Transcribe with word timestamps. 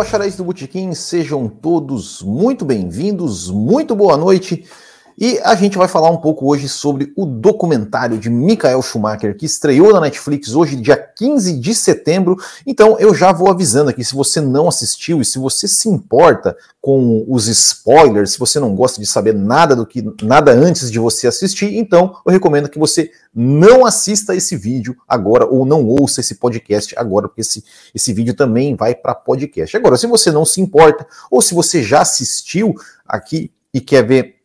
Bacharéis 0.00 0.34
do 0.34 0.44
Botequim, 0.44 0.94
sejam 0.94 1.46
todos 1.46 2.22
muito 2.22 2.64
bem-vindos, 2.64 3.50
muito 3.50 3.94
boa 3.94 4.16
noite. 4.16 4.64
E 5.20 5.38
a 5.44 5.54
gente 5.54 5.76
vai 5.76 5.86
falar 5.86 6.08
um 6.08 6.16
pouco 6.16 6.50
hoje 6.50 6.66
sobre 6.66 7.12
o 7.14 7.26
documentário 7.26 8.16
de 8.18 8.30
Michael 8.30 8.80
Schumacher, 8.80 9.36
que 9.36 9.44
estreou 9.44 9.92
na 9.92 10.00
Netflix 10.00 10.54
hoje, 10.54 10.76
dia 10.76 10.96
15 10.96 11.58
de 11.58 11.74
setembro. 11.74 12.38
Então 12.66 12.98
eu 12.98 13.14
já 13.14 13.30
vou 13.30 13.50
avisando 13.50 13.90
aqui, 13.90 14.02
se 14.02 14.14
você 14.14 14.40
não 14.40 14.66
assistiu 14.66 15.20
e 15.20 15.24
se 15.26 15.38
você 15.38 15.68
se 15.68 15.90
importa 15.90 16.56
com 16.80 17.22
os 17.28 17.48
spoilers, 17.48 18.32
se 18.32 18.38
você 18.38 18.58
não 18.58 18.74
gosta 18.74 18.98
de 18.98 19.06
saber 19.06 19.34
nada 19.34 19.76
do 19.76 19.84
que 19.84 20.02
nada 20.22 20.52
antes 20.52 20.90
de 20.90 20.98
você 20.98 21.26
assistir, 21.26 21.76
então 21.76 22.16
eu 22.24 22.32
recomendo 22.32 22.70
que 22.70 22.78
você 22.78 23.10
não 23.34 23.84
assista 23.84 24.34
esse 24.34 24.56
vídeo 24.56 24.96
agora 25.06 25.44
ou 25.44 25.66
não 25.66 25.86
ouça 25.86 26.22
esse 26.22 26.36
podcast 26.36 26.94
agora, 26.96 27.28
porque 27.28 27.42
esse, 27.42 27.62
esse 27.94 28.10
vídeo 28.14 28.32
também 28.32 28.74
vai 28.74 28.94
para 28.94 29.14
podcast. 29.14 29.76
Agora, 29.76 29.98
se 29.98 30.06
você 30.06 30.32
não 30.32 30.46
se 30.46 30.62
importa 30.62 31.06
ou 31.30 31.42
se 31.42 31.52
você 31.52 31.82
já 31.82 32.00
assistiu 32.00 32.74
aqui 33.06 33.52
e 33.74 33.82
quer 33.82 34.02
ver 34.02 34.39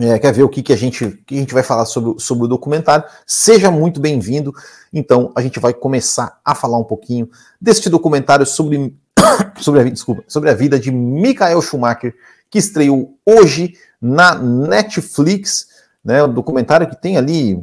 é, 0.00 0.18
quer 0.18 0.32
ver 0.32 0.42
o 0.42 0.48
que, 0.48 0.62
que, 0.62 0.72
a 0.72 0.76
gente, 0.76 1.10
que 1.26 1.34
a 1.34 1.38
gente 1.38 1.52
vai 1.52 1.62
falar 1.62 1.84
sobre, 1.84 2.18
sobre 2.18 2.44
o 2.44 2.48
documentário, 2.48 3.04
seja 3.26 3.70
muito 3.70 4.00
bem-vindo. 4.00 4.50
Então, 4.90 5.30
a 5.36 5.42
gente 5.42 5.60
vai 5.60 5.74
começar 5.74 6.40
a 6.42 6.54
falar 6.54 6.78
um 6.78 6.84
pouquinho 6.84 7.28
deste 7.60 7.90
documentário 7.90 8.46
sobre, 8.46 8.96
sobre, 9.60 9.80
a, 9.80 9.84
desculpa, 9.84 10.24
sobre 10.26 10.48
a 10.48 10.54
vida 10.54 10.80
de 10.80 10.90
Michael 10.90 11.60
Schumacher, 11.60 12.14
que 12.48 12.58
estreou 12.58 13.18
hoje 13.26 13.74
na 14.00 14.34
Netflix. 14.34 15.68
Né, 16.02 16.22
o 16.22 16.28
documentário 16.28 16.88
que 16.88 16.98
tem 16.98 17.18
ali. 17.18 17.62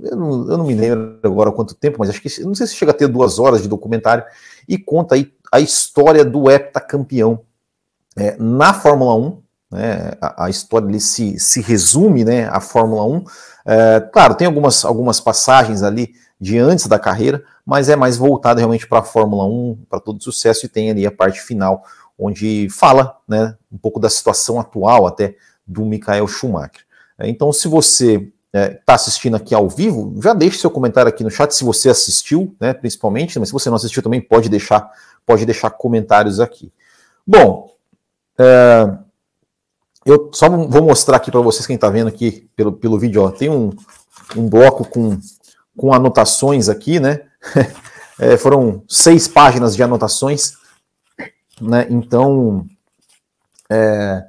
Eu 0.00 0.16
não, 0.16 0.50
eu 0.50 0.56
não 0.56 0.66
me 0.66 0.74
lembro 0.74 1.18
agora 1.22 1.52
quanto 1.52 1.74
tempo, 1.74 1.96
mas 1.98 2.08
acho 2.08 2.22
que 2.22 2.42
não 2.44 2.54
sei 2.54 2.66
se 2.66 2.76
chega 2.76 2.92
a 2.92 2.94
ter 2.94 3.08
duas 3.08 3.38
horas 3.38 3.60
de 3.60 3.68
documentário, 3.68 4.24
e 4.66 4.78
conta 4.78 5.16
aí 5.16 5.30
a 5.52 5.60
história 5.60 6.24
do 6.24 6.50
heptacampeão 6.50 7.40
é, 8.16 8.36
na 8.38 8.72
Fórmula 8.72 9.14
1 9.16 9.42
né, 9.70 10.12
a, 10.20 10.46
a, 10.46 10.50
história 10.50 10.88
ali 10.88 11.00
se, 11.00 11.38
se 11.38 11.60
resume 11.60 12.24
né, 12.24 12.48
à 12.48 12.60
Fórmula 12.60 13.04
1. 13.04 13.24
É, 13.66 14.00
claro, 14.12 14.34
tem 14.34 14.46
algumas, 14.46 14.84
algumas 14.84 15.20
passagens 15.20 15.82
ali 15.82 16.14
de 16.40 16.58
antes 16.58 16.86
da 16.86 16.98
carreira, 16.98 17.44
mas 17.66 17.88
é 17.88 17.96
mais 17.96 18.16
voltada 18.16 18.60
realmente 18.60 18.86
para 18.86 19.00
a 19.00 19.04
Fórmula 19.04 19.44
1, 19.44 19.84
para 19.90 20.00
todo 20.00 20.22
sucesso, 20.22 20.64
e 20.64 20.68
tem 20.68 20.90
ali 20.90 21.06
a 21.06 21.10
parte 21.10 21.40
final, 21.40 21.84
onde 22.18 22.68
fala 22.70 23.16
né, 23.28 23.56
um 23.70 23.76
pouco 23.76 24.00
da 24.00 24.08
situação 24.08 24.58
atual 24.58 25.06
até 25.06 25.36
do 25.66 25.84
Michael 25.84 26.26
Schumacher. 26.26 26.86
É, 27.18 27.28
então, 27.28 27.52
se 27.52 27.68
você 27.68 28.14
está 28.14 28.32
é, 28.52 28.68
tá 28.68 28.94
assistindo 28.94 29.36
aqui 29.36 29.54
ao 29.54 29.68
vivo, 29.68 30.14
já 30.22 30.32
deixe 30.32 30.58
seu 30.58 30.70
comentário 30.70 31.08
aqui 31.08 31.22
no 31.22 31.30
chat 31.30 31.54
se 31.54 31.64
você 31.64 31.90
assistiu, 31.90 32.56
né, 32.58 32.72
principalmente, 32.72 33.38
mas 33.38 33.48
se 33.48 33.52
você 33.52 33.68
não 33.68 33.76
assistiu 33.76 34.02
também 34.02 34.20
pode 34.20 34.48
deixar, 34.48 34.90
pode 35.26 35.44
deixar 35.44 35.70
comentários 35.70 36.40
aqui. 36.40 36.72
Bom, 37.26 37.74
é, 38.38 38.96
eu 40.10 40.30
só 40.32 40.48
vou 40.48 40.82
mostrar 40.82 41.16
aqui 41.16 41.30
para 41.30 41.40
vocês, 41.40 41.66
quem 41.66 41.76
está 41.76 41.88
vendo 41.90 42.08
aqui 42.08 42.48
pelo, 42.56 42.72
pelo 42.72 42.98
vídeo, 42.98 43.22
ó, 43.22 43.30
tem 43.30 43.50
um, 43.50 43.70
um 44.36 44.48
bloco 44.48 44.84
com, 44.84 45.18
com 45.76 45.92
anotações 45.92 46.68
aqui, 46.68 47.00
né? 47.00 47.22
É, 48.20 48.36
foram 48.36 48.82
seis 48.88 49.28
páginas 49.28 49.76
de 49.76 49.82
anotações, 49.84 50.54
né? 51.60 51.86
Então, 51.88 52.66
é, 53.70 54.24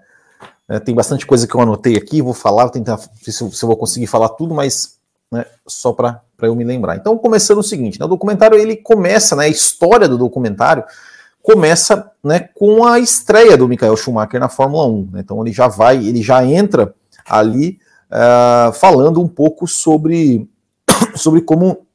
é, 0.69 0.79
tem 0.79 0.93
bastante 0.93 1.25
coisa 1.25 1.47
que 1.47 1.55
eu 1.55 1.61
anotei 1.61 1.97
aqui, 1.97 2.21
vou 2.21 2.35
falar, 2.35 2.65
vou 2.65 2.71
tentar 2.71 2.97
ver 2.97 3.31
se, 3.31 3.51
se 3.51 3.63
eu 3.63 3.67
vou 3.67 3.75
conseguir 3.75 4.05
falar 4.05 4.29
tudo, 4.29 4.53
mas 4.53 4.99
né, 5.31 5.43
só 5.67 5.91
para 5.91 6.21
eu 6.41 6.55
me 6.55 6.63
lembrar. 6.63 6.97
Então, 6.97 7.17
começando 7.17 7.57
o 7.57 7.63
seguinte, 7.63 7.99
né, 7.99 8.05
o 8.05 8.09
documentário 8.09 8.57
ele 8.59 8.75
começa, 8.75 9.35
né, 9.35 9.45
a 9.45 9.49
história 9.49 10.07
do 10.07 10.19
documentário 10.19 10.83
começa 11.51 12.11
né, 12.23 12.41
com 12.53 12.85
a 12.85 12.99
estreia 12.99 13.57
do 13.57 13.67
Michael 13.67 13.97
Schumacher 13.97 14.39
na 14.39 14.49
Fórmula 14.49 14.85
1. 14.85 15.09
Né? 15.13 15.21
Então 15.21 15.41
ele 15.41 15.51
já 15.51 15.67
vai, 15.67 15.97
ele 15.97 16.21
já 16.21 16.45
entra 16.45 16.93
ali 17.27 17.79
uh, 18.11 18.71
falando 18.73 19.19
um 19.19 19.27
pouco 19.27 19.65
sobre, 19.67 20.47
sobre 21.15 21.41
como 21.41 21.87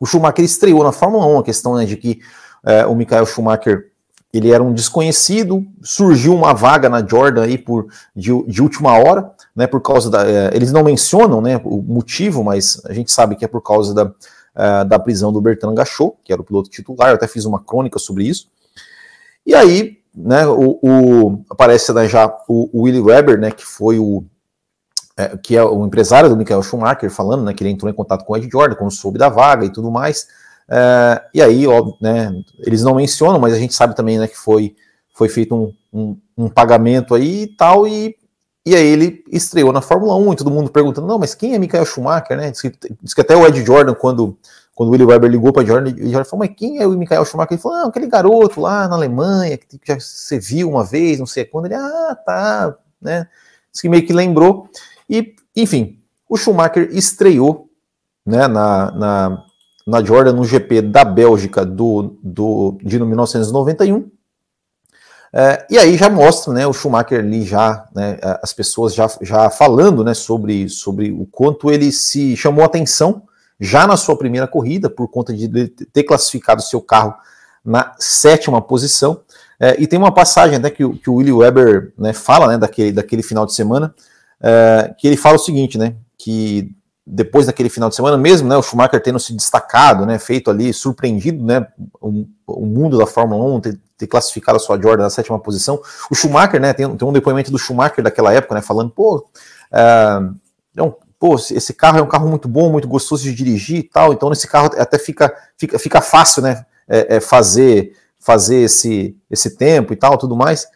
o 0.00 0.06
Schumacher 0.06 0.44
estreou 0.44 0.84
na 0.84 0.92
Fórmula 0.92 1.26
1, 1.26 1.38
a 1.40 1.42
questão 1.42 1.74
né, 1.74 1.84
de 1.84 1.96
que 1.96 2.20
uh, 2.64 2.88
o 2.90 2.94
Michael 2.94 3.26
Schumacher 3.26 3.90
ele 4.32 4.52
era 4.52 4.62
um 4.62 4.72
desconhecido, 4.72 5.64
surgiu 5.82 6.32
uma 6.32 6.52
vaga 6.52 6.88
na 6.88 7.04
Jordan 7.04 7.42
aí 7.42 7.58
por, 7.58 7.86
de, 8.14 8.30
de 8.44 8.62
última 8.62 8.96
hora, 8.96 9.32
né, 9.56 9.66
por 9.66 9.80
causa 9.80 10.08
da, 10.08 10.22
uh, 10.22 10.50
eles 10.52 10.70
não 10.70 10.84
mencionam 10.84 11.40
né, 11.40 11.60
o 11.64 11.82
motivo, 11.82 12.44
mas 12.44 12.80
a 12.84 12.92
gente 12.92 13.10
sabe 13.10 13.34
que 13.34 13.44
é 13.44 13.48
por 13.48 13.60
causa 13.60 13.92
da, 13.92 14.84
da 14.84 15.00
prisão 15.00 15.32
do 15.32 15.40
Bertrand 15.40 15.74
Gachot, 15.74 16.14
que 16.22 16.32
era 16.32 16.40
o 16.40 16.44
piloto 16.44 16.70
titular, 16.70 17.08
eu 17.08 17.16
até 17.16 17.26
fiz 17.26 17.44
uma 17.44 17.58
crônica 17.58 17.98
sobre 17.98 18.22
isso, 18.22 18.53
e 19.46 19.54
aí, 19.54 19.98
né, 20.14 20.46
o, 20.46 20.78
o 20.82 21.44
aparece 21.50 21.92
né, 21.92 22.08
já 22.08 22.26
o, 22.48 22.70
o 22.72 22.82
Willy 22.82 23.00
Weber, 23.00 23.38
né, 23.38 23.50
que 23.50 23.64
foi 23.64 23.98
o 23.98 24.24
é, 25.16 25.36
que 25.36 25.56
é 25.56 25.62
o 25.62 25.86
empresário 25.86 26.28
do 26.28 26.36
Michael 26.36 26.62
Schumacher, 26.62 27.10
falando, 27.10 27.44
né, 27.44 27.54
que 27.54 27.62
ele 27.62 27.70
entrou 27.70 27.90
em 27.90 27.94
contato 27.94 28.24
com 28.24 28.32
o 28.32 28.36
Ed 28.36 28.48
Jordan, 28.50 28.74
quando 28.74 28.90
soube 28.90 29.18
da 29.18 29.28
vaga 29.28 29.64
e 29.64 29.70
tudo 29.70 29.90
mais. 29.90 30.26
É, 30.68 31.22
e 31.34 31.42
aí, 31.42 31.66
ó, 31.66 31.92
né, 32.00 32.32
eles 32.60 32.82
não 32.82 32.96
mencionam, 32.96 33.38
mas 33.38 33.54
a 33.54 33.58
gente 33.58 33.74
sabe 33.74 33.94
também, 33.94 34.18
né, 34.18 34.26
que 34.26 34.36
foi, 34.36 34.74
foi 35.14 35.28
feito 35.28 35.54
um, 35.54 35.72
um, 35.92 36.20
um 36.36 36.48
pagamento 36.48 37.14
aí 37.14 37.42
e 37.42 37.46
tal, 37.46 37.86
e, 37.86 38.16
e 38.66 38.74
aí 38.74 38.86
ele 38.86 39.22
estreou 39.30 39.72
na 39.72 39.80
Fórmula 39.80 40.16
1, 40.16 40.32
e 40.32 40.36
todo 40.36 40.50
mundo 40.50 40.70
perguntando, 40.70 41.06
não, 41.06 41.18
mas 41.18 41.34
quem 41.34 41.54
é 41.54 41.58
Michael 41.58 41.86
Schumacher, 41.86 42.36
né? 42.36 42.50
Diz 42.50 42.62
que, 42.62 42.72
diz 43.00 43.14
que 43.14 43.20
até 43.20 43.36
o 43.36 43.46
Ed 43.46 43.64
Jordan, 43.64 43.94
quando 43.94 44.36
quando 44.74 44.88
o 44.88 44.92
Willy 44.92 45.04
Weber 45.04 45.30
ligou 45.30 45.52
para 45.52 45.64
Jordan, 45.64 45.90
o 45.90 46.10
Jordan 46.10 46.24
falou, 46.24 46.46
mas 46.46 46.56
quem 46.56 46.78
é 46.78 46.86
o 46.86 46.90
Michael 46.90 47.24
Schumacher? 47.24 47.52
Ele 47.52 47.62
falou, 47.62 47.78
não, 47.78 47.88
aquele 47.88 48.08
garoto 48.08 48.60
lá 48.60 48.88
na 48.88 48.96
Alemanha, 48.96 49.56
que 49.56 49.78
já 49.84 49.98
você 49.98 50.38
viu 50.38 50.68
uma 50.68 50.84
vez, 50.84 51.18
não 51.18 51.26
sei 51.26 51.44
quando. 51.44 51.66
Ele, 51.66 51.74
ah, 51.74 52.18
tá, 52.26 52.76
né? 53.00 53.28
Diz 53.70 53.80
que 53.80 53.88
meio 53.88 54.04
que 54.04 54.12
lembrou. 54.12 54.68
E, 55.08 55.36
enfim, 55.54 56.00
o 56.28 56.36
Schumacher 56.36 56.88
estreou 56.90 57.70
né, 58.26 58.48
na, 58.48 58.90
na, 58.90 59.44
na 59.86 60.02
Jordan 60.02 60.32
no 60.32 60.44
GP 60.44 60.82
da 60.82 61.04
Bélgica 61.04 61.64
do, 61.64 62.18
do, 62.20 62.76
de 62.82 62.98
1991. 62.98 64.10
É, 65.32 65.66
e 65.70 65.78
aí 65.78 65.96
já 65.96 66.08
mostra 66.08 66.52
né, 66.52 66.66
o 66.66 66.72
Schumacher 66.72 67.20
ali 67.20 67.44
já, 67.44 67.88
né, 67.94 68.18
as 68.42 68.52
pessoas 68.52 68.94
já, 68.94 69.08
já 69.20 69.50
falando 69.50 70.02
né, 70.02 70.14
sobre, 70.14 70.68
sobre 70.68 71.12
o 71.12 71.26
quanto 71.26 71.70
ele 71.70 71.92
se 71.92 72.36
chamou 72.36 72.64
atenção 72.64 73.22
já 73.64 73.86
na 73.86 73.96
sua 73.96 74.16
primeira 74.16 74.46
corrida, 74.46 74.90
por 74.90 75.08
conta 75.08 75.32
de 75.32 75.68
ter 75.68 76.04
classificado 76.04 76.62
seu 76.62 76.80
carro 76.80 77.14
na 77.64 77.94
sétima 77.98 78.60
posição. 78.60 79.20
É, 79.58 79.80
e 79.80 79.86
tem 79.86 79.98
uma 79.98 80.12
passagem 80.12 80.56
até 80.56 80.68
que, 80.68 80.86
que 80.98 81.08
o 81.08 81.14
Willie 81.14 81.32
Weber 81.32 81.92
né, 81.96 82.12
fala 82.12 82.48
né, 82.48 82.58
daquele, 82.58 82.92
daquele 82.92 83.22
final 83.22 83.46
de 83.46 83.54
semana, 83.54 83.94
é, 84.40 84.94
que 84.98 85.06
ele 85.06 85.16
fala 85.16 85.36
o 85.36 85.38
seguinte, 85.38 85.78
né, 85.78 85.94
que 86.18 86.70
depois 87.06 87.46
daquele 87.46 87.68
final 87.68 87.88
de 87.88 87.94
semana, 87.94 88.16
mesmo 88.16 88.48
né, 88.48 88.56
o 88.56 88.62
Schumacher 88.62 89.02
tendo 89.02 89.18
se 89.18 89.34
destacado, 89.34 90.04
né, 90.04 90.18
feito 90.18 90.50
ali, 90.50 90.72
surpreendido, 90.72 91.44
né, 91.44 91.66
o, 92.00 92.26
o 92.46 92.66
mundo 92.66 92.98
da 92.98 93.06
Fórmula 93.06 93.44
1, 93.56 93.60
ter, 93.60 93.80
ter, 93.96 94.06
classificado 94.06 94.56
a 94.56 94.60
sua 94.60 94.80
Jordan 94.80 95.04
na 95.04 95.10
sétima 95.10 95.38
posição, 95.38 95.80
o 96.10 96.14
Schumacher, 96.14 96.60
né, 96.60 96.72
tem, 96.72 96.96
tem 96.96 97.08
um 97.08 97.12
depoimento 97.12 97.50
do 97.50 97.58
Schumacher 97.58 98.02
daquela 98.02 98.32
época, 98.32 98.54
né, 98.54 98.62
falando, 98.62 98.90
pô, 98.90 99.28
é, 99.72 100.82
um 100.82 100.92
pô, 101.24 101.36
esse 101.36 101.72
carro 101.72 101.98
é 101.98 102.02
um 102.02 102.06
carro 102.06 102.28
muito 102.28 102.46
bom, 102.46 102.70
muito 102.70 102.86
gostoso 102.86 103.22
de 103.22 103.34
dirigir 103.34 103.78
e 103.78 103.82
tal, 103.82 104.12
então 104.12 104.28
nesse 104.28 104.46
carro 104.46 104.66
até 104.76 104.98
fica, 104.98 105.34
fica, 105.56 105.78
fica 105.78 106.02
fácil, 106.02 106.42
né, 106.42 106.66
é, 106.86 107.16
é 107.16 107.20
fazer, 107.20 107.96
fazer 108.20 108.56
esse, 108.56 109.16
esse 109.30 109.56
tempo 109.56 109.94
e 109.94 109.96
tal, 109.96 110.18
tudo 110.18 110.36
mais. 110.36 110.66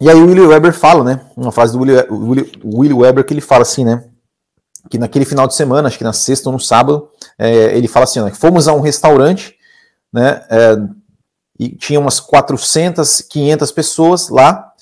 E 0.00 0.10
aí 0.10 0.16
o 0.16 0.26
Willie 0.26 0.48
Weber 0.48 0.72
fala, 0.72 1.04
né, 1.04 1.20
uma 1.36 1.52
frase 1.52 1.74
do 1.74 1.78
Willie, 1.78 2.50
Willie 2.64 2.92
Weber 2.92 3.24
que 3.24 3.32
ele 3.32 3.40
fala 3.40 3.62
assim, 3.62 3.84
né, 3.84 4.02
que 4.90 4.98
naquele 4.98 5.24
final 5.24 5.46
de 5.46 5.54
semana, 5.54 5.86
acho 5.86 5.98
que 5.98 6.02
na 6.02 6.12
sexta 6.12 6.48
ou 6.48 6.54
no 6.54 6.58
sábado, 6.58 7.08
é, 7.38 7.78
ele 7.78 7.86
fala 7.86 8.02
assim, 8.02 8.20
né, 8.20 8.32
fomos 8.32 8.66
a 8.66 8.74
um 8.74 8.80
restaurante, 8.80 9.54
né, 10.12 10.44
é, 10.50 10.76
e 11.56 11.68
tinha 11.68 12.00
umas 12.00 12.18
400, 12.18 13.20
500 13.20 13.70
pessoas 13.70 14.28
lá, 14.28 14.72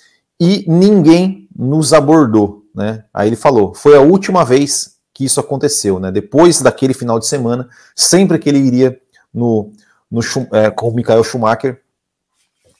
e 0.41 0.65
ninguém 0.67 1.47
nos 1.55 1.93
abordou. 1.93 2.62
Né? 2.75 3.05
Aí 3.13 3.29
ele 3.29 3.37
falou: 3.37 3.75
foi 3.75 3.97
a 3.97 4.01
última 4.01 4.45
vez 4.45 4.97
que 5.13 5.25
isso 5.25 5.41
aconteceu. 5.41 5.99
Né? 6.01 6.11
Depois 6.11 6.61
daquele 6.61 6.95
final 6.95 7.19
de 7.19 7.27
semana, 7.27 7.69
sempre 7.95 8.39
que 8.39 8.49
ele 8.49 8.59
iria 8.59 8.99
no, 9.33 9.73
no 10.11 10.21
é, 10.53 10.71
com 10.71 10.89
o 10.89 10.95
Michael 10.95 11.25
Schumacher, 11.25 11.81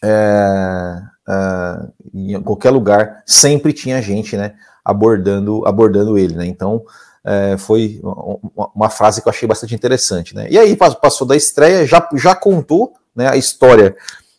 é, 0.03 1.03
é, 1.29 1.89
em 2.13 2.43
qualquer 2.43 2.71
lugar, 2.71 3.23
sempre 3.27 3.73
tinha 3.73 4.03
gente 4.03 4.37
né, 4.37 4.55
abordando, 4.85 5.67
abordando 5.67 6.19
ele. 6.19 6.35
Né? 6.35 6.47
Então, 6.47 6.85
é, 7.25 7.57
foi 7.57 8.01
uma, 8.03 8.71
uma, 8.75 8.91
frase 8.91 9.23
que 9.23 9.29
eu 9.29 9.31
achei 9.31 9.47
bastante 9.47 9.75
interessante. 9.75 10.35
Né? 10.35 10.49
E 10.51 10.59
aí 10.59 10.77
passou 10.77 11.27
da 11.27 11.37
estreia, 11.37 11.87
já, 11.87 12.09
já 12.15 12.35
contou 12.35 12.95
né, 13.15 13.29
a 13.29 13.37
história 13.37 13.95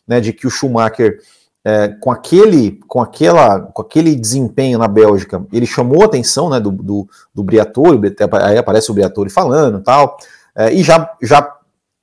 né, 0.06 0.20
de 0.20 0.32
que 0.32 0.46
o 0.46 0.50
Schumacher 0.50 1.18
é, 1.64 1.88
com 1.88 2.10
aquele 2.10 2.78
com 2.86 3.00
aquela 3.00 3.60
com 3.60 3.80
aquele 3.80 4.14
desempenho 4.14 4.78
na 4.78 4.86
Bélgica, 4.86 5.44
ele 5.52 5.66
chamou 5.66 6.02
a 6.02 6.06
atenção 6.06 6.50
né, 6.50 6.60
do, 6.60 6.70
do, 6.70 7.08
do 7.34 7.42
Briatore, 7.42 8.14
aí 8.42 8.58
aparece 8.58 8.90
o 8.90 8.94
Briatore 8.94 9.30
falando 9.30 9.80
tal, 9.80 10.16
é, 10.54 10.72
e 10.72 10.82
já, 10.82 11.10
já 11.22 11.54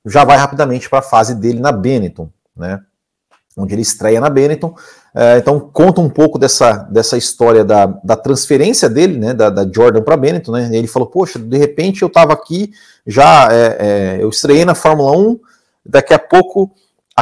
já 0.04 0.24
vai 0.24 0.36
rapidamente 0.36 0.88
para 0.88 0.98
a 0.98 1.02
fase 1.02 1.34
dele 1.34 1.60
na 1.60 1.72
Benetton, 1.72 2.28
né? 2.56 2.80
Onde 3.56 3.74
ele 3.74 3.82
estreia 3.82 4.20
na 4.20 4.30
Benetton. 4.30 4.74
É, 5.14 5.36
então 5.38 5.60
conta 5.60 6.00
um 6.00 6.08
pouco 6.08 6.38
dessa, 6.38 6.72
dessa 6.90 7.18
história 7.18 7.64
da, 7.64 7.86
da 8.02 8.16
transferência 8.16 8.88
dele, 8.88 9.18
né? 9.18 9.34
Da, 9.34 9.50
da 9.50 9.70
Jordan 9.70 10.02
para 10.02 10.16
Benetton, 10.16 10.52
né? 10.52 10.70
Ele 10.72 10.86
falou, 10.86 11.08
poxa, 11.08 11.38
de 11.38 11.56
repente 11.56 12.02
eu 12.02 12.08
estava 12.08 12.32
aqui, 12.32 12.72
já 13.06 13.48
é, 13.52 13.76
é, 13.78 14.22
eu 14.22 14.28
estreiei 14.28 14.64
na 14.64 14.74
Fórmula 14.74 15.16
1, 15.16 15.38
daqui 15.84 16.14
a 16.14 16.18
pouco 16.18 16.72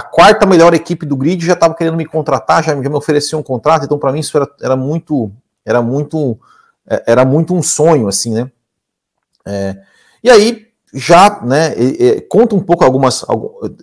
a 0.01 0.03
quarta 0.03 0.47
melhor 0.47 0.73
equipe 0.73 1.05
do 1.05 1.15
grid 1.15 1.45
já 1.45 1.53
estava 1.53 1.75
querendo 1.75 1.97
me 1.97 2.07
contratar, 2.07 2.65
já, 2.65 2.73
já 2.75 2.89
me 2.89 2.97
ofereceu 2.97 3.39
um 3.39 3.43
contrato, 3.43 3.85
então 3.85 3.99
para 3.99 4.11
mim 4.11 4.21
isso 4.21 4.35
era, 4.35 4.49
era 4.63 4.75
muito, 4.75 5.31
era 5.63 5.83
muito, 5.83 6.39
é, 6.89 7.03
era 7.07 7.23
muito 7.23 7.55
um 7.55 7.63
sonho, 7.63 8.09
assim, 8.09 8.33
né? 8.33 8.51
É, 9.47 9.77
e 10.25 10.31
aí 10.31 10.69
já, 10.93 11.41
né, 11.43 11.75
conta 12.29 12.57
um 12.57 12.61
pouco 12.61 12.83
algumas, 12.83 13.23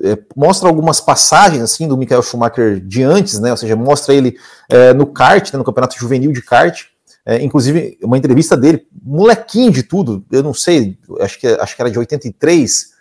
é, 0.02 0.18
mostra 0.36 0.68
algumas 0.68 1.00
passagens, 1.00 1.62
assim, 1.62 1.88
do 1.88 1.96
Michael 1.96 2.24
Schumacher 2.24 2.82
de 2.82 3.04
antes, 3.04 3.40
né, 3.40 3.52
ou 3.52 3.58
seja, 3.58 3.76
mostra 3.76 4.14
ele 4.14 4.36
é, 4.68 4.94
no 4.94 5.06
kart, 5.06 5.54
né, 5.54 5.58
no 5.58 5.64
campeonato 5.64 5.98
juvenil 5.98 6.34
de 6.34 6.42
kart, 6.42 6.86
é, 7.26 7.42
inclusive 7.44 7.98
uma 8.02 8.18
entrevista 8.18 8.58
dele, 8.58 8.88
molequinho 9.04 9.72
de 9.72 9.84
tudo, 9.84 10.26
eu 10.32 10.42
não 10.42 10.54
sei, 10.54 10.98
acho 11.22 11.40
que, 11.40 11.48
acho 11.48 11.76
que 11.76 11.82
era 11.82 11.92
de 11.92 12.00
83, 12.00 12.97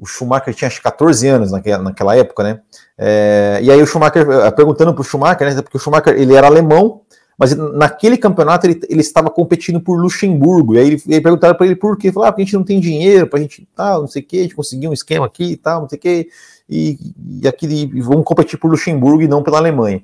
o 0.00 0.06
Schumacher 0.06 0.54
tinha 0.54 0.66
acho, 0.68 0.82
14 0.82 1.28
anos 1.28 1.52
naquela, 1.52 1.82
naquela 1.82 2.16
época, 2.16 2.42
né? 2.42 2.60
É, 2.96 3.60
e 3.62 3.70
aí 3.70 3.80
o 3.82 3.86
Schumacher, 3.86 4.28
é, 4.28 4.50
perguntando 4.50 4.94
para 4.94 5.02
o 5.02 5.04
Schumacher, 5.04 5.54
né? 5.54 5.62
Porque 5.62 5.76
o 5.76 5.80
Schumacher 5.80 6.18
ele 6.18 6.34
era 6.34 6.46
alemão, 6.46 7.02
mas 7.36 7.54
naquele 7.54 8.16
campeonato 8.16 8.66
ele, 8.66 8.80
ele 8.88 9.00
estava 9.00 9.30
competindo 9.30 9.80
por 9.80 10.00
Luxemburgo. 10.00 10.74
E 10.74 10.78
aí 10.78 10.86
ele, 10.86 11.02
ele 11.06 11.20
perguntaram 11.20 11.54
para 11.54 11.66
ele 11.66 11.76
por 11.76 11.98
quê? 11.98 12.06
Ele 12.06 12.14
falou, 12.14 12.28
ah, 12.28 12.32
porque 12.32 12.42
a 12.42 12.44
gente 12.46 12.54
não 12.54 12.64
tem 12.64 12.80
dinheiro, 12.80 13.26
para 13.26 13.38
a 13.38 13.42
gente 13.42 13.68
tal, 13.76 14.00
não 14.00 14.08
sei 14.08 14.22
o 14.22 14.26
quê, 14.26 14.38
a 14.38 14.42
gente 14.42 14.54
conseguiu 14.54 14.90
um 14.90 14.94
esquema 14.94 15.26
aqui 15.26 15.52
e 15.52 15.56
tal, 15.56 15.82
não 15.82 15.88
sei 15.88 15.98
o 15.98 16.00
quê, 16.00 16.28
e, 16.68 16.98
e 17.42 17.94
e 17.94 18.00
vamos 18.00 18.24
competir 18.24 18.58
por 18.58 18.70
Luxemburgo 18.70 19.22
e 19.22 19.28
não 19.28 19.42
pela 19.42 19.58
Alemanha. 19.58 20.02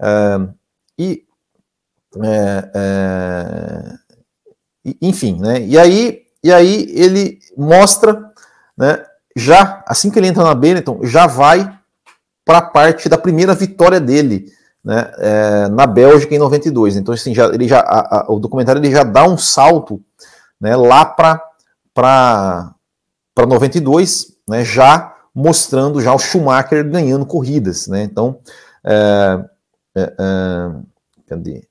Uh, 0.00 0.52
e, 0.98 1.24
enfim, 5.00 5.38
né? 5.40 5.60
E 5.62 5.78
aí, 5.78 6.22
e 6.42 6.52
aí 6.52 6.86
ele 6.94 7.38
mostra, 7.56 8.32
né? 8.76 9.04
Já, 9.36 9.84
assim 9.86 10.10
que 10.10 10.18
ele 10.18 10.28
entra 10.28 10.42
na 10.42 10.54
Benetton, 10.54 11.00
já 11.02 11.26
vai 11.26 11.70
para 12.42 12.58
a 12.58 12.62
parte 12.62 13.06
da 13.06 13.18
primeira 13.18 13.54
vitória 13.54 14.00
dele 14.00 14.50
né, 14.82 15.12
é, 15.18 15.68
na 15.68 15.86
Bélgica 15.86 16.34
em 16.34 16.38
92. 16.38 16.96
Então, 16.96 17.12
assim, 17.12 17.34
já, 17.34 17.46
ele 17.46 17.68
já, 17.68 17.80
a, 17.80 18.20
a, 18.20 18.32
o 18.32 18.38
documentário 18.38 18.80
ele 18.80 18.90
já 18.90 19.02
dá 19.02 19.28
um 19.28 19.36
salto 19.36 20.02
né, 20.58 20.74
lá 20.74 21.04
para 21.04 22.74
92, 23.36 24.28
né, 24.48 24.64
já 24.64 25.14
mostrando 25.34 26.00
já 26.00 26.14
o 26.14 26.18
Schumacher 26.18 26.88
ganhando 26.88 27.26
corridas. 27.26 27.88
Né? 27.88 28.04
Então, 28.04 28.38
é, 28.82 29.44
é, 29.94 30.14
é 30.18 30.70
cadê? 31.28 31.65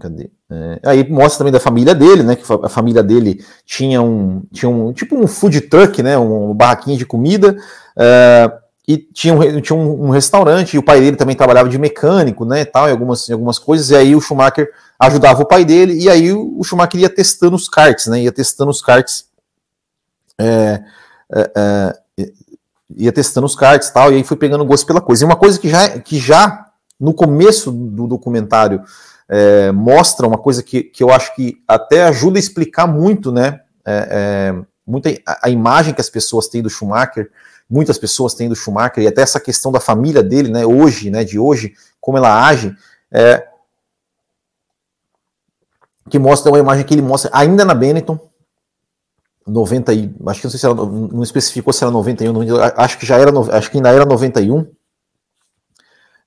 Cadê? 0.00 0.30
É, 0.50 0.80
aí 0.82 1.08
mostra 1.08 1.38
também 1.38 1.52
da 1.52 1.60
família 1.60 1.94
dele, 1.94 2.22
né? 2.22 2.34
Que 2.34 2.44
a 2.50 2.68
família 2.68 3.02
dele 3.02 3.44
tinha 3.66 4.00
um, 4.00 4.42
tinha 4.50 4.68
um 4.68 4.92
tipo 4.92 5.14
um 5.14 5.26
food 5.26 5.60
truck, 5.62 6.02
né? 6.02 6.16
Um, 6.18 6.50
um 6.50 6.54
barraquinho 6.54 6.96
de 6.96 7.04
comida. 7.04 7.56
É, 7.96 8.50
e 8.88 8.96
tinha, 8.96 9.34
um, 9.34 9.60
tinha 9.60 9.78
um, 9.78 10.06
um, 10.06 10.10
restaurante, 10.10 10.74
e 10.74 10.78
o 10.78 10.82
pai 10.82 11.00
dele 11.00 11.16
também 11.16 11.36
trabalhava 11.36 11.68
de 11.68 11.78
mecânico, 11.78 12.44
né? 12.44 12.64
Tal, 12.64 12.88
em 12.88 12.92
algumas, 12.92 13.28
em 13.28 13.32
algumas 13.32 13.58
coisas, 13.58 13.90
e 13.90 13.96
aí 13.96 14.16
o 14.16 14.20
Schumacher 14.20 14.68
ajudava 14.98 15.42
o 15.42 15.46
pai 15.46 15.64
dele, 15.64 16.02
e 16.02 16.08
aí 16.08 16.32
o, 16.32 16.58
o 16.58 16.64
Schumacher 16.64 17.00
ia 17.00 17.08
testando 17.08 17.54
os 17.54 17.68
karts, 17.68 18.06
né? 18.06 18.22
Ia 18.22 18.32
testando 18.32 18.70
os 18.70 18.82
karts. 18.82 19.26
É, 20.38 20.82
é, 21.32 21.50
é 21.54 22.00
ia 22.96 23.12
testando 23.12 23.46
os 23.46 23.54
karts 23.54 23.88
e 23.88 23.92
tal, 23.92 24.10
e 24.10 24.16
aí 24.16 24.24
foi 24.24 24.36
pegando 24.36 24.64
gosto 24.64 24.86
pela 24.86 25.00
coisa. 25.00 25.22
E 25.22 25.26
uma 25.26 25.36
coisa 25.36 25.60
que 25.60 25.68
já, 25.68 26.00
que 26.00 26.18
já 26.18 26.70
no 26.98 27.14
começo 27.14 27.70
do 27.70 28.06
documentário 28.06 28.82
é, 29.32 29.70
mostra 29.70 30.26
uma 30.26 30.36
coisa 30.36 30.60
que, 30.60 30.82
que 30.82 31.04
eu 31.04 31.10
acho 31.10 31.32
que 31.36 31.62
até 31.66 32.02
ajuda 32.02 32.36
a 32.36 32.40
explicar 32.40 32.88
muito, 32.88 33.30
né? 33.30 33.60
É, 33.86 34.08
é, 34.10 34.64
muita, 34.84 35.08
a, 35.24 35.46
a, 35.46 35.50
imagem 35.50 35.94
que 35.94 36.00
as 36.00 36.10
pessoas 36.10 36.48
têm 36.48 36.60
do 36.60 36.68
Schumacher, 36.68 37.30
muitas 37.68 37.96
pessoas 37.96 38.34
têm 38.34 38.48
do 38.48 38.56
Schumacher, 38.56 39.04
e 39.04 39.06
até 39.06 39.22
essa 39.22 39.38
questão 39.38 39.70
da 39.70 39.78
família 39.78 40.20
dele, 40.20 40.50
né? 40.50 40.66
Hoje, 40.66 41.10
né? 41.10 41.22
De 41.22 41.38
hoje, 41.38 41.74
como 42.00 42.18
ela 42.18 42.44
age, 42.44 42.74
é, 43.12 43.46
que 46.08 46.18
mostra 46.18 46.50
uma 46.50 46.58
imagem 46.58 46.84
que 46.84 46.92
ele 46.92 47.02
mostra 47.02 47.30
ainda 47.32 47.64
na 47.64 47.72
Benetton, 47.72 48.18
90 49.46 49.94
e, 49.94 50.12
acho 50.26 50.40
que 50.40 50.46
não 50.46 50.50
sei 50.50 50.58
se 50.58 50.66
era, 50.66 50.74
não 50.74 51.22
especificou 51.22 51.72
se 51.72 51.84
era 51.84 51.92
91, 51.92 52.32
90, 52.32 52.74
acho 52.76 52.98
que 52.98 53.06
já 53.06 53.16
era, 53.16 53.30
acho 53.56 53.70
que 53.70 53.76
ainda 53.76 53.90
era 53.90 54.04
91, 54.04 54.66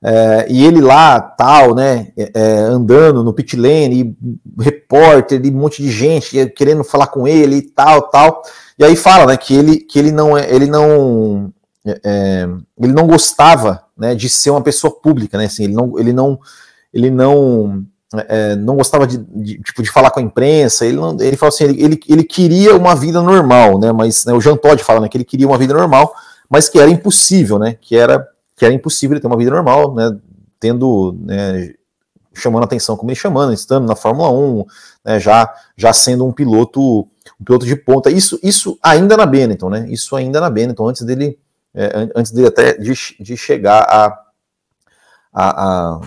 é, 0.05 0.47
e 0.49 0.65
ele 0.65 0.81
lá, 0.81 1.17
tal, 1.21 1.73
né, 1.73 2.09
é, 2.17 2.31
é, 2.33 2.57
andando 2.59 3.23
no 3.23 3.33
pit 3.33 3.55
lane, 3.55 4.01
e 4.01 4.61
repórter, 4.61 5.39
e 5.41 5.49
um 5.49 5.53
monte 5.53 5.81
de 5.81 5.89
gente 5.89 6.45
querendo 6.49 6.83
falar 6.83 7.07
com 7.07 7.25
ele 7.25 7.55
e 7.55 7.61
tal, 7.61 8.09
tal. 8.09 8.41
E 8.77 8.83
aí 8.83 8.97
fala, 8.97 9.27
né, 9.27 9.37
que 9.37 9.55
ele, 9.55 9.77
que 9.77 9.97
ele 9.97 10.11
não, 10.11 10.37
é, 10.37 10.53
ele 10.53 10.67
não, 10.67 11.53
é, 11.85 12.01
é, 12.03 12.49
ele 12.81 12.91
não 12.91 13.07
gostava, 13.07 13.81
né, 13.97 14.13
de 14.13 14.27
ser 14.27 14.49
uma 14.49 14.61
pessoa 14.61 14.93
pública, 14.93 15.37
né, 15.37 15.45
assim, 15.45 15.63
ele 15.63 15.73
não, 15.73 15.97
ele 15.97 16.11
não, 16.11 16.37
ele 16.93 17.09
não, 17.09 17.85
é, 18.27 18.57
não 18.57 18.75
gostava 18.75 19.07
de, 19.07 19.19
de, 19.19 19.61
tipo, 19.61 19.81
de 19.81 19.89
falar 19.89 20.11
com 20.11 20.19
a 20.19 20.23
imprensa, 20.23 20.85
ele, 20.85 20.97
não, 20.97 21.15
ele 21.17 21.37
falou 21.37 21.53
assim, 21.53 21.63
ele, 21.63 21.81
ele, 21.81 21.99
ele 22.09 22.23
queria 22.25 22.75
uma 22.75 22.93
vida 22.93 23.21
normal, 23.21 23.79
né, 23.79 23.93
mas 23.93 24.25
né, 24.25 24.33
o 24.33 24.41
Jean 24.41 24.57
Todt 24.57 24.83
fala, 24.83 24.99
né, 24.99 25.07
que 25.07 25.15
ele 25.15 25.23
queria 25.23 25.47
uma 25.47 25.57
vida 25.57 25.73
normal, 25.73 26.13
mas 26.49 26.67
que 26.67 26.77
era 26.77 26.89
impossível, 26.91 27.57
né, 27.57 27.77
que 27.79 27.95
era 27.95 28.27
que 28.55 28.65
era 28.65 28.73
impossível 28.73 29.15
ele 29.15 29.21
ter 29.21 29.27
uma 29.27 29.37
vida 29.37 29.51
normal, 29.51 29.93
né, 29.93 30.17
tendo, 30.59 31.17
né, 31.21 31.73
chamando 32.33 32.63
atenção 32.63 32.95
como 32.97 33.11
ele 33.11 33.19
chamando, 33.19 33.53
estando 33.53 33.87
na 33.87 33.95
Fórmula 33.95 34.31
1, 34.31 34.65
né, 35.05 35.19
já, 35.19 35.53
já 35.77 35.93
sendo 35.93 36.25
um 36.25 36.31
piloto 36.31 37.07
um 37.39 37.43
piloto 37.43 37.65
de 37.65 37.75
ponta. 37.75 38.09
Isso, 38.09 38.39
isso 38.41 38.77
ainda 38.81 39.17
na 39.17 39.25
Benetton, 39.25 39.69
né? 39.69 39.85
Isso 39.89 40.15
ainda 40.15 40.39
na 40.39 40.49
Benetton, 40.49 40.87
antes 40.87 41.03
dele, 41.03 41.37
é, 41.73 42.09
antes 42.15 42.31
dele 42.31 42.47
até 42.47 42.73
de, 42.77 42.93
de 43.19 43.37
chegar 43.37 43.83
a, 43.83 44.19
a, 45.33 45.63
a, 45.63 46.01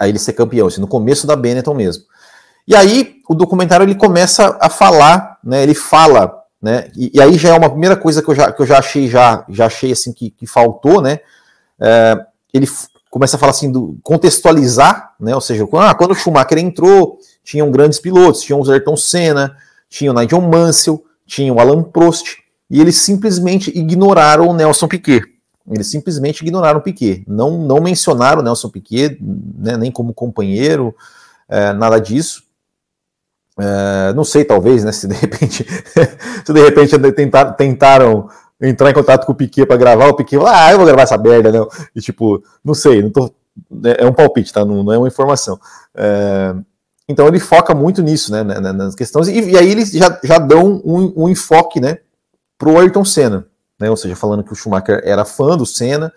a, 0.00 0.08
ele 0.08 0.18
ser 0.18 0.32
campeão, 0.34 0.66
assim, 0.66 0.80
no 0.80 0.88
começo 0.88 1.26
da 1.26 1.36
Benetton 1.36 1.74
mesmo. 1.74 2.04
E 2.66 2.76
aí 2.76 3.16
o 3.28 3.34
documentário 3.34 3.84
ele 3.84 3.94
começa 3.94 4.56
a 4.60 4.68
falar, 4.68 5.38
né? 5.42 5.62
Ele 5.62 5.74
fala, 5.74 6.42
né? 6.60 6.90
E, 6.96 7.10
e 7.14 7.20
aí 7.20 7.36
já 7.36 7.50
é 7.50 7.58
uma 7.58 7.70
primeira 7.70 7.96
coisa 7.96 8.22
que 8.22 8.30
eu 8.30 8.34
já, 8.34 8.52
que 8.52 8.62
eu 8.62 8.66
já 8.66 8.78
achei 8.78 9.08
já, 9.08 9.44
já 9.48 9.66
achei 9.66 9.92
assim 9.92 10.12
que, 10.12 10.30
que 10.30 10.46
faltou, 10.46 11.00
né? 11.00 11.20
É, 11.80 12.26
ele 12.52 12.66
começa 13.10 13.36
a 13.36 13.38
falar 13.38 13.50
assim, 13.50 13.70
do, 13.70 13.98
contextualizar, 14.02 15.14
né? 15.20 15.34
Ou 15.34 15.40
seja, 15.40 15.66
ah, 15.74 15.94
quando 15.94 16.12
o 16.12 16.14
Schumacher 16.14 16.58
entrou, 16.58 17.18
tinham 17.44 17.70
grandes 17.70 17.98
pilotos, 17.98 18.42
tinham 18.42 18.60
o 18.60 18.70
Ayrton 18.70 18.96
Senna, 18.96 19.56
tinha 19.88 20.10
o 20.10 20.14
Nigel 20.14 20.40
Mansell, 20.40 21.04
tinha 21.26 21.52
o 21.52 21.60
Alan 21.60 21.82
Prost, 21.82 22.38
e 22.70 22.80
eles 22.80 22.96
simplesmente 22.96 23.70
ignoraram 23.76 24.48
o 24.48 24.54
Nelson 24.54 24.88
Piquet. 24.88 25.22
Eles 25.70 25.88
simplesmente 25.88 26.40
ignoraram 26.42 26.80
o 26.80 26.82
Piquet. 26.82 27.22
Não, 27.26 27.58
não 27.58 27.80
mencionaram 27.80 28.40
o 28.40 28.44
Nelson 28.44 28.70
Piquet, 28.70 29.18
né, 29.20 29.76
nem 29.76 29.92
como 29.92 30.14
companheiro, 30.14 30.94
é, 31.48 31.72
nada 31.72 31.98
disso. 32.00 32.42
É, 33.60 34.12
não 34.14 34.24
sei, 34.24 34.44
talvez, 34.44 34.82
né? 34.82 34.90
Se 34.90 35.06
de 35.06 35.14
repente, 35.14 35.66
se 36.44 36.52
de 36.52 36.60
repente 36.60 36.98
tentaram, 37.12 37.52
tentaram 37.52 38.28
entrar 38.62 38.90
em 38.90 38.94
contato 38.94 39.26
com 39.26 39.32
o 39.32 39.34
Piquet 39.34 39.66
para 39.66 39.76
gravar, 39.76 40.08
o 40.08 40.14
Piquet 40.14 40.38
ah, 40.46 40.70
eu 40.70 40.78
vou 40.78 40.86
gravar 40.86 41.02
essa 41.02 41.18
merda, 41.18 41.50
não. 41.50 41.68
E 41.94 42.00
tipo, 42.00 42.42
não 42.64 42.74
sei, 42.74 43.02
não 43.02 43.10
tô, 43.10 43.32
é, 43.84 44.04
é 44.04 44.06
um 44.06 44.12
palpite, 44.12 44.52
tá? 44.52 44.64
Não, 44.64 44.82
não 44.82 44.92
é 44.92 44.98
uma 44.98 45.08
informação. 45.08 45.58
É, 45.94 46.54
então 47.08 47.26
ele 47.26 47.40
foca 47.40 47.74
muito 47.74 48.02
nisso, 48.02 48.32
né, 48.32 48.42
né, 48.44 48.60
né 48.60 48.72
nas 48.72 48.94
questões, 48.94 49.28
e, 49.28 49.50
e, 49.50 49.58
aí 49.58 49.70
eles 49.70 49.90
já, 49.90 50.18
já 50.22 50.38
dão 50.38 50.80
um, 50.84 51.24
um 51.24 51.28
enfoque, 51.28 51.80
né, 51.80 51.98
pro 52.56 52.78
Ayrton 52.78 53.04
Senna, 53.04 53.46
né, 53.78 53.90
ou 53.90 53.96
seja, 53.96 54.14
falando 54.14 54.44
que 54.44 54.52
o 54.52 54.56
Schumacher 54.56 55.02
era 55.04 55.24
fã 55.24 55.56
do 55.56 55.66
Senna, 55.66 56.12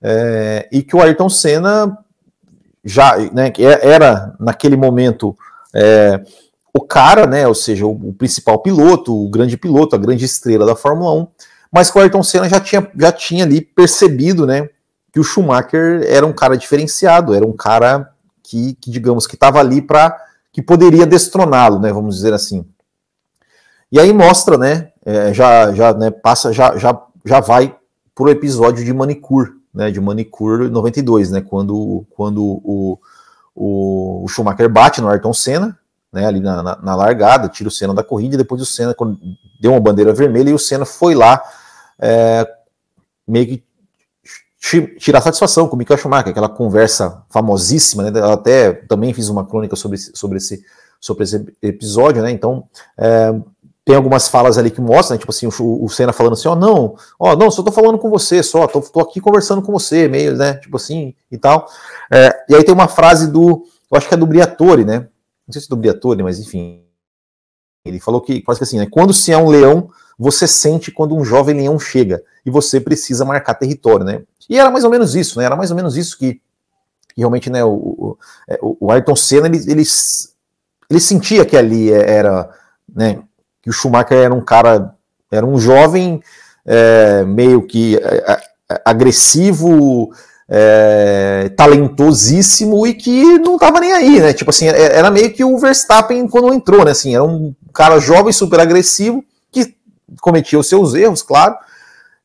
é, 0.00 0.68
e 0.72 0.82
que 0.82 0.96
o 0.96 1.02
Ayrton 1.02 1.28
Senna 1.28 1.98
já, 2.84 3.16
né, 3.32 3.50
que 3.50 3.64
é, 3.64 3.86
era 3.86 4.34
naquele 4.38 4.76
momento 4.76 5.36
é, 5.74 6.22
o 6.74 6.80
cara, 6.80 7.26
né, 7.26 7.46
ou 7.46 7.54
seja, 7.54 7.86
o, 7.86 8.12
principal 8.14 8.60
piloto, 8.60 9.14
o 9.14 9.28
grande 9.28 9.56
piloto, 9.56 9.94
a 9.94 9.98
grande 9.98 10.24
estrela 10.24 10.64
da 10.64 10.74
Fórmula 10.74 11.12
1, 11.14 11.26
mas 11.72 11.90
que 11.90 11.96
o 11.96 12.02
Ayrton 12.02 12.22
Senna 12.22 12.48
já 12.50 12.60
tinha, 12.60 12.86
já 12.94 13.10
tinha 13.10 13.44
ali 13.44 13.62
percebido, 13.62 14.46
né, 14.46 14.68
que 15.10 15.18
o 15.18 15.24
Schumacher 15.24 16.04
era 16.06 16.26
um 16.26 16.32
cara 16.32 16.56
diferenciado, 16.56 17.34
era 17.34 17.46
um 17.46 17.56
cara 17.56 18.12
que, 18.42 18.74
que 18.74 18.90
digamos, 18.90 19.26
que 19.26 19.34
estava 19.34 19.58
ali 19.58 19.80
para 19.80 20.14
que 20.52 20.60
poderia 20.60 21.06
destroná-lo, 21.06 21.78
né, 21.78 21.90
vamos 21.90 22.16
dizer 22.16 22.34
assim. 22.34 22.66
E 23.90 23.98
aí 23.98 24.12
mostra, 24.12 24.58
né, 24.58 24.92
é, 25.04 25.32
já, 25.32 25.72
já, 25.72 25.94
né, 25.94 26.10
passa, 26.10 26.52
já, 26.52 26.76
já, 26.76 27.00
já 27.24 27.40
vai 27.40 27.74
pro 28.14 28.28
episódio 28.28 28.84
de 28.84 28.92
Manicure, 28.92 29.52
né, 29.72 29.90
de 29.90 29.98
Manicure 29.98 30.68
92, 30.68 31.30
né, 31.30 31.40
quando, 31.40 32.04
quando 32.10 32.44
o, 32.44 33.00
o, 33.54 34.24
o 34.24 34.28
Schumacher 34.28 34.68
bate 34.68 35.00
no 35.00 35.08
Ayrton 35.08 35.32
Senna, 35.32 35.78
né, 36.12 36.26
ali 36.26 36.40
na, 36.40 36.62
na, 36.62 36.76
na, 36.76 36.94
largada, 36.94 37.48
tira 37.48 37.68
o 37.68 37.72
Senna 37.72 37.94
da 37.94 38.04
corrida, 38.04 38.34
e 38.34 38.38
depois 38.38 38.60
o 38.60 38.66
Senna 38.66 38.94
deu 39.58 39.70
uma 39.70 39.80
bandeira 39.80 40.12
vermelha 40.12 40.50
e 40.50 40.54
o 40.54 40.58
Senna 40.58 40.84
foi 40.84 41.14
lá 41.14 41.42
é, 42.02 42.46
meio 43.26 43.46
que 43.46 43.64
tirar 44.98 45.20
satisfação 45.20 45.68
com 45.68 45.76
o 45.76 45.78
Michael 45.78 45.98
Schumacher, 45.98 46.30
aquela 46.30 46.48
conversa 46.48 47.24
famosíssima, 47.30 48.10
né? 48.10 48.20
Eu 48.20 48.32
até 48.32 48.72
também 48.72 49.12
fiz 49.12 49.28
uma 49.28 49.46
crônica 49.46 49.76
sobre, 49.76 49.98
sobre, 49.98 50.38
esse, 50.38 50.64
sobre 51.00 51.24
esse 51.24 51.56
episódio, 51.60 52.22
né? 52.22 52.30
Então, 52.30 52.68
é, 52.96 53.34
tem 53.84 53.96
algumas 53.96 54.28
falas 54.28 54.58
ali 54.58 54.70
que 54.70 54.80
mostram, 54.80 55.16
né? 55.16 55.18
tipo 55.18 55.32
assim, 55.32 55.46
o, 55.46 55.84
o 55.84 55.88
Senna 55.88 56.12
falando 56.12 56.34
assim, 56.34 56.48
ó, 56.48 56.52
oh, 56.52 56.56
não, 56.56 56.96
ó, 57.18 57.32
oh, 57.32 57.36
não, 57.36 57.50
só 57.50 57.62
tô 57.62 57.72
falando 57.72 57.98
com 57.98 58.08
você, 58.08 58.42
só, 58.42 58.66
tô, 58.68 58.80
tô 58.80 59.00
aqui 59.00 59.20
conversando 59.20 59.62
com 59.62 59.72
você, 59.72 60.06
meio, 60.06 60.36
né, 60.36 60.54
tipo 60.54 60.76
assim, 60.76 61.14
e 61.30 61.36
tal. 61.36 61.66
É, 62.12 62.44
e 62.48 62.54
aí 62.54 62.62
tem 62.62 62.74
uma 62.74 62.88
frase 62.88 63.30
do, 63.30 63.64
eu 63.90 63.98
acho 63.98 64.08
que 64.08 64.14
é 64.14 64.16
do 64.16 64.26
Briatore, 64.26 64.84
né? 64.84 65.08
Não 65.46 65.52
sei 65.52 65.60
se 65.60 65.66
é 65.66 65.70
do 65.70 65.76
Briatore, 65.76 66.22
mas 66.22 66.38
enfim. 66.38 66.81
Ele 67.84 67.98
falou 67.98 68.20
que, 68.20 68.40
quase 68.42 68.60
que 68.60 68.64
assim, 68.64 68.78
né? 68.78 68.86
Quando 68.90 69.12
se 69.12 69.32
é 69.32 69.36
um 69.36 69.48
leão, 69.48 69.90
você 70.18 70.46
sente 70.46 70.90
quando 70.90 71.16
um 71.16 71.24
jovem 71.24 71.56
leão 71.56 71.78
chega 71.78 72.22
e 72.46 72.50
você 72.50 72.80
precisa 72.80 73.24
marcar 73.24 73.54
território, 73.54 74.04
né? 74.04 74.22
E 74.48 74.58
era 74.58 74.70
mais 74.70 74.84
ou 74.84 74.90
menos 74.90 75.14
isso, 75.14 75.38
né? 75.38 75.44
Era 75.44 75.56
mais 75.56 75.70
ou 75.70 75.76
menos 75.76 75.96
isso 75.96 76.16
que, 76.16 76.34
que 76.34 77.18
realmente, 77.18 77.50
né, 77.50 77.64
o, 77.64 77.70
o, 77.72 78.18
é, 78.48 78.58
o 78.60 78.90
Ayrton 78.92 79.16
Senna, 79.16 79.46
ele, 79.46 79.58
ele, 79.58 79.82
ele 80.90 81.00
sentia 81.00 81.44
que 81.44 81.56
ali 81.56 81.92
era, 81.92 82.50
né, 82.94 83.22
que 83.60 83.70
o 83.70 83.72
Schumacher 83.72 84.18
era 84.18 84.34
um 84.34 84.40
cara, 84.40 84.94
era 85.30 85.44
um 85.44 85.58
jovem 85.58 86.22
é, 86.64 87.24
meio 87.24 87.66
que 87.66 87.96
é, 87.96 88.42
é 88.70 88.82
agressivo, 88.84 90.12
é, 90.54 91.50
talentosíssimo 91.56 92.86
e 92.86 92.92
que 92.92 93.38
não 93.38 93.56
tava 93.56 93.80
nem 93.80 93.90
aí, 93.90 94.20
né? 94.20 94.34
Tipo 94.34 94.50
assim, 94.50 94.68
é, 94.68 94.98
era 94.98 95.10
meio 95.10 95.32
que 95.32 95.42
o 95.42 95.56
Verstappen 95.56 96.28
quando 96.28 96.52
entrou, 96.52 96.84
né? 96.84 96.90
Assim, 96.90 97.14
era 97.14 97.24
um 97.24 97.54
cara 97.72 97.98
jovem, 97.98 98.34
super 98.34 98.60
agressivo, 98.60 99.24
que 99.50 99.74
cometia 100.20 100.58
os 100.58 100.68
seus 100.68 100.92
erros, 100.92 101.22
claro, 101.22 101.56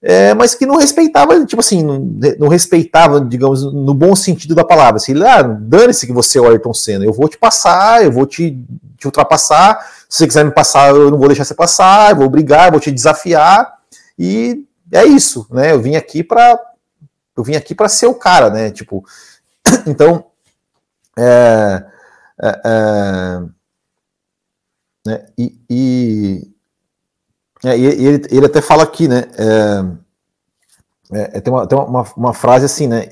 é, 0.02 0.34
mas 0.34 0.54
que 0.54 0.66
não 0.66 0.76
respeitava, 0.76 1.46
tipo 1.46 1.62
assim, 1.62 1.82
não, 1.82 2.00
não, 2.38 2.50
respeitava, 2.50 3.22
digamos, 3.22 3.64
no 3.64 3.94
bom 3.94 4.14
sentido 4.14 4.54
da 4.54 4.66
palavra. 4.66 4.98
Assim, 4.98 5.14
ah, 5.24 5.42
dane-se 5.42 6.06
que 6.06 6.12
você 6.12 6.38
é 6.38 6.42
o 6.42 6.50
Ayrton 6.50 6.74
Senna, 6.74 7.06
eu 7.06 7.14
vou 7.14 7.30
te 7.30 7.38
passar, 7.38 8.04
eu 8.04 8.12
vou 8.12 8.26
te, 8.26 8.62
te 8.98 9.06
ultrapassar, 9.06 9.80
se 10.10 10.18
você 10.18 10.28
quiser 10.28 10.44
me 10.44 10.52
passar, 10.52 10.90
eu 10.90 11.10
não 11.10 11.18
vou 11.18 11.30
deixar 11.30 11.46
você 11.46 11.56
passar, 11.56 12.12
eu 12.12 12.18
vou 12.18 12.30
brigar, 12.30 12.66
eu 12.66 12.72
vou 12.72 12.82
te 12.82 12.92
desafiar, 12.92 13.74
e 14.20 14.66
é 14.92 15.06
isso, 15.06 15.48
né? 15.50 15.72
Eu 15.72 15.82
vim 15.82 15.96
aqui 15.96 16.24
para 16.24 16.60
eu 17.38 17.44
vim 17.44 17.56
aqui 17.56 17.76
para 17.76 17.88
ser 17.88 18.08
o 18.08 18.16
cara, 18.16 18.50
né? 18.50 18.72
Tipo, 18.72 19.06
então, 19.86 20.26
é, 21.18 21.86
é, 22.42 22.62
é, 22.66 23.40
né? 25.06 25.26
e, 25.38 25.60
e, 25.70 26.52
é, 27.64 27.78
e 27.78 27.86
ele, 27.86 28.28
ele, 28.30 28.46
até 28.46 28.60
fala 28.62 28.84
aqui, 28.84 29.08
né? 29.08 29.26
É, 31.12 31.38
é, 31.38 31.42
tem, 31.42 31.54
uma, 31.54 31.68
tem 31.68 31.78
uma, 31.78 32.04
uma, 32.18 32.34
frase 32.34 32.66
assim, 32.66 32.88
né? 32.88 33.10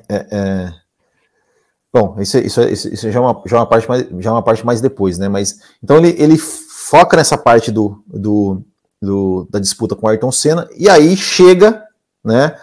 bom, 1.94 2.18
isso, 2.20 2.38
isso, 2.40 2.62
isso, 2.62 3.12
já, 3.12 3.20
é 3.20 3.22
uma, 3.22 3.42
já, 3.46 3.58
é 3.58 3.60
uma 3.60 3.70
parte 3.70 3.88
mais, 3.88 4.06
já 4.20 4.30
é 4.30 4.34
uma 4.34 4.44
parte 4.44 4.66
mais 4.66 4.82
depois, 4.82 5.18
né? 5.18 5.30
Mas 5.30 5.60
então 5.82 5.98
ele, 5.98 6.16
ele 6.22 6.38
foca 6.38 7.16
nessa 7.16 7.38
parte 7.38 7.72
do, 7.72 8.04
do, 8.06 8.62
do 9.02 9.48
da 9.50 9.60
disputa 9.60 9.96
com 9.96 10.06
o 10.06 10.10
Ayrton 10.10 10.32
Senna 10.32 10.68
e 10.76 10.90
aí 10.90 11.16
chega, 11.16 11.84
né? 12.24 12.58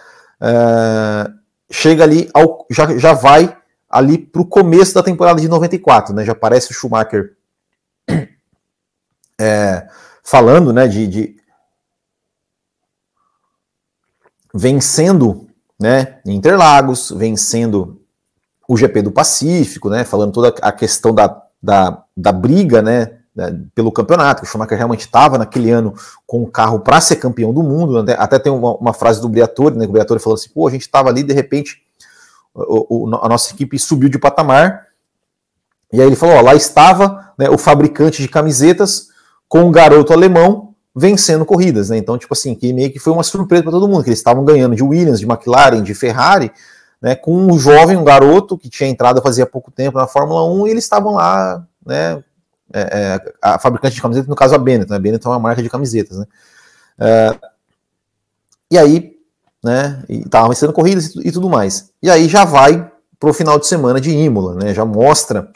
Chega 1.73 2.03
ali, 2.03 2.29
ao, 2.33 2.67
já, 2.69 2.95
já 2.97 3.13
vai 3.13 3.57
ali 3.89 4.17
para 4.17 4.41
o 4.41 4.45
começo 4.45 4.93
da 4.93 5.01
temporada 5.01 5.41
de 5.41 5.47
94, 5.47 6.13
né? 6.13 6.23
Já 6.23 6.33
aparece 6.33 6.69
o 6.69 6.73
Schumacher 6.73 7.35
é, 9.41 9.87
falando, 10.23 10.71
né, 10.71 10.87
de, 10.87 11.07
de, 11.07 11.35
vencendo, 14.53 15.47
né, 15.79 16.19
Interlagos, 16.25 17.11
vencendo 17.11 17.99
o 18.67 18.77
GP 18.77 19.01
do 19.01 19.11
Pacífico, 19.11 19.89
né, 19.89 20.03
falando 20.03 20.31
toda 20.31 20.49
a 20.61 20.71
questão 20.71 21.13
da, 21.13 21.43
da, 21.61 22.03
da 22.15 22.31
briga, 22.31 22.83
né, 22.83 23.19
pelo 23.73 23.91
campeonato, 23.91 24.41
que 24.41 24.47
o 24.47 24.49
Schumacher 24.49 24.77
realmente 24.77 25.01
estava 25.01 25.37
naquele 25.37 25.71
ano 25.71 25.93
com 26.27 26.43
o 26.43 26.47
carro 26.47 26.79
para 26.79 27.01
ser 27.01 27.15
campeão 27.15 27.51
do 27.51 27.63
mundo. 27.63 27.97
Até, 27.97 28.13
até 28.13 28.39
tem 28.39 28.51
uma, 28.51 28.75
uma, 28.75 28.93
frase 28.93 29.19
do 29.19 29.27
Briatore, 29.27 29.75
né? 29.75 29.85
O 29.85 29.91
Briatore 29.91 30.19
falou 30.19 30.35
assim: 30.35 30.49
pô, 30.49 30.67
a 30.67 30.71
gente 30.71 30.81
estava 30.81 31.09
ali, 31.09 31.23
de 31.23 31.33
repente 31.33 31.81
o, 32.53 33.07
o, 33.09 33.15
a 33.15 33.27
nossa 33.27 33.51
equipe 33.53 33.77
subiu 33.79 34.09
de 34.09 34.19
patamar. 34.19 34.87
E 35.91 35.99
aí 35.99 36.07
ele 36.07 36.15
falou: 36.15 36.35
ó, 36.35 36.41
lá 36.41 36.53
estava 36.53 37.33
né, 37.37 37.49
o 37.49 37.57
fabricante 37.57 38.21
de 38.21 38.27
camisetas 38.27 39.07
com 39.47 39.63
um 39.63 39.71
garoto 39.71 40.13
alemão 40.13 40.73
vencendo 40.95 41.43
corridas, 41.43 41.89
né? 41.89 41.97
Então, 41.97 42.17
tipo 42.17 42.33
assim, 42.33 42.53
que 42.53 42.71
meio 42.71 42.91
que 42.91 42.99
foi 42.99 43.13
uma 43.13 43.23
surpresa 43.23 43.63
para 43.63 43.71
todo 43.71 43.87
mundo, 43.87 44.03
que 44.03 44.09
eles 44.09 44.19
estavam 44.19 44.45
ganhando 44.45 44.75
de 44.75 44.83
Williams, 44.83 45.19
de 45.19 45.25
McLaren, 45.25 45.81
de 45.81 45.95
Ferrari, 45.95 46.51
né? 47.01 47.15
Com 47.15 47.35
um 47.35 47.57
jovem, 47.57 47.97
um 47.97 48.03
garoto 48.03 48.57
que 48.57 48.69
tinha 48.69 48.89
entrado 48.89 49.21
fazia 49.23 49.45
pouco 49.45 49.71
tempo 49.71 49.97
na 49.97 50.05
Fórmula 50.05 50.45
1 50.45 50.67
e 50.67 50.71
eles 50.71 50.83
estavam 50.83 51.13
lá, 51.13 51.65
né? 51.83 52.23
É, 52.71 52.81
é, 52.81 53.33
a 53.41 53.59
fabricante 53.59 53.95
de 53.95 54.01
camisetas, 54.01 54.29
no 54.29 54.35
caso 54.35 54.55
a 54.55 54.57
Benetton, 54.57 54.91
né? 54.91 54.97
a 54.97 54.99
Benetton 54.99 55.29
é 55.29 55.33
uma 55.33 55.39
marca 55.39 55.61
de 55.61 55.69
camisetas, 55.69 56.17
né? 56.17 56.25
É, 56.99 57.39
e 58.71 58.77
aí, 58.77 59.13
né, 59.63 60.03
estava 60.09 60.47
vencendo 60.49 60.73
corridas 60.73 61.15
e, 61.15 61.27
e, 61.27 61.31
tudo 61.31 61.49
mais. 61.49 61.91
E 62.01 62.09
aí 62.09 62.27
já 62.27 62.45
vai 62.45 62.91
para 63.19 63.29
o 63.29 63.33
final 63.33 63.59
de 63.59 63.67
semana 63.67 64.01
de 64.01 64.11
Imola, 64.11 64.55
né? 64.55 64.73
Já 64.73 64.85
mostra 64.85 65.49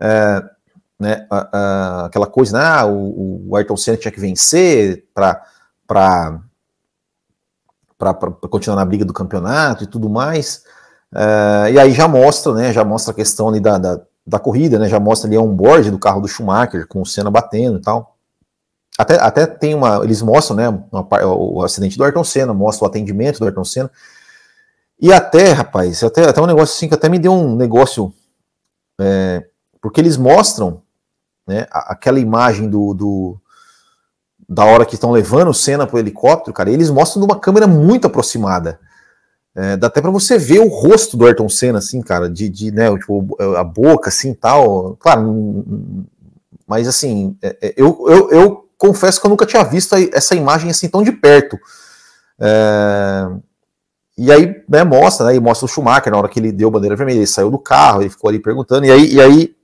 é, 0.00 0.42
né, 0.98 1.26
a, 1.30 1.58
a, 1.58 2.06
aquela 2.06 2.26
coisa, 2.26 2.58
né? 2.58 2.64
Ah, 2.64 2.86
o, 2.86 3.48
o 3.48 3.56
Ayrton 3.56 3.76
Senna 3.76 3.96
tinha 3.96 4.12
que 4.12 4.20
vencer 4.20 5.06
para 5.14 5.42
para 5.86 6.40
continuar 8.50 8.76
na 8.76 8.84
briga 8.84 9.04
do 9.04 9.12
campeonato 9.12 9.84
e 9.84 9.86
tudo 9.86 10.10
mais. 10.10 10.64
É, 11.14 11.72
e 11.72 11.78
aí 11.78 11.92
já 11.92 12.08
mostra, 12.08 12.52
né? 12.54 12.72
Já 12.72 12.84
mostra 12.84 13.12
a 13.12 13.14
questão 13.14 13.48
ali 13.48 13.60
da, 13.60 13.78
da 13.78 14.00
da 14.26 14.38
corrida, 14.38 14.78
né? 14.78 14.88
Já 14.88 14.98
mostra 14.98 15.28
ali 15.28 15.36
um 15.36 15.54
board 15.54 15.90
do 15.90 15.98
carro 15.98 16.20
do 16.20 16.28
Schumacher 16.28 16.86
com 16.86 17.02
o 17.02 17.06
Senna 17.06 17.30
batendo 17.30 17.78
e 17.78 17.82
tal. 17.82 18.16
Até, 18.98 19.20
até 19.20 19.46
tem 19.46 19.74
uma. 19.74 20.02
Eles 20.04 20.22
mostram, 20.22 20.56
né? 20.56 20.68
Uma, 20.68 21.06
o 21.26 21.62
acidente 21.62 21.96
do 21.96 22.04
Ayrton 22.04 22.24
Senna, 22.24 22.54
mostra 22.54 22.84
o 22.84 22.88
atendimento 22.88 23.38
do 23.38 23.44
Ayrton 23.44 23.64
Senna. 23.64 23.90
E 25.00 25.12
até, 25.12 25.52
rapaz, 25.52 26.02
até, 26.02 26.28
até 26.28 26.40
um 26.40 26.46
negócio 26.46 26.74
assim 26.74 26.88
que 26.88 26.94
até 26.94 27.08
me 27.08 27.18
deu 27.18 27.32
um 27.32 27.56
negócio. 27.56 28.12
É, 29.00 29.44
porque 29.80 30.00
eles 30.00 30.16
mostram 30.16 30.82
né, 31.46 31.66
aquela 31.70 32.20
imagem 32.20 32.70
do, 32.70 32.94
do 32.94 33.40
da 34.48 34.64
hora 34.64 34.86
que 34.86 34.94
estão 34.94 35.10
levando 35.10 35.48
o 35.48 35.54
Senna 35.54 35.86
para 35.86 35.96
o 35.96 35.98
helicóptero, 35.98 36.54
cara, 36.54 36.70
eles 36.70 36.90
mostram 36.90 37.20
de 37.20 37.30
uma 37.30 37.40
câmera 37.40 37.66
muito 37.66 38.06
aproximada. 38.06 38.78
É, 39.56 39.76
dá 39.76 39.86
até 39.86 40.00
para 40.00 40.10
você 40.10 40.36
ver 40.36 40.58
o 40.58 40.68
rosto 40.68 41.16
do 41.16 41.24
Ayrton 41.26 41.48
Senna, 41.48 41.78
assim, 41.78 42.02
cara, 42.02 42.28
de, 42.28 42.48
de 42.48 42.72
né, 42.72 42.90
tipo, 42.98 43.36
a 43.56 43.62
boca, 43.62 44.08
assim, 44.08 44.34
tal. 44.34 44.96
Claro, 44.96 45.64
mas 46.66 46.88
assim, 46.88 47.36
é, 47.40 47.56
é, 47.62 47.74
eu, 47.76 48.04
eu, 48.08 48.30
eu, 48.30 48.68
confesso 48.76 49.20
que 49.20 49.26
eu 49.26 49.30
nunca 49.30 49.46
tinha 49.46 49.62
visto 49.62 49.94
essa 50.12 50.34
imagem 50.34 50.70
assim 50.70 50.88
tão 50.88 51.02
de 51.02 51.12
perto. 51.12 51.58
É, 52.38 53.28
e 54.18 54.32
aí, 54.32 54.62
né, 54.68 54.82
mostra, 54.82 55.26
né, 55.26 55.36
e 55.36 55.40
mostra 55.40 55.66
o 55.66 55.68
Schumacher 55.68 56.12
na 56.12 56.18
hora 56.18 56.28
que 56.28 56.38
ele 56.38 56.52
deu 56.52 56.70
bandeira 56.70 56.96
vermelha, 56.96 57.18
ele 57.18 57.26
saiu 57.26 57.50
do 57.50 57.58
carro, 57.58 58.02
ele 58.02 58.10
ficou 58.10 58.28
ali 58.28 58.38
perguntando, 58.40 58.86
e 58.86 58.90
aí, 58.90 59.14
e 59.14 59.20
aí 59.20 59.56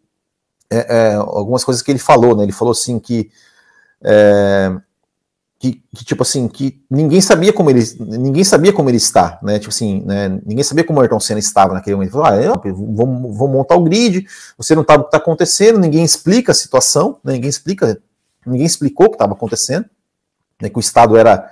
é, 0.70 1.12
é, 1.12 1.14
algumas 1.14 1.64
coisas 1.64 1.82
que 1.82 1.90
ele 1.90 1.98
falou, 1.98 2.36
né, 2.36 2.44
ele 2.44 2.52
falou 2.52 2.72
assim 2.72 2.98
que 2.98 3.30
que, 5.60 5.84
que, 5.94 6.06
tipo 6.06 6.22
assim, 6.22 6.48
que 6.48 6.82
ninguém 6.90 7.20
sabia 7.20 7.52
como 7.52 7.68
ele, 7.68 7.84
ninguém 8.00 8.42
sabia 8.42 8.72
como 8.72 8.88
ele 8.88 8.96
está, 8.96 9.38
né? 9.42 9.58
Tipo 9.58 9.68
assim, 9.68 10.02
né? 10.06 10.40
Ninguém 10.46 10.64
sabia 10.64 10.82
como 10.82 10.98
o 10.98 11.02
Ayrton 11.02 11.20
Senna 11.20 11.38
estava 11.38 11.74
naquele 11.74 11.96
momento. 11.96 12.12
Falou, 12.12 12.26
ah, 12.28 12.62
vamos, 12.64 13.36
vamos 13.36 13.52
montar 13.52 13.76
o 13.76 13.84
grid, 13.84 14.26
você 14.56 14.74
não 14.74 14.82
sabe 14.82 15.00
o 15.00 15.04
que 15.04 15.08
está 15.08 15.18
acontecendo, 15.18 15.78
ninguém 15.78 16.02
explica 16.02 16.52
a 16.52 16.54
situação, 16.54 17.20
né? 17.22 17.34
ninguém 17.34 17.50
explica, 17.50 18.00
ninguém 18.46 18.64
explicou 18.64 19.04
o 19.06 19.08
que 19.10 19.16
estava 19.16 19.34
acontecendo, 19.34 19.84
né? 20.62 20.70
Que 20.70 20.78
o 20.78 20.80
estado 20.80 21.14
era 21.14 21.50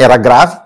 era 0.00 0.16
grave. 0.16 0.58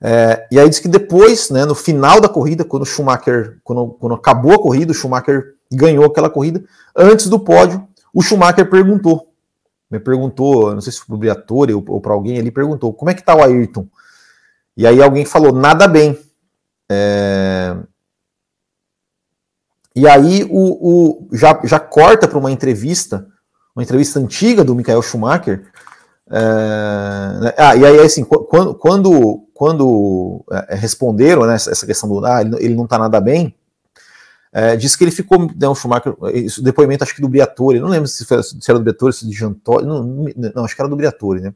É, 0.00 0.48
e 0.50 0.58
aí 0.58 0.68
diz 0.68 0.80
que 0.80 0.88
depois, 0.88 1.48
né, 1.48 1.64
no 1.64 1.76
final 1.76 2.20
da 2.20 2.28
corrida, 2.28 2.64
quando 2.64 2.84
Schumacher, 2.84 3.60
quando, 3.62 3.86
quando 4.00 4.16
acabou 4.16 4.54
a 4.54 4.60
corrida, 4.60 4.90
o 4.90 4.94
Schumacher 4.94 5.54
ganhou 5.70 6.06
aquela 6.06 6.28
corrida, 6.28 6.64
antes 6.96 7.28
do 7.28 7.38
pódio, 7.38 7.86
o 8.12 8.20
Schumacher 8.20 8.68
perguntou 8.68 9.31
me 9.92 10.00
perguntou, 10.00 10.72
não 10.72 10.80
sei 10.80 10.90
se 10.90 11.00
foi 11.00 11.18
para 11.18 11.44
o 11.50 11.56
ou, 11.76 11.84
ou 11.86 12.00
para 12.00 12.14
alguém, 12.14 12.38
ele 12.38 12.50
perguntou, 12.50 12.94
como 12.94 13.10
é 13.10 13.14
que 13.14 13.22
tá 13.22 13.36
o 13.36 13.42
Ayrton? 13.42 13.86
E 14.74 14.86
aí 14.86 15.02
alguém 15.02 15.26
falou, 15.26 15.52
nada 15.52 15.86
bem. 15.86 16.18
É... 16.90 17.76
E 19.94 20.08
aí 20.08 20.48
o, 20.50 21.28
o 21.28 21.28
já, 21.30 21.60
já 21.64 21.78
corta 21.78 22.26
para 22.26 22.38
uma 22.38 22.50
entrevista, 22.50 23.26
uma 23.76 23.82
entrevista 23.82 24.18
antiga 24.18 24.64
do 24.64 24.74
Michael 24.74 25.02
Schumacher. 25.02 25.70
É... 26.30 27.54
Ah, 27.58 27.76
e 27.76 27.84
aí 27.84 28.00
assim, 28.00 28.24
quando, 28.24 28.74
quando, 28.74 29.46
quando 29.52 30.42
é, 30.50 30.74
responderam 30.74 31.44
né, 31.44 31.56
essa 31.56 31.84
questão 31.84 32.08
do 32.08 32.24
ah, 32.24 32.40
ele 32.40 32.74
não 32.74 32.84
está 32.84 32.98
nada 32.98 33.20
bem, 33.20 33.54
é, 34.52 34.76
disse 34.76 34.98
que 34.98 35.04
ele 35.04 35.10
ficou, 35.10 35.50
né, 35.56 35.68
o 35.68 35.74
Schumacher, 35.74 36.14
isso, 36.34 36.62
depoimento 36.62 37.02
acho 37.02 37.14
que 37.14 37.22
do 37.22 37.28
Briatore, 37.28 37.80
não 37.80 37.88
lembro 37.88 38.06
se, 38.06 38.24
foi, 38.24 38.42
se 38.42 38.58
era 38.68 38.78
do 38.78 38.82
Briatore, 38.82 39.12
se 39.12 39.26
de 39.26 39.32
Jantori, 39.32 39.86
não, 39.86 40.02
não, 40.54 40.64
acho 40.64 40.76
que 40.76 40.82
era 40.82 40.88
do 40.88 40.96
Briatore, 40.96 41.40
né? 41.40 41.54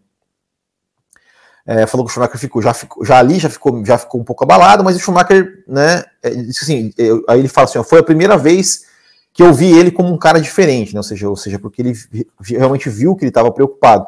é, 1.66 1.84
falou 1.86 2.06
que 2.06 2.12
o 2.12 2.14
Schumacher 2.14 2.38
ficou 2.38 2.62
já, 2.62 2.72
ficou, 2.72 3.04
já 3.04 3.18
ali 3.18 3.38
já 3.38 3.50
ficou, 3.50 3.84
já 3.84 3.98
ficou 3.98 4.20
um 4.20 4.24
pouco 4.24 4.44
abalado, 4.44 4.84
mas 4.84 4.94
o 4.96 5.00
Schumacher, 5.00 5.64
né, 5.66 6.04
é, 6.22 6.28
assim, 6.28 6.92
eu, 6.96 7.24
aí 7.28 7.40
ele 7.40 7.48
fala 7.48 7.64
assim, 7.64 7.78
ó, 7.78 7.82
foi 7.82 7.98
a 7.98 8.04
primeira 8.04 8.38
vez 8.38 8.86
que 9.32 9.42
eu 9.42 9.52
vi 9.52 9.76
ele 9.76 9.90
como 9.90 10.12
um 10.12 10.16
cara 10.16 10.40
diferente, 10.40 10.94
né, 10.94 11.00
ou 11.00 11.02
seja, 11.02 11.28
ou 11.28 11.36
seja, 11.36 11.58
porque 11.58 11.82
ele 11.82 11.92
realmente 12.40 12.88
viu 12.88 13.16
que 13.16 13.24
ele 13.24 13.30
estava 13.30 13.50
preocupado. 13.50 14.06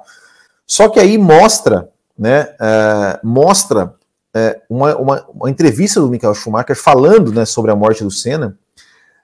Só 0.65 0.89
que 0.89 1.01
aí 1.01 1.19
mostra, 1.19 1.89
né, 2.17 2.55
é, 2.61 3.21
mostra 3.25 3.93
é, 4.35 4.61
uma, 4.71 4.97
uma, 4.97 5.27
uma, 5.29 5.51
entrevista 5.51 6.01
do 6.01 6.09
Michael 6.09 6.35
Schumacher 6.35 6.77
falando, 6.77 7.33
né, 7.33 7.45
sobre 7.45 7.73
a 7.73 7.77
morte 7.77 8.05
do 8.05 8.11
Senna, 8.11 8.57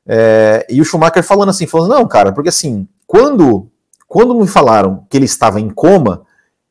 é, 0.07 0.67
e 0.69 0.81
o 0.81 0.85
Schumacher 0.85 1.23
falando 1.23 1.49
assim, 1.49 1.67
falando, 1.67 1.95
não, 1.95 2.07
cara, 2.07 2.33
porque 2.33 2.49
assim, 2.49 2.87
quando, 3.07 3.71
quando 4.07 4.35
me 4.35 4.47
falaram 4.47 5.07
que 5.09 5.17
ele 5.17 5.25
estava 5.25 5.61
em 5.61 5.71
coma, 5.71 6.27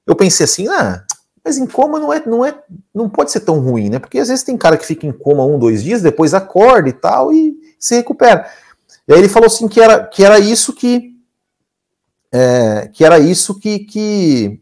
eu 0.05 0.15
pensei 0.15 0.43
assim, 0.43 0.67
ah, 0.67 1.03
mas 1.43 1.57
em 1.57 1.65
coma 1.65 1.99
não 1.99 2.13
é, 2.13 2.23
não 2.25 2.45
é, 2.45 2.57
não 2.93 3.09
pode 3.09 3.31
ser 3.31 3.41
tão 3.41 3.59
ruim, 3.59 3.89
né? 3.89 3.99
Porque 3.99 4.19
às 4.19 4.29
vezes 4.29 4.43
tem 4.43 4.57
cara 4.57 4.77
que 4.77 4.85
fica 4.85 5.05
em 5.05 5.11
coma 5.11 5.45
um, 5.45 5.59
dois 5.59 5.83
dias, 5.83 6.01
depois 6.01 6.33
acorda 6.33 6.87
e 6.87 6.93
tal 6.93 7.33
e 7.33 7.55
se 7.77 7.95
recupera. 7.95 8.49
E 9.07 9.13
aí 9.13 9.19
ele 9.19 9.27
falou 9.27 9.47
assim 9.47 9.67
que 9.67 9.81
era, 9.81 10.05
que 10.05 10.23
era 10.23 10.39
isso 10.39 10.73
que, 10.73 11.13
é, 12.31 12.89
que 12.93 13.03
era 13.03 13.19
isso 13.19 13.59
que, 13.59 13.79
que, 13.79 14.61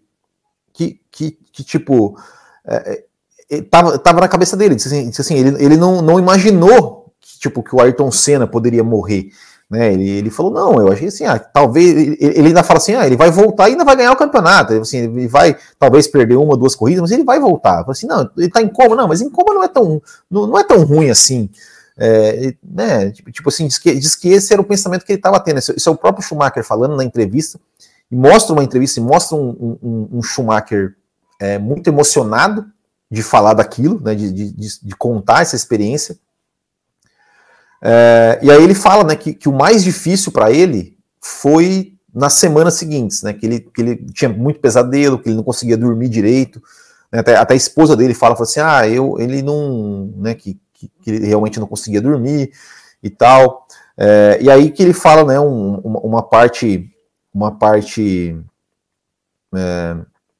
que, 0.73 0.99
que, 1.11 1.31
que 1.31 1.63
tipo, 1.63 2.17
é, 2.65 3.03
é, 3.49 3.61
tava, 3.61 3.99
tava 3.99 4.21
na 4.21 4.27
cabeça 4.27 4.57
dele. 4.57 4.73
Disse 4.73 4.87
assim, 4.87 5.09
disse 5.09 5.21
assim 5.21 5.35
ele, 5.35 5.63
ele 5.63 5.77
não, 5.77 6.01
não 6.01 6.19
imaginou 6.19 7.00
tipo, 7.39 7.63
que 7.63 7.75
o 7.75 7.81
Ayrton 7.81 8.11
Senna 8.11 8.47
poderia 8.47 8.83
morrer. 8.83 9.29
Né, 9.69 9.93
ele, 9.93 10.09
ele 10.09 10.29
falou, 10.29 10.51
não, 10.51 10.81
eu 10.81 10.91
achei 10.91 11.07
assim, 11.07 11.23
ah, 11.23 11.39
talvez, 11.39 11.91
ele, 11.91 12.17
ele, 12.19 12.47
ainda 12.49 12.61
fala 12.61 12.77
assim, 12.77 12.93
ah, 12.93 13.07
ele 13.07 13.15
vai 13.15 13.31
voltar 13.31 13.69
e 13.69 13.71
ainda 13.71 13.85
vai 13.85 13.95
ganhar 13.95 14.11
o 14.11 14.17
campeonato, 14.17 14.73
assim, 14.73 14.97
ele 14.97 15.29
vai 15.29 15.55
talvez 15.79 16.09
perder 16.09 16.35
uma, 16.35 16.57
duas 16.57 16.75
corridas, 16.75 17.01
mas 17.01 17.11
ele 17.11 17.23
vai 17.23 17.39
voltar, 17.39 17.85
assim, 17.87 18.05
não, 18.05 18.29
ele 18.37 18.49
tá 18.49 18.61
em 18.61 18.67
coma, 18.67 18.97
não, 18.97 19.07
mas 19.07 19.21
em 19.21 19.29
coma 19.29 19.53
não 19.53 19.63
é 19.63 19.69
tão, 19.69 20.01
não, 20.29 20.45
não 20.45 20.59
é 20.59 20.63
tão 20.65 20.83
ruim 20.83 21.09
assim, 21.09 21.49
é, 21.97 22.53
né, 22.61 23.11
tipo, 23.11 23.31
tipo, 23.31 23.47
assim, 23.47 23.65
diz 23.65 23.77
que, 23.77 23.95
diz 23.95 24.13
que 24.13 24.27
esse 24.27 24.51
era 24.51 24.61
o 24.61 24.65
pensamento 24.65 25.05
que 25.05 25.13
ele 25.13 25.19
estava 25.19 25.39
tendo, 25.39 25.59
isso, 25.59 25.71
é 25.87 25.89
o 25.89 25.95
próprio 25.95 26.21
Schumacher 26.21 26.65
falando 26.65 26.97
na 26.97 27.05
entrevista, 27.05 27.57
e 28.11 28.15
mostra 28.15 28.51
uma 28.51 28.65
entrevista, 28.65 28.99
e 28.99 29.03
mostra 29.03 29.37
um, 29.37 29.77
um, 29.81 30.09
um 30.17 30.21
Schumacher 30.21 30.95
é, 31.39 31.57
muito 31.57 31.87
emocionado 31.87 32.65
de 33.09 33.23
falar 33.23 33.53
daquilo, 33.53 34.01
né, 34.01 34.15
de, 34.15 34.31
de, 34.31 34.79
de 34.83 34.95
contar 34.97 35.43
essa 35.43 35.55
experiência, 35.55 36.17
é, 37.81 38.39
e 38.43 38.51
aí 38.51 38.63
ele 38.63 38.75
fala 38.75 39.03
né, 39.03 39.15
que, 39.15 39.33
que 39.33 39.49
o 39.49 39.53
mais 39.53 39.83
difícil 39.83 40.31
para 40.31 40.51
ele 40.51 40.97
foi 41.19 41.93
nas 42.13 42.33
semanas 42.33 42.75
seguintes, 42.75 43.23
né, 43.23 43.33
que, 43.33 43.45
ele, 43.45 43.59
que 43.59 43.81
ele 43.81 44.05
tinha 44.13 44.29
muito 44.29 44.59
pesadelo, 44.59 45.17
que 45.17 45.29
ele 45.29 45.37
não 45.37 45.43
conseguia 45.43 45.77
dormir 45.77 46.09
direito. 46.09 46.61
Né, 47.11 47.19
até, 47.19 47.35
até, 47.35 47.53
a 47.53 47.57
esposa 47.57 47.95
dele 47.95 48.13
fala, 48.13 48.35
fala 48.35 48.47
assim: 48.47 48.59
ah, 48.59 48.87
eu, 48.87 49.19
ele 49.19 49.41
não. 49.41 50.13
Né, 50.17 50.35
que, 50.35 50.59
que, 50.73 50.91
que 51.01 51.09
ele 51.09 51.25
realmente 51.25 51.59
não 51.59 51.67
conseguia 51.67 52.01
dormir 52.01 52.51
e 53.01 53.09
tal. 53.09 53.65
É, 53.97 54.37
e 54.41 54.49
aí 54.49 54.71
que 54.71 54.83
ele 54.83 54.93
fala 54.93 55.23
né, 55.23 55.39
um, 55.39 55.75
uma, 55.79 55.99
uma, 56.01 56.23
parte. 56.23 56.89
Uma 57.33 57.51
parte. 57.57 58.37
É, 59.55 59.95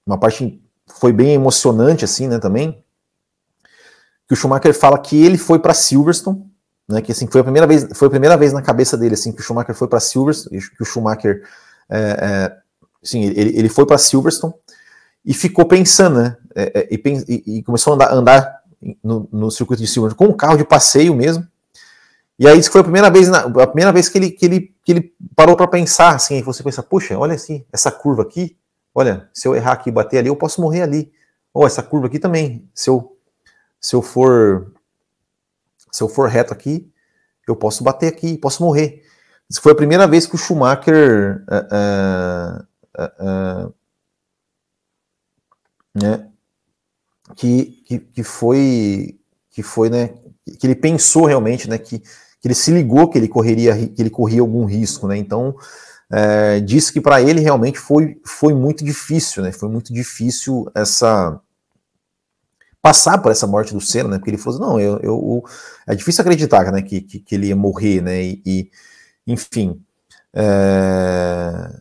uma 0.06 0.18
parte 0.18 0.62
foi 0.88 1.14
bem 1.14 1.34
emocionante, 1.34 2.06
assim, 2.06 2.28
né, 2.28 2.38
também. 2.38 2.84
Que 4.28 4.34
o 4.34 4.38
Schumacher 4.38 4.74
fala 4.74 5.00
que 5.00 5.24
ele 5.24 5.38
foi 5.38 5.60
para 5.60 5.74
Silverstone 5.74 6.51
né, 6.92 7.02
que 7.02 7.12
assim 7.12 7.28
foi 7.28 7.42
a 7.42 7.44
primeira 7.44 7.68
vez, 7.68 7.88
foi 7.94 8.08
a 8.08 8.12
primeira 8.12 8.38
vez 8.38 8.54
na 8.54 8.62
cabeça 8.62 8.98
dele 8.98 9.14
assim 9.14 9.32
que 9.32 9.40
o 9.40 9.44
Schumacher 9.44 9.76
foi 9.76 9.88
para 9.88 10.00
Silverstone, 10.00 10.60
que 10.60 10.82
o 10.84 10.86
Schumacher, 10.86 11.44
é, 11.90 12.00
é, 12.00 12.58
assim, 13.04 13.24
ele, 13.24 13.58
ele 13.58 13.70
foi 13.70 13.86
para 13.86 13.98
Silverstone 13.98 14.54
e 15.26 15.34
ficou 15.34 15.66
pensando, 15.66 16.20
né, 16.20 16.38
é, 16.56 16.80
é 16.80 16.88
e, 16.92 17.58
e, 17.58 17.64
começou 17.64 17.94
a 17.94 17.96
andar, 17.96 18.14
andar 18.14 18.62
no, 19.04 19.28
no, 19.32 19.52
circuito 19.52 19.82
de 19.82 19.88
Silverstone 19.88 20.18
com 20.28 20.34
um 20.34 20.38
carro 20.38 20.58
de 20.58 20.64
passeio 20.64 21.16
mesmo. 21.16 21.48
E 22.40 22.48
aí 22.48 22.62
foi 22.64 22.82
a 22.82 22.84
primeira 22.84 23.10
vez, 23.12 23.28
na, 23.28 23.42
a 23.42 23.68
primeira 23.68 23.92
vez 23.92 24.10
que 24.10 24.18
ele, 24.18 24.32
que 24.32 24.46
ele, 24.46 24.76
que 24.84 24.92
ele 24.92 25.14
parou 25.36 25.56
para 25.56 25.68
pensar, 25.68 26.16
assim, 26.16 26.38
e 26.38 26.42
você 26.42 26.64
pensa, 26.64 26.82
puxa, 26.82 27.18
olha 27.18 27.36
assim, 27.36 27.64
essa 27.72 27.92
curva 27.92 28.24
aqui, 28.24 28.58
olha, 28.96 29.30
se 29.32 29.48
eu 29.48 29.56
errar 29.56 29.74
aqui 29.74 29.90
e 29.90 29.94
bater 29.94 30.18
ali, 30.18 30.28
eu 30.28 30.36
posso 30.36 30.60
morrer 30.60 30.82
ali. 30.82 31.12
Ou 31.54 31.64
oh, 31.64 31.68
essa 31.68 31.84
curva 31.84 32.08
aqui 32.08 32.18
também, 32.18 32.68
se 32.74 32.90
eu, 32.90 33.16
se 33.80 33.96
eu 33.96 34.02
for 34.02 34.72
se 35.92 36.02
eu 36.04 36.10
for 36.10 36.30
reto 36.30 36.54
aqui, 36.54 36.92
eu 37.48 37.56
posso 37.56 37.84
bater 37.84 38.08
aqui, 38.08 38.38
posso 38.38 38.64
morrer. 38.64 39.04
Isso 39.50 39.62
foi 39.62 39.74
a 39.74 39.76
primeira 39.76 40.08
vez 40.08 40.26
que 40.26 40.36
o 40.36 40.38
Schumacher 40.38 41.44
uh, 41.50 42.64
uh, 42.98 43.68
uh, 43.68 43.74
né, 45.94 46.30
que, 47.36 47.84
que, 47.86 48.00
que 48.00 48.24
foi 48.24 49.20
que 49.50 49.62
foi 49.62 49.90
né 49.90 50.14
que 50.58 50.66
ele 50.66 50.76
pensou 50.76 51.26
realmente 51.26 51.70
né 51.70 51.78
que, 51.78 52.00
que 52.00 52.48
ele 52.48 52.56
se 52.56 52.72
ligou 52.72 53.10
que 53.10 53.18
ele 53.18 53.28
correria 53.28 53.76
que 53.88 54.02
ele 54.02 54.10
corria 54.10 54.42
algum 54.42 54.66
risco 54.66 55.08
né 55.08 55.18
então 55.18 55.56
é, 56.10 56.60
disse 56.60 56.92
que 56.92 57.02
para 57.02 57.22
ele 57.22 57.42
realmente 57.42 57.78
foi 57.78 58.20
foi 58.26 58.54
muito 58.54 58.84
difícil 58.84 59.44
né 59.44 59.52
foi 59.52 59.70
muito 59.70 59.94
difícil 59.94 60.70
essa 60.74 61.40
passar 62.82 63.20
por 63.20 63.32
essa 63.32 63.46
morte 63.46 63.74
do 63.74 63.82
Senna, 63.82 64.10
né? 64.10 64.18
Porque 64.18 64.32
ele 64.32 64.38
falou 64.38 64.60
assim, 64.60 64.70
não, 64.70 64.80
eu, 64.80 65.00
eu 65.00 65.46
é 65.88 65.96
difícil 65.96 66.22
acreditar, 66.22 66.72
né, 66.72 66.82
que, 66.82 67.02
que, 67.02 67.20
que, 67.20 67.36
ele 67.36 67.48
ia 67.48 67.56
morrer, 67.56 68.02
né? 68.02 68.22
E, 68.24 68.42
e 68.46 68.72
enfim, 69.28 69.82
é, 70.34 71.72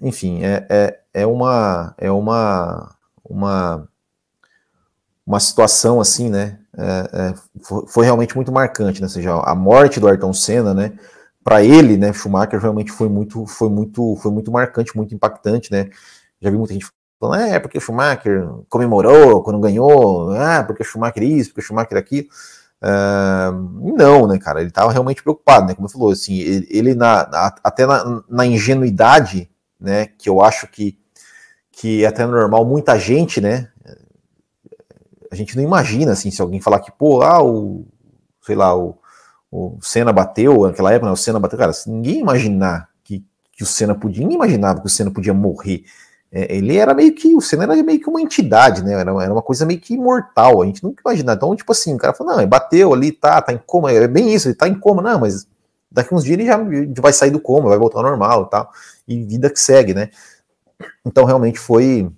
enfim, 0.00 0.42
é, 0.42 0.66
é, 0.70 1.00
é, 1.14 1.26
uma 1.26 1.94
é 1.98 2.10
uma 2.10 2.96
uma 3.24 3.88
uma 5.26 5.40
situação 5.40 6.00
assim, 6.00 6.30
né? 6.30 6.58
É, 6.76 7.32
é, 7.32 7.34
foi, 7.88 8.04
realmente 8.04 8.34
muito 8.36 8.52
marcante, 8.52 9.00
né? 9.00 9.06
Ou 9.06 9.10
seja, 9.10 9.32
a 9.40 9.54
morte 9.54 10.00
do 10.00 10.08
Ayrton 10.08 10.32
Senna, 10.32 10.72
né? 10.74 10.92
Para 11.44 11.62
ele, 11.62 11.96
né? 11.96 12.12
Schumacher 12.12 12.60
realmente 12.60 12.92
foi 12.92 13.08
muito 13.08 13.46
foi 13.46 13.68
muito 13.68 14.16
foi 14.16 14.32
muito 14.32 14.50
marcante, 14.50 14.96
muito 14.96 15.14
impactante, 15.14 15.70
né? 15.72 15.90
Já 16.40 16.50
vi 16.50 16.56
muita 16.56 16.72
gente 16.72 16.86
Falando, 17.20 17.42
é, 17.42 17.58
porque 17.58 17.76
o 17.76 17.80
Schumacher 17.82 18.48
comemorou 18.70 19.42
quando 19.42 19.60
ganhou, 19.60 20.30
ah, 20.30 20.64
porque 20.64 20.82
o 20.82 20.86
Schumacher 20.86 21.22
isso, 21.22 21.50
porque 21.50 21.60
o 21.60 21.64
Schumacher 21.64 21.98
aquilo. 21.98 22.28
Uh, 22.82 23.92
não, 23.94 24.26
né, 24.26 24.38
cara, 24.38 24.60
ele 24.60 24.70
estava 24.70 24.90
realmente 24.90 25.22
preocupado, 25.22 25.66
né, 25.66 25.74
como 25.74 25.86
eu 25.86 25.92
falou, 25.92 26.10
assim, 26.12 26.38
ele, 26.38 26.66
ele 26.70 26.94
na, 26.94 27.28
na, 27.28 27.54
até 27.62 27.84
na, 27.84 28.22
na, 28.26 28.46
ingenuidade, 28.46 29.50
né, 29.78 30.06
que 30.06 30.30
eu 30.30 30.40
acho 30.40 30.66
que, 30.66 30.98
que 31.70 32.02
é 32.02 32.06
até 32.06 32.24
normal, 32.24 32.64
muita 32.64 32.98
gente, 32.98 33.38
né, 33.38 33.68
a 35.30 35.34
gente 35.34 35.54
não 35.58 35.62
imagina, 35.62 36.12
assim, 36.12 36.30
se 36.30 36.40
alguém 36.40 36.58
falar 36.58 36.80
que, 36.80 36.90
pô, 36.90 37.20
ah, 37.20 37.44
o, 37.44 37.86
sei 38.40 38.56
lá, 38.56 38.74
o, 38.74 38.98
o 39.52 39.78
Senna 39.82 40.10
bateu, 40.10 40.66
naquela 40.66 40.90
época, 40.90 41.08
né, 41.08 41.12
o 41.12 41.16
Senna 41.16 41.38
bateu, 41.38 41.58
cara, 41.58 41.72
ninguém 41.86 42.18
imaginar 42.18 42.88
que, 43.04 43.22
que 43.52 43.62
o 43.62 43.66
Senna 43.66 43.94
podia, 43.94 44.22
ninguém 44.22 44.36
imaginava 44.36 44.80
que 44.80 44.86
o 44.86 44.90
Senna 44.90 45.10
podia 45.10 45.34
morrer, 45.34 45.84
é, 46.32 46.56
ele 46.56 46.76
era 46.76 46.94
meio 46.94 47.12
que, 47.12 47.34
o 47.34 47.40
Senna 47.40 47.64
era 47.64 47.82
meio 47.82 47.98
que 48.00 48.08
uma 48.08 48.20
entidade, 48.20 48.84
né? 48.84 48.92
Era, 48.92 49.10
era 49.22 49.32
uma 49.32 49.42
coisa 49.42 49.66
meio 49.66 49.80
que 49.80 49.94
imortal, 49.94 50.62
a 50.62 50.66
gente 50.66 50.82
nunca 50.82 51.02
imaginava. 51.04 51.36
Então, 51.36 51.56
tipo 51.56 51.72
assim, 51.72 51.94
o 51.94 51.98
cara 51.98 52.14
falou, 52.14 52.32
não, 52.32 52.40
ele 52.40 52.48
bateu 52.48 52.94
ali, 52.94 53.10
tá, 53.10 53.42
tá 53.42 53.52
em 53.52 53.58
coma, 53.58 53.90
é 53.90 54.06
bem 54.06 54.32
isso, 54.32 54.48
ele 54.48 54.54
tá 54.54 54.68
em 54.68 54.78
coma, 54.78 55.02
não, 55.02 55.18
mas 55.18 55.46
daqui 55.90 56.14
uns 56.14 56.22
dias 56.22 56.38
ele 56.38 56.46
já 56.46 56.56
vai 57.00 57.12
sair 57.12 57.30
do 57.30 57.40
coma, 57.40 57.68
vai 57.68 57.78
voltar 57.78 57.98
ao 57.98 58.04
normal 58.04 58.44
e 58.44 58.50
tal, 58.50 58.70
e 59.08 59.24
vida 59.24 59.50
que 59.50 59.58
segue, 59.58 59.92
né? 59.92 60.10
Então, 61.04 61.24
realmente 61.24 61.58
foi 61.58 62.10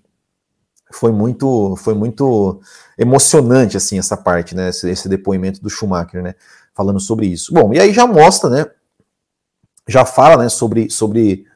foi 0.93 1.11
muito 1.11 1.75
foi 1.77 1.95
muito 1.95 2.61
emocionante 2.99 3.79
assim 3.79 3.99
essa 3.99 4.17
parte, 4.17 4.55
né? 4.55 4.69
Esse, 4.69 4.91
esse 4.91 5.09
depoimento 5.09 5.63
do 5.63 5.71
Schumacher, 5.71 6.23
né? 6.23 6.35
Falando 6.75 7.01
sobre 7.01 7.27
isso. 7.27 7.53
Bom, 7.55 7.73
e 7.73 7.81
aí 7.81 7.95
já 7.95 8.07
mostra, 8.07 8.51
né? 8.51 8.67
Já 9.89 10.05
fala, 10.05 10.43
né? 10.43 10.49
Sobre 10.51 10.91
sobre 10.91 11.47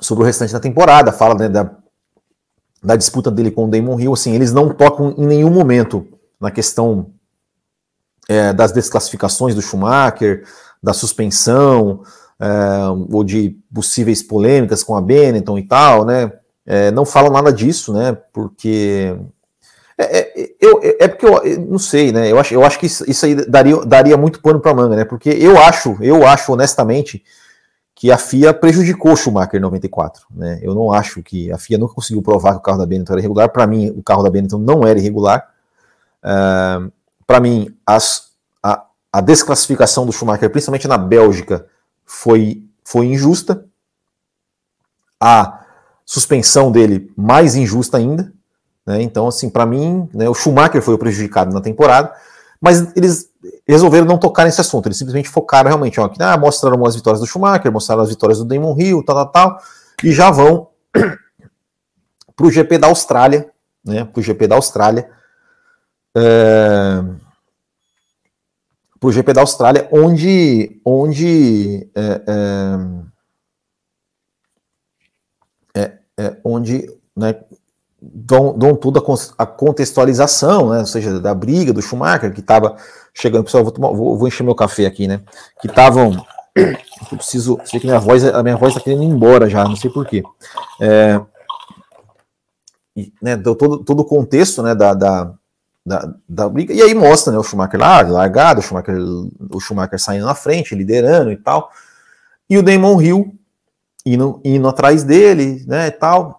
sobre 0.00 0.22
o 0.22 0.26
restante 0.26 0.52
da 0.52 0.60
temporada, 0.60 1.12
fala 1.12 1.34
né, 1.34 1.48
da, 1.48 1.70
da 2.82 2.96
disputa 2.96 3.30
dele 3.30 3.50
com 3.50 3.64
o 3.64 3.68
Damon 3.68 3.98
Hill, 3.98 4.12
assim, 4.12 4.34
eles 4.34 4.52
não 4.52 4.68
tocam 4.68 5.14
em 5.16 5.26
nenhum 5.26 5.50
momento 5.50 6.06
na 6.40 6.50
questão 6.50 7.10
é, 8.28 8.52
das 8.52 8.72
desclassificações 8.72 9.54
do 9.54 9.62
Schumacher, 9.62 10.44
da 10.82 10.92
suspensão, 10.92 12.02
é, 12.40 12.46
ou 13.10 13.24
de 13.24 13.56
possíveis 13.74 14.22
polêmicas 14.22 14.84
com 14.84 14.96
a 14.96 15.00
Benetton 15.00 15.58
e 15.58 15.66
tal, 15.66 16.04
né? 16.04 16.32
É, 16.64 16.90
não 16.90 17.04
falam 17.04 17.32
nada 17.32 17.52
disso, 17.52 17.92
né? 17.92 18.16
Porque 18.32 19.16
é, 19.96 20.18
é, 20.18 20.50
eu, 20.60 20.80
é 20.82 21.08
porque 21.08 21.26
eu, 21.26 21.42
eu, 21.42 21.60
não 21.62 21.78
sei, 21.78 22.12
né? 22.12 22.30
Eu 22.30 22.38
acho, 22.38 22.54
eu 22.54 22.62
acho 22.62 22.78
que 22.78 22.86
isso, 22.86 23.10
isso 23.10 23.26
aí 23.26 23.34
daria, 23.34 23.84
daria 23.84 24.16
muito 24.16 24.40
pano 24.40 24.60
para 24.60 24.74
manga, 24.74 24.94
né? 24.94 25.04
Porque 25.04 25.30
eu 25.30 25.58
acho, 25.58 25.96
eu 26.00 26.24
acho 26.26 26.52
honestamente 26.52 27.24
que 27.98 28.12
a 28.12 28.16
FIA 28.16 28.54
prejudicou 28.54 29.10
o 29.10 29.16
Schumacher 29.16 29.58
em 29.58 29.60
94. 29.60 30.24
Né? 30.30 30.60
Eu 30.62 30.72
não 30.72 30.92
acho 30.92 31.20
que 31.20 31.50
a 31.50 31.58
FIA 31.58 31.78
nunca 31.78 31.94
conseguiu 31.94 32.22
provar 32.22 32.52
que 32.52 32.58
o 32.58 32.62
carro 32.62 32.78
da 32.78 32.86
Benetton 32.86 33.14
era 33.14 33.20
irregular. 33.20 33.48
Para 33.48 33.66
mim, 33.66 33.90
o 33.90 34.00
carro 34.04 34.22
da 34.22 34.30
Benetton 34.30 34.58
não 34.58 34.86
era 34.86 35.00
irregular. 35.00 35.52
Uh, 36.22 36.92
Para 37.26 37.40
mim, 37.40 37.76
as, 37.84 38.28
a, 38.62 38.84
a, 39.12 39.20
desclassificação 39.20 40.06
do 40.06 40.12
Schumacher, 40.12 40.48
principalmente 40.48 40.86
na 40.86 40.96
Bélgica, 40.96 41.66
foi, 42.04 42.62
foi 42.84 43.06
injusta. 43.06 43.64
A 45.20 45.64
suspensão 46.06 46.70
dele 46.70 47.12
mais 47.16 47.56
injusta 47.56 47.96
ainda. 47.96 48.32
Né? 48.86 49.02
Então, 49.02 49.26
assim, 49.26 49.50
para 49.50 49.66
mim, 49.66 50.08
né, 50.14 50.28
o 50.28 50.34
Schumacher 50.34 50.80
foi 50.82 50.94
o 50.94 50.98
prejudicado 50.98 51.52
na 51.52 51.60
temporada, 51.60 52.14
mas 52.60 52.96
eles 52.96 53.30
resolveram 53.66 54.06
não 54.06 54.18
tocar 54.18 54.44
nesse 54.44 54.60
assunto, 54.60 54.86
eles 54.86 54.98
simplesmente 54.98 55.28
focaram 55.28 55.68
realmente, 55.68 56.00
ó, 56.00 56.08
que, 56.08 56.22
ah, 56.22 56.36
mostraram 56.36 56.84
as 56.84 56.96
vitórias 56.96 57.20
do 57.20 57.26
Schumacher, 57.26 57.70
mostraram 57.70 58.02
as 58.02 58.08
vitórias 58.08 58.38
do 58.38 58.44
Damon 58.44 58.76
Hill, 58.78 59.04
tal, 59.04 59.16
tal, 59.16 59.30
tal, 59.30 59.62
e 60.02 60.12
já 60.12 60.30
vão 60.30 60.68
para 62.36 62.46
o 62.46 62.50
GP 62.50 62.78
da 62.78 62.88
Austrália, 62.88 63.50
né, 63.84 64.04
para 64.04 64.20
o 64.20 64.22
GP 64.22 64.46
da 64.46 64.56
Austrália, 64.56 65.10
é, 66.16 67.02
para 68.98 69.08
o 69.08 69.12
GP 69.12 69.32
da 69.32 69.40
Austrália, 69.42 69.88
onde, 69.92 70.80
onde, 70.84 71.88
é, 71.94 72.22
é 76.16 76.36
onde 76.42 76.92
né, 77.16 77.34
dão, 78.00 78.56
dão 78.56 78.74
tudo 78.74 79.02
a, 79.36 79.46
contextualização, 79.46 80.70
né, 80.70 80.80
ou 80.80 80.86
seja, 80.86 81.18
da 81.18 81.34
briga 81.34 81.72
do 81.72 81.82
Schumacher, 81.82 82.32
que 82.32 82.40
estava 82.40 82.76
chegando, 83.12 83.44
pessoal, 83.44 83.64
vou, 83.64 83.72
tomar, 83.72 83.88
vou, 83.88 84.16
vou, 84.16 84.28
encher 84.28 84.44
meu 84.44 84.54
café 84.54 84.86
aqui, 84.86 85.08
né, 85.08 85.20
que 85.60 85.66
estavam, 85.66 86.24
eu 86.56 87.16
preciso, 87.16 87.58
sei 87.64 87.80
que 87.80 87.86
minha 87.86 87.98
voz, 87.98 88.24
a 88.24 88.42
minha 88.42 88.56
voz 88.56 88.72
está 88.72 88.82
querendo 88.82 89.02
ir 89.02 89.06
embora 89.06 89.48
já, 89.48 89.64
não 89.64 89.76
sei 89.76 89.90
porquê, 89.90 90.22
é, 90.80 91.20
né, 93.20 93.36
deu 93.36 93.54
todo, 93.54 93.84
todo 93.84 94.00
o 94.00 94.04
contexto, 94.04 94.62
né, 94.62 94.74
da, 94.74 94.94
da 94.94 95.34
da, 95.88 96.14
da 96.28 96.48
briga. 96.48 96.74
E 96.74 96.82
aí 96.82 96.94
mostra 96.94 97.32
né, 97.32 97.38
o 97.38 97.42
Schumacher 97.42 97.80
lá, 97.80 98.02
largado, 98.02 98.60
o 98.60 98.62
Schumacher, 98.62 98.94
o 99.50 99.58
Schumacher 99.58 99.98
saindo 99.98 100.26
na 100.26 100.34
frente, 100.34 100.74
liderando 100.74 101.32
e 101.32 101.36
tal. 101.36 101.70
E 102.48 102.58
o 102.58 102.62
Damon 102.62 103.00
Hill 103.00 103.34
indo, 104.04 104.40
indo 104.44 104.68
atrás 104.68 105.02
dele, 105.02 105.64
né, 105.66 105.86
e 105.86 105.90
tal. 105.90 106.37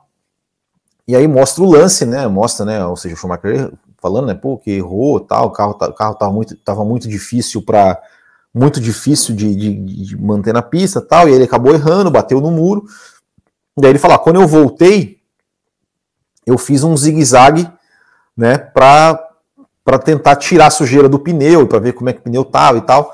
E 1.10 1.16
aí 1.16 1.28
mostra 1.28 1.64
o 1.64 1.68
lance, 1.68 2.06
né? 2.06 2.28
Mostra, 2.28 2.64
né? 2.68 2.86
Ou 2.86 2.96
seja, 2.96 3.16
o 3.16 3.18
Schumacher 3.18 3.72
falando, 4.00 4.28
né? 4.28 4.36
Pô, 4.36 4.60
que 4.60 4.70
errou, 4.70 5.20
tal. 5.20 5.48
O 5.48 5.50
carro, 5.50 5.72
o 5.72 5.92
carro 5.92 6.14
tava 6.14 6.32
muito, 6.32 6.56
tava 6.58 6.86
muito 6.86 7.10
difícil 7.10 7.64
para 7.64 8.00
muito 8.54 8.80
difícil 8.80 9.36
de, 9.36 9.56
de, 9.56 9.74
de, 10.06 10.22
manter 10.22 10.54
na 10.54 10.62
pista, 10.62 11.02
tal. 11.02 11.28
E 11.28 11.32
ele 11.32 11.46
acabou 11.46 11.74
errando, 11.74 12.12
bateu 12.12 12.40
no 12.40 12.52
muro. 12.52 12.86
E 13.76 13.84
aí 13.84 13.92
ele 13.92 13.98
fala: 13.98 14.20
quando 14.20 14.40
eu 14.40 14.48
voltei, 14.48 15.18
eu 16.46 16.60
fiz 16.60 16.84
um 16.84 16.96
zigue-zague, 16.96 17.68
né? 18.38 18.60
Para 18.60 19.20
para 19.84 19.98
tentar 19.98 20.36
tirar 20.36 20.68
a 20.68 20.70
sujeira 20.70 21.10
do 21.10 21.18
pneu, 21.18 21.66
para 21.66 21.80
ver 21.80 21.94
como 21.94 22.12
é 22.12 22.14
que 22.14 22.20
o 22.20 22.24
pneu 22.24 22.46
tava 22.46 22.78
e 22.78 22.82
tal. 22.82 23.12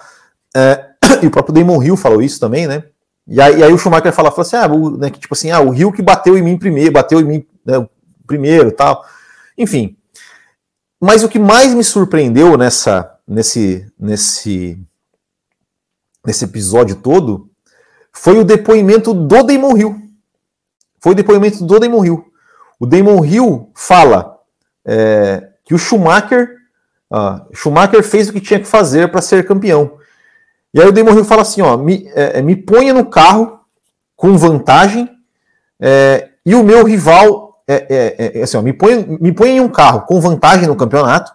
É, 0.54 0.86
e 1.24 1.28
o 1.28 1.32
próprio 1.32 1.56
Damon 1.56 1.82
Hill 1.82 1.96
falou 1.96 2.22
isso 2.22 2.42
também, 2.42 2.68
né? 2.68 2.84
E 3.26 3.40
aí, 3.40 3.60
e 3.60 3.64
aí 3.64 3.72
o 3.72 3.78
Schumacher 3.78 4.12
fala, 4.12 4.32
fala 4.32 4.42
assim, 4.42 4.58
ah, 4.58 4.68
o, 4.68 4.98
né, 4.98 5.10
que, 5.10 5.18
tipo 5.18 5.34
assim, 5.34 5.50
ah, 5.50 5.62
o 5.62 5.74
Hill 5.74 5.94
que 5.94 6.02
bateu 6.02 6.38
em 6.38 6.42
mim 6.42 6.58
primeiro, 6.58 6.92
bateu 6.92 7.22
em 7.22 7.24
mim 7.24 7.46
né, 7.66 7.88
primeiro 8.28 8.72
tal. 8.72 9.06
Enfim. 9.58 9.98
Mas 11.00 11.24
o 11.24 11.30
que 11.30 11.40
mais 11.40 11.74
me 11.74 11.84
surpreendeu 11.84 12.58
nessa, 12.58 13.20
nesse, 13.28 13.92
nesse, 14.00 14.80
nesse 16.26 16.46
episódio 16.46 16.96
todo 16.96 17.50
foi 18.12 18.40
o 18.40 18.46
depoimento 18.46 19.14
do 19.14 19.44
Damon 19.44 19.78
Hill. 19.78 20.02
Foi 21.00 21.12
o 21.12 21.16
depoimento 21.16 21.64
do 21.66 21.80
Damon 21.80 22.06
Hill. 22.06 22.26
O 22.80 22.86
Damon 22.86 23.24
Hill 23.26 23.72
fala 23.76 24.40
é, 24.86 25.50
que 25.64 25.74
o 25.74 25.78
Schumacher 25.78 26.56
Schumacher 27.54 28.04
fez 28.04 28.30
o 28.30 28.34
que 28.34 28.42
tinha 28.42 28.60
que 28.60 28.68
fazer 28.68 29.10
para 29.10 29.22
ser 29.22 29.46
campeão. 29.46 29.98
E 30.74 30.82
aí 30.82 30.88
o 30.88 30.92
Damon 30.92 31.14
Hill 31.14 31.26
fala 31.26 31.42
assim: 31.44 31.62
ó, 31.62 31.78
me, 31.78 32.08
é, 32.10 32.40
é, 32.40 32.42
me 32.42 32.56
ponha 32.56 32.94
no 32.94 33.06
carro 33.06 33.60
com 34.16 34.38
vantagem 34.38 35.10
é, 35.80 36.30
e 36.46 36.56
o 36.56 36.64
meu 36.64 36.84
rival. 36.84 37.45
É, 37.68 37.86
é, 37.90 38.40
é, 38.40 38.44
assim, 38.44 38.58
ó, 38.58 38.62
me, 38.62 38.74
ponha, 38.74 39.06
me 39.20 39.32
ponha 39.32 39.54
em 39.54 39.60
um 39.60 39.70
carro 39.70 40.02
com 40.02 40.22
vantagem 40.22 40.68
no 40.68 40.76
campeonato 40.76 41.32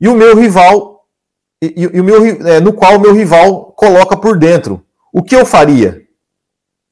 e 0.00 0.08
o 0.08 0.14
meu 0.14 0.36
rival. 0.36 1.06
E, 1.62 1.88
e, 1.94 2.00
o 2.00 2.04
meu, 2.04 2.20
no 2.60 2.72
qual 2.72 2.96
o 2.96 3.00
meu 3.00 3.14
rival 3.14 3.72
coloca 3.72 4.16
por 4.16 4.38
dentro. 4.38 4.84
O 5.12 5.22
que 5.22 5.34
eu 5.34 5.46
faria? 5.46 6.02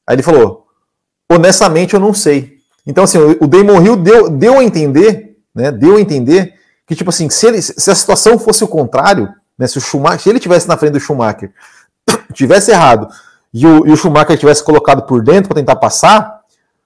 Aí 0.07 0.15
ele 0.15 0.23
falou: 0.23 0.65
honestamente, 1.31 1.93
eu 1.93 1.99
não 1.99 2.13
sei. 2.13 2.57
Então, 2.85 3.03
assim, 3.03 3.17
o 3.39 3.47
Damon 3.47 3.81
Hill 3.81 3.95
deu, 3.95 4.29
deu 4.29 4.59
a 4.59 4.63
entender, 4.63 5.37
né? 5.53 5.71
Deu 5.71 5.97
a 5.97 6.01
entender 6.01 6.55
que, 6.85 6.95
tipo 6.95 7.09
assim, 7.09 7.29
se, 7.29 7.47
ele, 7.47 7.61
se 7.61 7.89
a 7.89 7.95
situação 7.95 8.37
fosse 8.39 8.63
o 8.63 8.67
contrário, 8.67 9.33
né, 9.57 9.67
se 9.67 9.77
o 9.77 9.81
Schumacher, 9.81 10.19
se 10.19 10.29
ele 10.29 10.39
tivesse 10.39 10.67
na 10.67 10.75
frente 10.75 10.93
do 10.93 10.99
Schumacher, 10.99 11.53
tivesse 12.33 12.71
errado, 12.71 13.07
e 13.53 13.65
o, 13.65 13.87
e 13.87 13.91
o 13.91 13.95
Schumacher 13.95 14.37
tivesse 14.37 14.63
colocado 14.63 15.03
por 15.03 15.23
dentro 15.23 15.49
para 15.49 15.61
tentar 15.61 15.75
passar, 15.77 16.41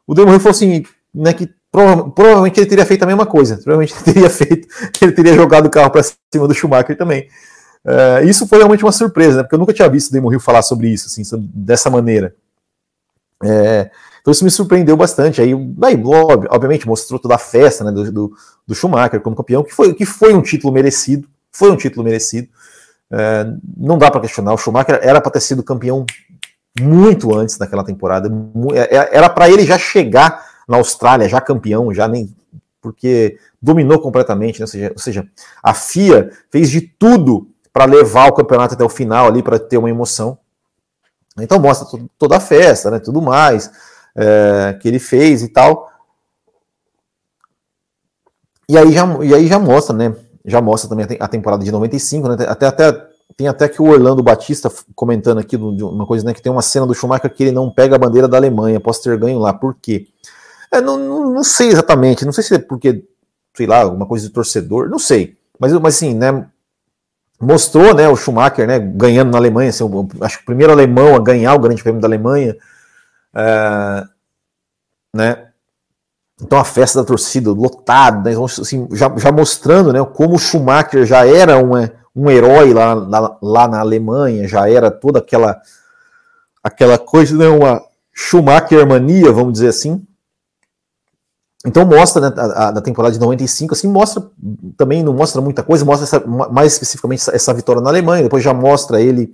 o 0.05 0.13
Demon 0.13 0.37
falou 0.39 0.51
assim, 0.51 0.83
né, 1.15 1.34
que 1.34 1.49
prova, 1.71 2.10
provavelmente 2.10 2.60
ele 2.60 2.67
teria 2.67 2.86
feito 2.86 3.04
a 3.04 3.08
mesma 3.08 3.25
coisa. 3.25 3.56
Provavelmente 3.56 3.93
ele 3.93 4.13
teria 4.13 4.30
feito, 4.30 4.67
ele 5.01 5.12
teria 5.12 5.34
jogado 5.34 5.67
o 5.67 5.69
carro 5.69 5.89
para 5.89 6.04
cima 6.04 6.47
do 6.47 6.54
Schumacher 6.54 6.97
também. 6.97 7.28
Uh, 7.86 8.25
isso 8.28 8.47
foi 8.47 8.58
realmente 8.58 8.84
uma 8.84 8.91
surpresa, 8.91 9.38
né, 9.38 9.43
porque 9.43 9.56
eu 9.56 9.60
nunca 9.60 9.73
tinha 9.73 9.88
visto 9.88 10.10
o 10.10 10.13
Damon 10.13 10.34
Hill 10.34 10.39
falar 10.39 10.62
sobre 10.63 10.89
isso, 10.89 11.08
assim, 11.08 11.21
dessa 11.54 11.89
maneira. 11.89 12.36
É, 13.43 13.91
então 14.21 14.32
isso 14.32 14.43
me 14.43 14.49
surpreendeu 14.49 14.97
bastante. 14.97 15.39
Aí, 15.41 15.51
aí 15.54 16.04
obviamente, 16.49 16.88
mostrou 16.88 17.19
toda 17.19 17.36
a 17.36 17.38
festa 17.38 17.84
né, 17.84 17.91
do, 17.91 18.12
do, 18.12 18.34
do, 18.65 18.75
Schumacher 18.75 19.21
como 19.21 19.36
campeão, 19.36 19.63
que 19.63 19.71
foi, 19.71 19.93
que 19.93 20.06
foi 20.06 20.34
um 20.34 20.41
título 20.41 20.73
merecido. 20.73 21.28
Foi 21.51 21.71
um 21.71 21.75
título 21.75 22.04
merecido. 22.04 22.47
É, 23.12 23.45
não 23.78 23.99
dá 23.99 24.10
para 24.10 24.21
questionar. 24.21 24.54
O 24.54 24.58
Schumacher 24.58 24.99
era 25.04 25.21
para 25.21 25.32
ter 25.32 25.41
sido 25.41 25.62
campeão 25.62 26.06
muito 26.82 27.36
antes 27.36 27.58
daquela 27.58 27.84
temporada. 27.84 28.30
É, 28.73 28.97
é, 28.97 29.17
era 29.17 29.30
para 29.30 29.47
ele 29.47 29.63
já 29.63 29.78
chegar 29.78 30.43
na 30.67 30.78
Austrália, 30.78 31.30
já 31.30 31.41
campeão, 31.41 31.93
já 31.93 32.08
nem. 32.08 32.36
Porque 32.82 33.38
dominou 33.62 33.99
completamente, 33.99 34.60
né? 34.60 34.63
ou, 34.63 34.67
seja, 34.67 34.91
ou 34.91 34.99
seja, 34.99 35.28
a 35.63 35.73
FIA 35.73 36.30
fez 36.51 36.69
de 36.69 36.82
tudo 36.82 37.49
para 37.73 37.86
levar 37.86 38.30
o 38.30 38.34
campeonato 38.34 38.75
até 38.75 38.84
o 38.84 38.89
final 38.89 39.28
ali, 39.28 39.41
para 39.41 39.58
ter 39.58 39.78
uma 39.78 39.89
emoção. 39.89 40.38
Então 41.39 41.60
mostra 41.60 41.99
toda 42.17 42.38
a 42.38 42.39
festa, 42.39 42.89
né? 42.89 42.99
Tudo 42.99 43.21
mais 43.21 43.69
é, 44.15 44.78
que 44.82 44.88
ele 44.88 44.99
fez 44.99 45.43
e 45.43 45.49
tal. 45.49 45.89
E 48.69 48.78
aí 48.78 48.91
já, 48.91 49.06
e 49.23 49.34
aí 49.34 49.47
já 49.47 49.60
mostra, 49.60 49.95
né? 49.95 50.15
Já 50.45 50.62
mostra 50.62 50.89
também 50.89 51.06
a 51.19 51.28
temporada 51.28 51.63
de 51.63 51.71
95, 51.71 52.30
né? 52.30 52.45
Até, 52.47 52.65
até, 52.65 53.08
tem 53.36 53.47
até 53.47 53.67
que 53.67 53.82
o 53.82 53.89
Orlando 53.89 54.23
Batista 54.23 54.71
comentando 54.95 55.39
aqui 55.39 55.56
uma 55.56 56.06
coisa, 56.06 56.25
né? 56.25 56.34
Que 56.34 56.41
tem 56.41 56.51
uma 56.51 56.62
cena 56.62 56.86
do 56.86 56.93
Schumacher 56.93 57.34
que 57.34 57.43
ele 57.43 57.51
não 57.51 57.69
pega 57.69 57.95
a 57.95 57.99
bandeira 57.99 58.28
da 58.28 58.38
Alemanha 58.38 58.78
após 58.78 58.99
ter 58.99 59.17
ganho 59.17 59.39
lá. 59.39 59.54
Por 59.54 59.75
quê? 59.75 60.08
É, 60.71 60.82
não, 60.82 60.97
não, 60.97 61.34
não, 61.34 61.43
sei 61.43 61.69
exatamente, 61.69 62.25
não 62.25 62.32
sei 62.32 62.43
se 62.43 62.56
é 62.56 62.60
porque, 62.60 63.04
sei 63.54 63.67
lá, 63.67 63.82
alguma 63.82 64.06
coisa 64.06 64.28
de 64.28 64.34
torcedor, 64.34 64.89
não 64.89 64.99
sei. 64.99 65.38
Mas, 65.60 65.71
mas 65.73 65.95
assim, 65.95 66.13
né? 66.13 66.47
Mostrou, 67.39 67.93
né, 67.93 68.08
o 68.08 68.15
Schumacher, 68.15 68.65
né, 68.65 68.80
ganhando 68.80 69.32
na 69.32 69.38
Alemanha, 69.38 69.69
assim, 69.69 69.84
acho 70.21 70.38
que 70.38 70.43
o 70.43 70.45
primeiro 70.45 70.71
alemão 70.71 71.15
a 71.15 71.19
ganhar 71.19 71.54
o 71.54 71.60
Grande 71.60 71.84
Prêmio 71.84 71.99
da 71.99 72.08
Alemanha, 72.08 72.56
é, 73.36 74.04
né? 75.13 75.47
Então 76.41 76.60
a 76.60 76.65
festa 76.65 76.99
da 76.99 77.06
torcida 77.06 77.49
lotada, 77.51 78.30
né? 78.30 78.36
assim, 78.43 78.88
já, 78.91 79.13
já, 79.17 79.32
mostrando 79.32 79.93
né, 79.93 80.04
como 80.04 80.36
o 80.36 80.39
Schumacher 80.39 81.06
já 81.06 81.25
era 81.25 81.58
um, 81.58 81.71
um 82.15 82.30
herói 82.30 82.73
lá, 82.73 82.93
lá, 82.93 83.38
lá, 83.41 83.67
na 83.67 83.80
Alemanha, 83.80 84.47
já 84.47 84.69
era 84.69 84.91
toda 84.91 85.19
aquela 85.19 85.62
aquela 86.62 86.97
coisa, 86.97 87.36
né, 87.38 87.47
uma 87.47 87.82
Schumacher 88.12 88.86
mania, 88.88 89.32
vamos 89.32 89.54
dizer 89.54 89.69
assim. 89.69 90.06
Então 91.65 91.84
mostra 91.86 92.30
né, 92.30 92.36
a, 92.38 92.69
a, 92.69 92.82
temporada 92.82 93.13
de 93.13 93.19
95, 93.19 93.73
assim, 93.73 93.88
mostra 93.88 94.23
também, 94.78 95.04
não 95.04 95.13
mostra 95.13 95.41
muita 95.41 95.63
coisa, 95.63 95.84
mostra 95.84 96.06
essa, 96.06 96.28
mais 96.28 96.73
especificamente 96.73 97.21
essa, 97.21 97.36
essa 97.36 97.54
vitória 97.54 97.82
na 97.82 97.89
Alemanha, 97.89 98.23
depois 98.23 98.43
já 98.43 98.54
mostra 98.54 99.01
ele 99.01 99.34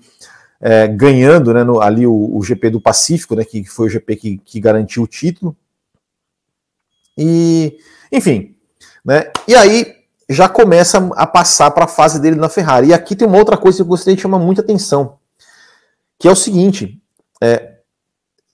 é, 0.62 0.88
ganhando 0.88 1.54
né, 1.54 1.64
no, 1.64 1.82
ali 1.82 2.08
o, 2.08 2.38
o, 2.38 2.42
GP 2.42 2.70
do 2.70 2.80
Pacífico, 2.80 3.36
né, 3.36 3.44
que 3.44 3.66
foi 3.66 3.88
o 3.88 3.90
GP 3.90 4.16
que, 4.16 4.38
que 4.38 4.60
garantiu 4.62 5.04
o 5.04 5.08
título. 5.08 5.56
E, 7.18 7.78
enfim, 8.12 8.56
né, 9.04 9.30
e 9.46 9.54
aí 9.54 9.96
já 10.30 10.48
começa 10.48 11.10
a 11.16 11.28
passar 11.28 11.72
para 11.72 11.84
a 11.84 11.90
fase 11.90 12.22
dele 12.22 12.38
na 12.38 12.48
Ferrari. 12.48 12.88
E 12.88 12.94
aqui 12.94 13.16
tem 13.16 13.28
uma 13.28 13.38
outra 13.38 13.58
coisa 13.58 13.78
que 13.78 13.82
eu 13.82 13.88
gostaria 13.88 14.16
de 14.16 14.22
chamar 14.22 14.40
muita 14.40 14.62
atenção, 14.62 15.18
que 16.18 16.30
é 16.30 16.32
o 16.32 16.36
seguinte: 16.36 17.02
é, 17.44 17.80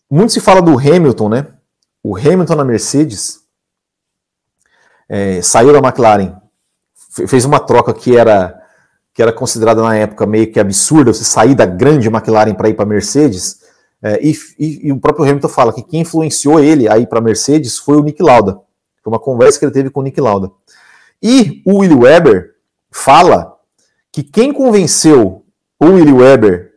muito 0.10 0.34
se 0.34 0.40
fala 0.40 0.62
do 0.62 0.80
Hamilton, 0.80 1.30
né? 1.30 1.48
O 2.02 2.18
Hamilton 2.18 2.56
na 2.56 2.66
Mercedes 2.66 3.46
é, 5.10 5.41
saiu 5.41 5.74
da 5.74 5.80
McLaren, 5.80 6.36
fez 7.28 7.46
uma 7.46 7.60
troca 7.60 7.93
que 7.93 8.15
era 8.15 8.56
que 9.13 9.22
era 9.24 9.34
considerada 9.34 9.82
na 9.82 9.96
época 9.96 10.28
meio 10.28 10.52
que 10.52 10.60
absurda, 10.60 11.12
você 11.12 11.24
sair 11.24 11.56
da 11.56 11.65
grande 11.65 12.08
McLaren 12.08 12.54
para 12.54 12.70
ir 12.70 12.76
para 12.76 12.86
Mercedes, 12.86 13.62
é, 14.02 14.20
e, 14.22 14.38
e, 14.60 14.88
e, 14.88 14.91
o 14.91 15.00
próprio 15.00 15.26
Hamilton 15.26 15.50
fala 15.50 15.74
que 15.74 15.82
quem 15.82 16.02
influenciou 16.02 16.60
ele 16.60 16.88
a 16.88 16.98
ir 17.00 17.08
para 17.08 17.20
Mercedes 17.20 17.78
foi 17.78 17.98
o 17.98 18.04
Nick 18.04 18.22
Lauda. 18.22 18.60
Foi 19.04 19.12
uma 19.12 19.20
conversa 19.20 19.58
que 19.58 19.65
ele 19.65 19.72
teve 19.72 19.89
com 19.89 20.02
o 20.02 20.04
Nick 20.04 20.22
Lauda. 20.22 20.52
E 21.22 21.63
o 21.65 21.80
Willie 21.80 21.98
Weber 21.98 22.52
fala 22.91 23.56
que 24.12 24.22
quem 24.22 24.54
convenceu 24.54 25.43
o 25.80 25.86
Willie 25.86 26.13
Weber 26.13 26.74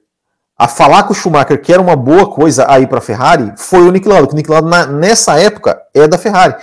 a 0.56 0.68
falar 0.68 1.02
com 1.04 1.12
o 1.12 1.16
Schumacher 1.16 1.60
que 1.60 1.72
era 1.72 1.80
uma 1.80 1.96
boa 1.96 2.30
coisa 2.30 2.70
aí 2.70 2.86
para 2.86 2.98
a 2.98 3.02
Ferrari 3.02 3.52
foi 3.56 3.80
o 3.80 3.90
Nick 3.90 4.06
Lauda, 4.08 4.26
que 4.26 4.32
o 4.32 4.36
Nick 4.36 4.50
Lauda 4.50 4.68
na, 4.68 4.86
nessa 4.86 5.38
época 5.38 5.78
é 5.94 6.08
da 6.08 6.18
Ferrari. 6.18 6.54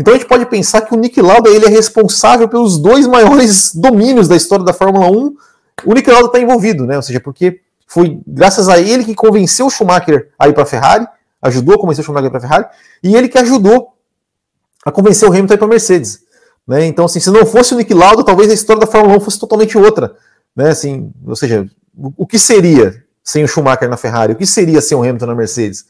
Então 0.00 0.14
a 0.14 0.16
gente 0.16 0.26
pode 0.26 0.46
pensar 0.46 0.80
que 0.80 0.94
o 0.94 0.96
Nick 0.96 1.20
Lauda 1.20 1.50
ele 1.50 1.66
é 1.66 1.68
responsável 1.68 2.48
pelos 2.48 2.78
dois 2.78 3.06
maiores 3.06 3.74
domínios 3.74 4.28
da 4.28 4.34
história 4.34 4.64
da 4.64 4.72
Fórmula 4.72 5.10
1. 5.10 5.36
O 5.84 5.92
Nick 5.92 6.10
Lauda 6.10 6.28
está 6.28 6.40
envolvido, 6.40 6.86
né? 6.86 6.96
Ou 6.96 7.02
seja, 7.02 7.20
porque 7.20 7.60
foi 7.86 8.18
graças 8.26 8.70
a 8.70 8.78
ele 8.78 9.04
que 9.04 9.14
convenceu 9.14 9.66
o 9.66 9.70
Schumacher 9.70 10.30
a 10.38 10.48
ir 10.48 10.54
para 10.54 10.62
a 10.62 10.66
Ferrari, 10.66 11.06
ajudou 11.42 11.74
a 11.74 11.78
convencer 11.78 12.02
o 12.02 12.06
Schumacher 12.06 12.30
para 12.30 12.38
a 12.38 12.40
Ferrari, 12.40 12.66
e 13.02 13.14
ele 13.14 13.28
que 13.28 13.36
ajudou 13.36 13.92
a 14.86 14.90
convencer 14.90 15.28
o 15.28 15.32
Hamilton 15.32 15.52
a 15.52 15.56
ir 15.56 15.58
para 15.58 15.66
a 15.66 15.70
Mercedes. 15.70 16.20
Né? 16.66 16.86
Então, 16.86 17.04
assim, 17.04 17.20
se 17.20 17.30
não 17.30 17.44
fosse 17.44 17.74
o 17.74 17.76
Nick 17.76 17.92
Lauda, 17.92 18.24
talvez 18.24 18.50
a 18.50 18.54
história 18.54 18.80
da 18.80 18.86
Fórmula 18.86 19.18
1 19.18 19.20
fosse 19.20 19.38
totalmente 19.38 19.76
outra. 19.76 20.16
Né? 20.56 20.70
Assim, 20.70 21.12
ou 21.26 21.36
seja, 21.36 21.68
o 22.16 22.26
que 22.26 22.38
seria 22.38 23.04
sem 23.22 23.44
o 23.44 23.48
Schumacher 23.48 23.88
na 23.90 23.98
Ferrari? 23.98 24.32
O 24.32 24.36
que 24.36 24.46
seria 24.46 24.80
sem 24.80 24.96
o 24.96 25.02
Hamilton 25.02 25.26
na 25.26 25.34
Mercedes? 25.34 25.84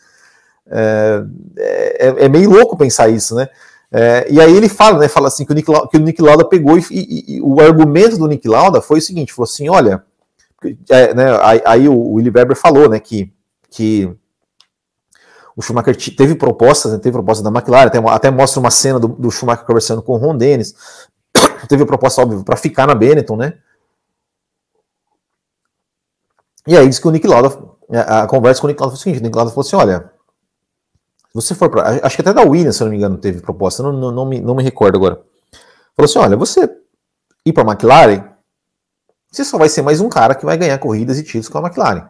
É, 0.66 1.22
é, 1.56 2.24
é 2.24 2.28
meio 2.28 2.50
louco 2.50 2.76
pensar 2.76 3.08
isso, 3.08 3.36
né? 3.36 3.48
É, 3.92 4.26
e 4.30 4.40
aí 4.40 4.56
ele 4.56 4.68
fala, 4.68 4.98
né? 4.98 5.08
Fala 5.08 5.28
assim 5.28 5.44
que 5.44 5.50
o 5.50 5.54
Nick, 5.54 5.68
Lauda, 5.68 5.88
que 5.88 5.96
o 5.96 6.00
Nick 6.00 6.22
Lauda 6.22 6.44
pegou 6.44 6.78
e, 6.78 6.84
e, 6.90 7.36
e, 7.36 7.40
o 7.40 7.60
argumento 7.60 8.16
do 8.16 8.28
Nick 8.28 8.46
Lauda 8.46 8.80
foi 8.80 8.98
o 8.98 9.02
seguinte: 9.02 9.32
falou 9.32 9.48
assim, 9.50 9.68
olha, 9.68 10.04
é, 10.88 11.14
né, 11.14 11.38
aí, 11.42 11.62
aí, 11.64 11.88
o 11.88 12.12
Willy 12.12 12.30
Weber 12.30 12.56
falou, 12.56 12.88
né, 12.88 13.00
que, 13.00 13.32
que 13.70 14.08
o 15.56 15.62
Schumacher 15.62 15.96
teve 16.14 16.34
propostas, 16.34 16.92
né, 16.92 16.98
teve 16.98 17.12
proposta 17.14 17.42
da 17.42 17.50
McLaren, 17.50 17.86
até, 17.86 17.98
até 17.98 18.30
mostra 18.30 18.60
uma 18.60 18.70
cena 18.70 19.00
do, 19.00 19.08
do, 19.08 19.30
Schumacher 19.30 19.64
conversando 19.64 20.02
com 20.02 20.12
o 20.12 20.16
Ron 20.16 20.36
Dennis, 20.36 20.74
teve 21.66 21.84
proposta, 21.86 22.20
óbvio, 22.20 22.44
para 22.44 22.56
ficar 22.56 22.86
na 22.86 22.94
Benetton, 22.94 23.36
né, 23.36 23.54
e 26.66 26.76
aí 26.76 26.86
diz 26.86 26.98
que 26.98 27.08
o 27.08 27.10
Nick 27.10 27.26
Lauda, 27.26 27.58
a, 27.90 28.22
a 28.22 28.26
conversa 28.26 28.60
com 28.60 28.66
o 28.66 28.68
Nick 28.68 28.80
Lauda 28.80 28.94
foi 28.94 29.00
o 29.00 29.02
seguinte, 29.02 29.20
o 29.20 29.24
Nick 29.24 29.36
Lauda 29.36 29.50
falou 29.50 29.66
assim, 29.66 29.76
olha, 29.76 30.12
você 31.34 31.54
for 31.54 31.68
para, 31.70 32.04
acho 32.04 32.16
que 32.16 32.22
até 32.22 32.32
da 32.32 32.42
Williams, 32.42 32.76
se 32.76 32.82
não 32.82 32.90
me 32.90 32.96
engano, 32.96 33.18
teve 33.18 33.40
proposta, 33.40 33.82
não, 33.82 33.92
não, 33.92 34.10
não, 34.10 34.26
me, 34.26 34.40
não 34.40 34.54
me 34.54 34.62
recordo 34.62 34.96
agora, 34.96 35.22
falou 35.96 36.04
assim, 36.08 36.18
olha, 36.18 36.36
você 36.36 36.68
ir 37.44 37.52
para 37.52 37.62
a 37.62 37.72
McLaren, 37.72 38.24
você 39.30 39.44
só 39.44 39.56
vai 39.56 39.68
ser 39.68 39.82
mais 39.82 40.00
um 40.00 40.08
cara 40.08 40.34
que 40.34 40.44
vai 40.44 40.56
ganhar 40.56 40.76
corridas 40.78 41.18
e 41.18 41.22
títulos 41.22 41.48
com 41.48 41.58
a 41.58 41.62
McLaren. 41.62 42.08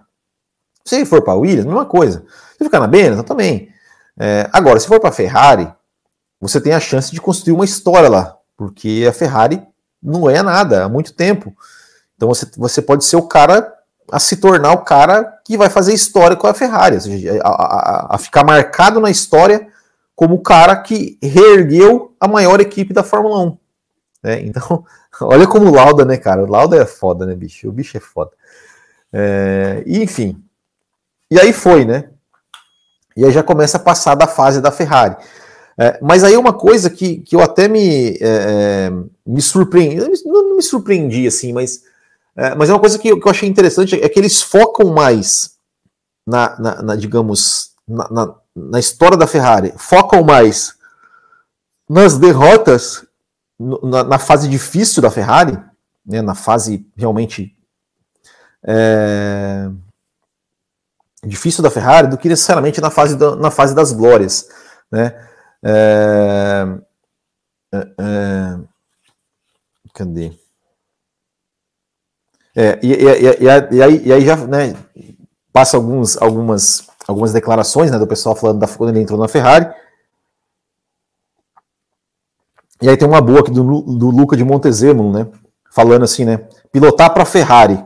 Se 0.84 1.04
for 1.04 1.22
para 1.22 1.34
a 1.34 1.36
Williams, 1.36 1.66
mesma 1.66 1.84
coisa. 1.84 2.24
Se 2.56 2.64
ficar 2.64 2.80
na 2.80 2.86
Benetton, 2.86 3.22
também. 3.22 3.68
É, 4.18 4.48
agora, 4.52 4.80
se 4.80 4.86
for 4.86 4.98
para 4.98 5.10
a 5.10 5.12
Ferrari, 5.12 5.70
você 6.40 6.60
tem 6.60 6.72
a 6.72 6.80
chance 6.80 7.12
de 7.12 7.20
construir 7.20 7.52
uma 7.52 7.64
história 7.64 8.08
lá, 8.08 8.36
porque 8.56 9.06
a 9.08 9.12
Ferrari 9.12 9.62
não 10.02 10.28
é 10.30 10.42
nada 10.42 10.84
há 10.84 10.88
muito 10.88 11.12
tempo. 11.12 11.54
Então 12.16 12.28
você, 12.28 12.46
você 12.56 12.80
pode 12.80 13.04
ser 13.04 13.16
o 13.16 13.28
cara 13.28 13.72
a 14.12 14.18
se 14.18 14.36
tornar 14.36 14.72
o 14.72 14.84
cara 14.84 15.24
que 15.44 15.56
vai 15.56 15.68
fazer 15.68 15.94
história 15.94 16.36
com 16.36 16.46
a 16.46 16.54
Ferrari, 16.54 16.98
a, 17.42 17.48
a, 17.48 18.14
a 18.14 18.18
ficar 18.18 18.44
marcado 18.44 19.00
na 19.00 19.10
história 19.10 19.68
como 20.14 20.34
o 20.34 20.42
cara 20.42 20.76
que 20.76 21.18
reergueu 21.22 22.14
a 22.20 22.28
maior 22.28 22.60
equipe 22.60 22.92
da 22.92 23.02
Fórmula 23.02 23.40
1. 23.40 23.58
Né? 24.22 24.42
Então, 24.42 24.84
olha 25.22 25.46
como 25.46 25.66
o 25.66 25.74
Lauda, 25.74 26.04
né, 26.04 26.16
cara? 26.16 26.42
O 26.42 26.50
Lauda 26.50 26.76
é 26.76 26.84
foda, 26.84 27.24
né, 27.24 27.34
bicho? 27.34 27.68
O 27.68 27.72
bicho 27.72 27.96
é 27.96 28.00
foda. 28.00 28.30
É, 29.12 29.82
enfim. 29.86 30.42
E 31.30 31.40
aí 31.40 31.52
foi, 31.52 31.84
né? 31.84 32.10
E 33.16 33.24
aí 33.24 33.32
já 33.32 33.42
começa 33.42 33.76
a 33.76 33.80
passar 33.80 34.14
da 34.14 34.26
fase 34.26 34.60
da 34.60 34.70
Ferrari. 34.70 35.16
É, 35.78 35.98
mas 36.02 36.22
aí 36.22 36.36
uma 36.36 36.52
coisa 36.52 36.90
que, 36.90 37.18
que 37.18 37.34
eu 37.34 37.40
até 37.40 37.66
me, 37.66 38.10
é, 38.10 38.18
é 38.20 38.90
me 39.26 39.40
surpreendi, 39.40 39.96
não, 40.26 40.56
me 40.56 40.62
surpreendi 40.62 41.26
assim, 41.26 41.52
mas, 41.52 41.84
é, 42.36 42.54
mas 42.54 42.70
é 42.70 42.72
uma 42.72 42.80
coisa 42.80 42.98
que, 42.98 43.14
que, 43.14 43.26
eu 43.26 43.30
achei 43.30 43.48
interessante, 43.48 44.00
é 44.00 44.08
que 44.08 44.18
eles 44.18 44.40
focam 44.40 44.92
mais 44.92 45.56
na, 46.26 46.58
na, 46.58 46.82
na 46.82 46.96
digamos, 46.96 47.72
na, 47.86 48.34
na, 48.54 48.78
história 48.78 49.16
da 49.16 49.26
Ferrari, 49.26 49.72
focam 49.76 50.22
mais 50.22 50.74
nas 51.88 52.18
derrotas 52.18 53.04
na, 53.58 54.04
na, 54.04 54.18
fase 54.18 54.48
difícil 54.48 55.02
da 55.02 55.10
Ferrari, 55.10 55.58
né, 56.06 56.22
na 56.22 56.34
fase 56.34 56.86
realmente 56.96 57.56
é, 58.62 59.68
difícil 61.24 61.62
da 61.62 61.70
Ferrari, 61.70 62.08
do 62.08 62.16
que 62.16 62.28
necessariamente 62.28 62.80
na 62.80 62.90
fase, 62.90 63.16
da, 63.16 63.36
na 63.36 63.50
fase 63.50 63.74
das 63.74 63.92
glórias. 63.92 64.48
Né? 64.90 65.28
É, 65.62 66.66
é, 67.72 67.78
é 67.98 68.58
cadê? 69.92 70.39
É, 72.60 72.78
e, 72.82 72.92
e, 72.92 73.06
e, 73.06 73.76
e, 73.76 73.82
aí, 73.82 74.02
e 74.04 74.12
aí 74.12 74.20
já 74.20 74.36
né, 74.36 74.76
passa 75.50 75.78
alguns, 75.78 76.20
algumas, 76.20 76.86
algumas 77.08 77.32
declarações 77.32 77.90
né, 77.90 77.98
do 77.98 78.06
pessoal 78.06 78.36
falando 78.36 78.58
da, 78.58 78.68
quando 78.68 78.90
ele 78.90 79.00
entrou 79.00 79.18
na 79.18 79.28
Ferrari. 79.28 79.66
E 82.82 82.88
aí 82.90 82.98
tem 82.98 83.08
uma 83.08 83.22
boa 83.22 83.40
aqui 83.40 83.50
do, 83.50 83.62
do 83.62 84.10
Luca 84.10 84.36
de 84.36 84.44
Montezemolo, 84.44 85.10
né? 85.10 85.26
Falando 85.70 86.02
assim, 86.02 86.26
né? 86.26 86.46
Pilotar 86.70 87.14
para 87.14 87.24
Ferrari. 87.24 87.82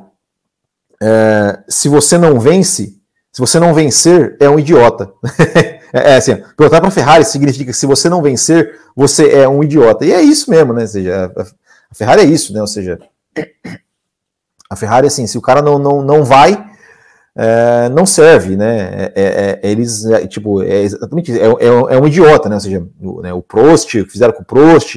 É, 1.01 1.63
se 1.69 1.89
você 1.89 2.19
não 2.19 2.41
vence, 2.41 2.97
se 3.31 3.41
você 3.41 3.61
não 3.61 3.75
vencer, 3.75 4.37
é 4.41 4.51
um 4.51 4.59
idiota. 4.59 5.13
É, 5.97 6.15
é, 6.15 6.17
assim, 6.17 6.35
pilotar 6.57 6.81
para 6.81 6.91
Ferrari 6.91 7.25
significa 7.25 7.67
que 7.67 7.79
se 7.79 7.87
você 7.87 8.09
não 8.09 8.21
vencer, 8.21 8.81
você 8.97 9.31
é 9.31 9.49
um 9.49 9.63
idiota. 9.63 10.05
E 10.05 10.13
é 10.13 10.21
isso 10.21 10.51
mesmo, 10.51 10.73
né? 10.73 10.83
Ou 10.83 10.89
seja, 10.89 11.33
a 11.89 11.95
Ferrari 11.95 12.23
é 12.23 12.25
isso, 12.25 12.53
né? 12.53 12.61
Ou 12.61 12.67
seja, 12.67 12.99
a 14.71 14.77
Ferrari, 14.77 15.07
assim, 15.07 15.27
se 15.27 15.37
o 15.37 15.43
cara 15.43 15.61
não, 15.61 15.79
não, 15.79 16.03
não 16.03 16.25
vai, 16.25 16.71
é, 17.37 17.89
não 17.89 18.07
serve, 18.07 18.57
né? 18.57 18.91
É, 18.93 19.13
é, 19.15 19.61
é 19.63 19.71
eles, 19.71 20.05
é, 20.07 20.27
tipo, 20.27 20.63
é 20.63 20.83
exatamente 20.83 21.33
é, 21.33 21.45
é, 21.47 21.99
um 21.99 22.07
idiota, 22.07 22.49
né? 22.49 22.55
Ou 22.55 22.61
seja, 22.61 22.87
o, 23.01 23.21
né, 23.21 23.33
o 23.33 23.43
Prost, 23.43 23.91
que 23.91 24.09
fizeram 24.09 24.33
com 24.33 24.43
o 24.43 24.47
Prost, 24.47 24.97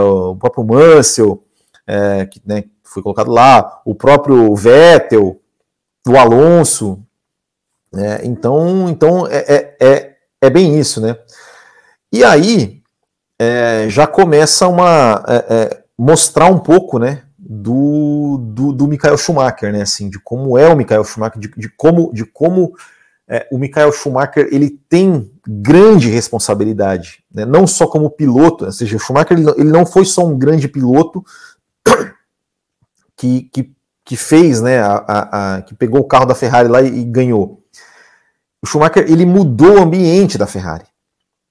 o 0.00 0.36
próprio 0.36 0.64
Mansell, 0.64 1.42
que 2.30 2.40
né, 2.46 2.64
foi 2.84 3.02
colocado 3.02 3.30
lá, 3.30 3.80
o 3.84 3.94
próprio 3.94 4.54
Vettel, 4.54 5.40
o 6.06 6.16
Alonso, 6.16 7.02
né? 7.92 8.20
Então, 8.22 8.88
então 8.88 9.26
é, 9.26 9.74
é, 9.80 10.16
é, 10.40 10.50
bem 10.50 10.78
isso, 10.78 11.00
né? 11.00 11.16
E 12.12 12.22
aí 12.22 12.80
já 13.88 14.06
começa 14.06 14.68
uma 14.68 15.22
mostrar 15.98 16.46
um 16.46 16.58
pouco, 16.60 16.98
né? 16.98 17.23
Do, 17.46 18.38
do, 18.40 18.72
do 18.72 18.88
Michael 18.88 19.18
Schumacher, 19.18 19.72
né? 19.72 19.82
Assim, 19.82 20.08
de 20.08 20.18
como 20.18 20.56
é 20.56 20.72
o 20.72 20.76
Michael 20.76 21.04
Schumacher, 21.04 21.38
de, 21.38 21.48
de 21.56 21.68
como, 21.68 22.12
de 22.12 22.24
como 22.24 22.74
é, 23.28 23.46
o 23.50 23.58
Michael 23.58 23.92
Schumacher 23.92 24.48
ele 24.50 24.70
tem 24.88 25.30
grande 25.46 26.08
responsabilidade, 26.08 27.22
né? 27.32 27.44
não 27.44 27.66
só 27.66 27.86
como 27.86 28.10
piloto, 28.10 28.64
ou 28.64 28.72
seja, 28.72 28.96
o 28.96 29.00
Schumacher 29.00 29.38
ele, 29.38 29.50
ele 29.56 29.70
não 29.70 29.84
foi 29.84 30.04
só 30.04 30.26
um 30.26 30.38
grande 30.38 30.68
piloto 30.68 31.24
que, 33.16 33.42
que, 33.52 33.72
que 34.04 34.16
fez, 34.16 34.60
né, 34.60 34.80
a, 34.80 34.92
a, 34.94 35.56
a, 35.56 35.62
que 35.62 35.74
pegou 35.74 36.00
o 36.00 36.08
carro 36.08 36.26
da 36.26 36.34
Ferrari 36.34 36.68
lá 36.68 36.82
e, 36.82 37.00
e, 37.00 37.04
ganhou. 37.04 37.62
O 38.62 38.66
Schumacher 38.66 39.04
ele 39.10 39.26
mudou 39.26 39.76
o 39.76 39.82
ambiente 39.82 40.38
da 40.38 40.46
Ferrari, 40.46 40.86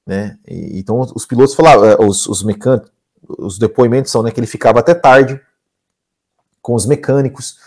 né? 0.05 0.37
E, 0.47 0.79
então 0.79 0.99
os 0.99 1.25
pilotos 1.25 1.55
falavam, 1.55 1.85
é, 1.85 1.95
os, 1.99 2.27
os 2.27 2.43
mecânicos, 2.43 2.91
os 3.27 3.57
depoimentos 3.57 4.11
são 4.11 4.21
né, 4.21 4.31
que 4.31 4.39
ele 4.39 4.47
ficava 4.47 4.79
até 4.79 4.93
tarde 4.93 5.39
com 6.63 6.73
os 6.73 6.87
mecânicos. 6.87 7.57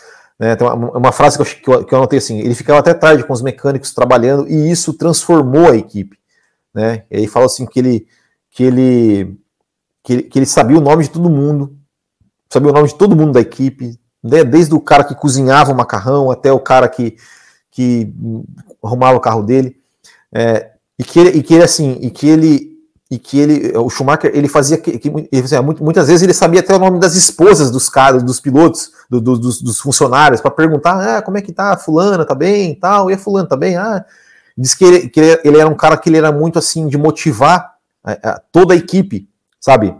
Né? 0.40 0.52
Então, 0.52 0.66
uma 0.90 1.12
frase 1.12 1.36
que 1.36 1.42
eu, 1.42 1.46
que, 1.46 1.70
eu, 1.70 1.84
que 1.84 1.94
eu 1.94 1.98
anotei 1.98 2.18
assim: 2.18 2.40
ele 2.40 2.54
ficava 2.54 2.80
até 2.80 2.92
tarde 2.92 3.22
com 3.22 3.32
os 3.32 3.42
mecânicos 3.42 3.94
trabalhando 3.94 4.48
e 4.48 4.70
isso 4.70 4.92
transformou 4.94 5.70
a 5.70 5.76
equipe. 5.76 6.18
Né? 6.74 7.04
E 7.08 7.18
aí 7.18 7.26
fala 7.28 7.46
assim 7.46 7.66
que 7.66 7.78
ele, 7.78 8.08
que 8.50 8.64
ele, 8.64 9.38
que 10.02 10.12
ele, 10.12 10.22
que 10.24 10.38
ele 10.38 10.46
sabia 10.46 10.78
o 10.78 10.82
nome 10.82 11.04
de 11.04 11.10
todo 11.10 11.30
mundo, 11.30 11.76
sabia 12.50 12.70
o 12.70 12.74
nome 12.74 12.88
de 12.88 12.94
todo 12.96 13.14
mundo 13.14 13.32
da 13.32 13.40
equipe, 13.40 13.98
né? 14.22 14.42
desde 14.42 14.74
o 14.74 14.80
cara 14.80 15.04
que 15.04 15.14
cozinhava 15.14 15.72
o 15.72 15.76
macarrão 15.76 16.30
até 16.30 16.52
o 16.52 16.58
cara 16.58 16.88
que, 16.88 17.16
que 17.70 18.12
arrumava 18.82 19.16
o 19.16 19.20
carro 19.20 19.42
dele. 19.42 19.76
É, 20.32 20.72
e 20.98 21.04
que 21.04 21.18
ele, 21.18 21.30
e 21.38 21.42
que 21.42 21.54
ele 21.54 21.62
assim, 21.62 21.98
e 22.00 22.10
que 22.10 22.26
ele 22.26 22.75
e 23.10 23.18
que 23.18 23.38
ele, 23.38 23.78
o 23.78 23.88
Schumacher, 23.88 24.32
ele 24.34 24.48
fazia 24.48 24.76
que, 24.76 24.98
que 24.98 25.10
muitas 25.10 26.08
vezes 26.08 26.22
ele 26.22 26.34
sabia 26.34 26.60
até 26.60 26.74
o 26.74 26.78
nome 26.78 26.98
das 26.98 27.14
esposas 27.14 27.70
dos 27.70 27.88
caras, 27.88 28.22
dos 28.22 28.40
pilotos, 28.40 28.90
do, 29.08 29.20
do, 29.20 29.38
dos, 29.38 29.62
dos, 29.62 29.78
funcionários, 29.78 30.40
para 30.40 30.50
perguntar, 30.50 31.18
ah, 31.18 31.22
como 31.22 31.38
é 31.38 31.42
que 31.42 31.52
tá, 31.52 31.76
fulana, 31.76 32.24
tá 32.24 32.34
bem, 32.34 32.74
tal, 32.74 33.08
e 33.08 33.14
a 33.14 33.18
fulana 33.18 33.48
tá 33.48 33.56
bem, 33.56 33.76
ah, 33.76 34.04
diz 34.58 34.74
que 34.74 34.84
ele, 34.84 35.08
que 35.08 35.20
ele, 35.20 35.58
era 35.58 35.68
um 35.68 35.76
cara 35.76 35.96
que 35.96 36.08
ele 36.08 36.16
era 36.16 36.32
muito 36.32 36.58
assim 36.58 36.88
de 36.88 36.98
motivar 36.98 37.74
a, 38.02 38.12
a, 38.12 38.42
toda 38.50 38.74
a 38.74 38.76
equipe, 38.76 39.28
sabe? 39.60 39.94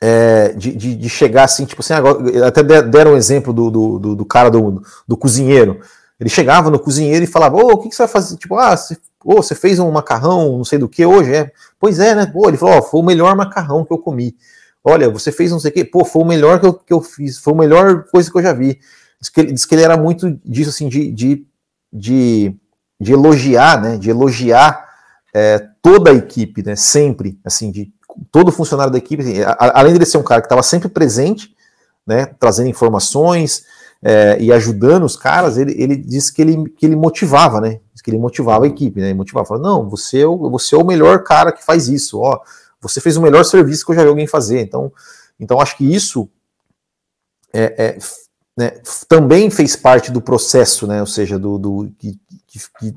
É, 0.00 0.48
de, 0.54 0.74
de, 0.74 0.96
de, 0.96 1.08
chegar 1.08 1.44
assim, 1.44 1.64
tipo 1.64 1.80
assim, 1.80 1.94
agora, 1.94 2.48
até 2.48 2.62
deram 2.62 3.12
um 3.12 3.16
exemplo 3.16 3.52
do, 3.52 3.70
do, 3.70 4.16
do 4.16 4.24
cara 4.24 4.50
do, 4.50 4.82
do 5.06 5.16
cozinheiro. 5.16 5.80
Ele 6.18 6.28
chegava 6.28 6.68
no 6.68 6.78
cozinheiro 6.78 7.24
e 7.24 7.28
falava, 7.28 7.56
ô, 7.56 7.68
oh, 7.68 7.72
o 7.72 7.78
que, 7.78 7.88
que 7.88 7.94
você 7.94 8.02
vai 8.02 8.08
fazer? 8.08 8.36
Tipo, 8.36 8.56
ah, 8.56 8.76
você 8.76 8.98
Pô, 9.24 9.36
você 9.36 9.54
fez 9.54 9.78
um 9.78 9.90
macarrão, 9.90 10.58
não 10.58 10.64
sei 10.64 10.78
do 10.78 10.86
que 10.86 11.04
hoje, 11.06 11.34
é? 11.34 11.50
Pois 11.80 11.98
é, 11.98 12.14
né? 12.14 12.26
Pô, 12.26 12.46
ele 12.46 12.58
falou, 12.58 12.76
ó, 12.76 12.82
foi 12.82 13.00
o 13.00 13.02
melhor 13.02 13.34
macarrão 13.34 13.82
que 13.82 13.92
eu 13.92 13.96
comi. 13.96 14.36
Olha, 14.84 15.08
você 15.08 15.32
fez 15.32 15.50
não 15.50 15.58
sei 15.58 15.70
o 15.70 15.74
que, 15.74 15.82
pô, 15.82 16.04
foi 16.04 16.22
o 16.22 16.26
melhor 16.26 16.60
que 16.60 16.66
eu, 16.66 16.74
que 16.74 16.92
eu 16.92 17.00
fiz, 17.00 17.38
foi 17.38 17.54
a 17.54 17.56
melhor 17.56 18.04
coisa 18.04 18.30
que 18.30 18.36
eu 18.36 18.42
já 18.42 18.52
vi. 18.52 18.78
diz 19.18 19.30
que 19.30 19.42
diz 19.44 19.64
que 19.64 19.74
ele 19.74 19.82
era 19.82 19.96
muito 19.96 20.38
disso, 20.44 20.68
assim, 20.68 20.90
de, 20.90 21.10
de, 21.10 21.46
de, 21.90 22.54
de 23.00 23.12
elogiar, 23.14 23.80
né, 23.80 23.96
de 23.96 24.10
elogiar 24.10 24.86
é, 25.34 25.58
toda 25.80 26.10
a 26.10 26.14
equipe, 26.14 26.62
né, 26.62 26.76
sempre, 26.76 27.40
assim, 27.42 27.70
de 27.70 27.90
todo 28.30 28.52
funcionário 28.52 28.92
da 28.92 28.98
equipe, 28.98 29.22
assim, 29.22 29.40
a, 29.40 29.56
além 29.58 29.98
de 29.98 30.04
ser 30.04 30.18
um 30.18 30.22
cara 30.22 30.42
que 30.42 30.46
estava 30.46 30.62
sempre 30.62 30.90
presente, 30.90 31.56
né, 32.06 32.26
trazendo 32.38 32.68
informações 32.68 33.64
é, 34.06 34.36
e 34.38 34.52
ajudando 34.52 35.04
os 35.04 35.16
caras, 35.16 35.56
ele, 35.56 35.74
ele 35.80 35.96
disse 35.96 36.30
que 36.30 36.42
ele, 36.42 36.68
que 36.68 36.84
ele 36.84 36.94
motivava, 36.94 37.58
né, 37.58 37.80
que 38.02 38.10
ele 38.10 38.18
motivava 38.18 38.66
a 38.66 38.68
equipe, 38.68 39.00
né, 39.00 39.06
ele 39.06 39.14
motivava, 39.14 39.46
falando, 39.46 39.64
não, 39.64 39.88
você 39.88 40.20
é, 40.20 40.26
o, 40.26 40.50
você 40.50 40.74
é 40.74 40.78
o 40.78 40.84
melhor 40.84 41.24
cara 41.24 41.50
que 41.50 41.64
faz 41.64 41.88
isso, 41.88 42.20
ó, 42.20 42.38
você 42.82 43.00
fez 43.00 43.16
o 43.16 43.22
melhor 43.22 43.44
serviço 43.46 43.86
que 43.86 43.92
eu 43.92 43.96
já 43.96 44.02
vi 44.02 44.08
alguém 44.08 44.26
fazer, 44.26 44.60
então, 44.60 44.92
então 45.40 45.58
acho 45.58 45.74
que 45.78 45.90
isso 45.90 46.28
é, 47.50 47.74
é 47.82 47.98
né, 48.54 48.72
também 49.08 49.48
fez 49.48 49.74
parte 49.74 50.12
do 50.12 50.20
processo, 50.20 50.86
né, 50.86 51.00
ou 51.00 51.06
seja, 51.06 51.38
do, 51.38 51.58
do 51.58 51.90
que, 51.98 52.20
que, 52.46 52.94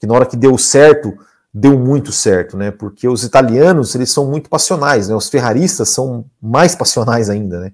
que 0.00 0.06
na 0.08 0.14
hora 0.14 0.26
que 0.26 0.36
deu 0.36 0.58
certo, 0.58 1.16
deu 1.54 1.78
muito 1.78 2.10
certo, 2.10 2.56
né? 2.56 2.70
Porque 2.70 3.06
os 3.06 3.24
italianos 3.24 3.94
eles 3.94 4.10
são 4.10 4.26
muito 4.26 4.48
passionais, 4.48 5.08
né? 5.08 5.14
Os 5.14 5.28
ferraristas 5.28 5.90
são 5.90 6.24
mais 6.40 6.74
passionais 6.74 7.28
ainda, 7.28 7.60
né? 7.60 7.72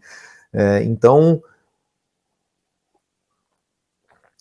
É, 0.53 0.83
então, 0.83 1.41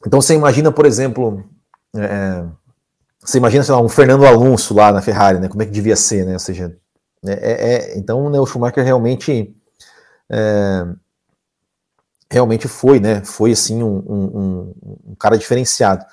então 0.05 0.21
você 0.21 0.35
imagina, 0.35 0.71
por 0.71 0.85
exemplo, 0.85 1.43
é, 1.95 2.43
você 3.19 3.37
imagina, 3.37 3.63
sei 3.63 3.73
lá, 3.73 3.81
um 3.81 3.89
Fernando 3.89 4.25
Alonso 4.25 4.73
lá 4.73 4.91
na 4.91 5.01
Ferrari, 5.01 5.39
né? 5.39 5.47
Como 5.47 5.61
é 5.61 5.65
que 5.65 5.71
devia 5.71 5.95
ser, 5.95 6.25
né? 6.25 6.33
Ou 6.33 6.39
seja, 6.39 6.75
é, 7.25 7.31
é, 7.33 7.73
é 7.73 7.97
então 7.97 8.29
né, 8.29 8.39
o 8.39 8.45
Schumacher 8.45 8.83
realmente 8.83 9.55
é, 10.29 10.85
realmente 12.29 12.67
foi, 12.67 12.99
né? 12.99 13.21
Foi 13.23 13.51
assim 13.51 13.81
um, 13.83 13.97
um, 13.97 14.73
um 15.09 15.15
cara 15.15 15.37
diferenciado. 15.37 16.05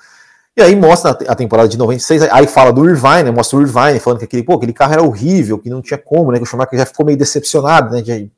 E 0.56 0.62
aí 0.62 0.76
mostra 0.76 1.10
a 1.10 1.34
temporada 1.34 1.68
de 1.68 1.76
96, 1.76 2.22
aí 2.22 2.46
fala 2.46 2.72
do 2.72 2.88
Irvine, 2.88 3.24
né, 3.24 3.30
mostra 3.32 3.58
o 3.58 3.62
Irvine 3.62 3.98
falando 3.98 4.20
que 4.20 4.24
aquele, 4.24 4.44
pô, 4.44 4.54
aquele 4.54 4.72
carro 4.72 4.92
era 4.92 5.02
horrível, 5.02 5.58
que 5.58 5.68
não 5.68 5.82
tinha 5.82 5.98
como, 5.98 6.30
né? 6.30 6.38
Que 6.38 6.44
o 6.44 6.46
Schumacher 6.46 6.78
já 6.78 6.86
ficou 6.86 7.04
meio 7.04 7.18
decepcionado, 7.18 7.92
né? 7.92 8.00
De 8.02 8.30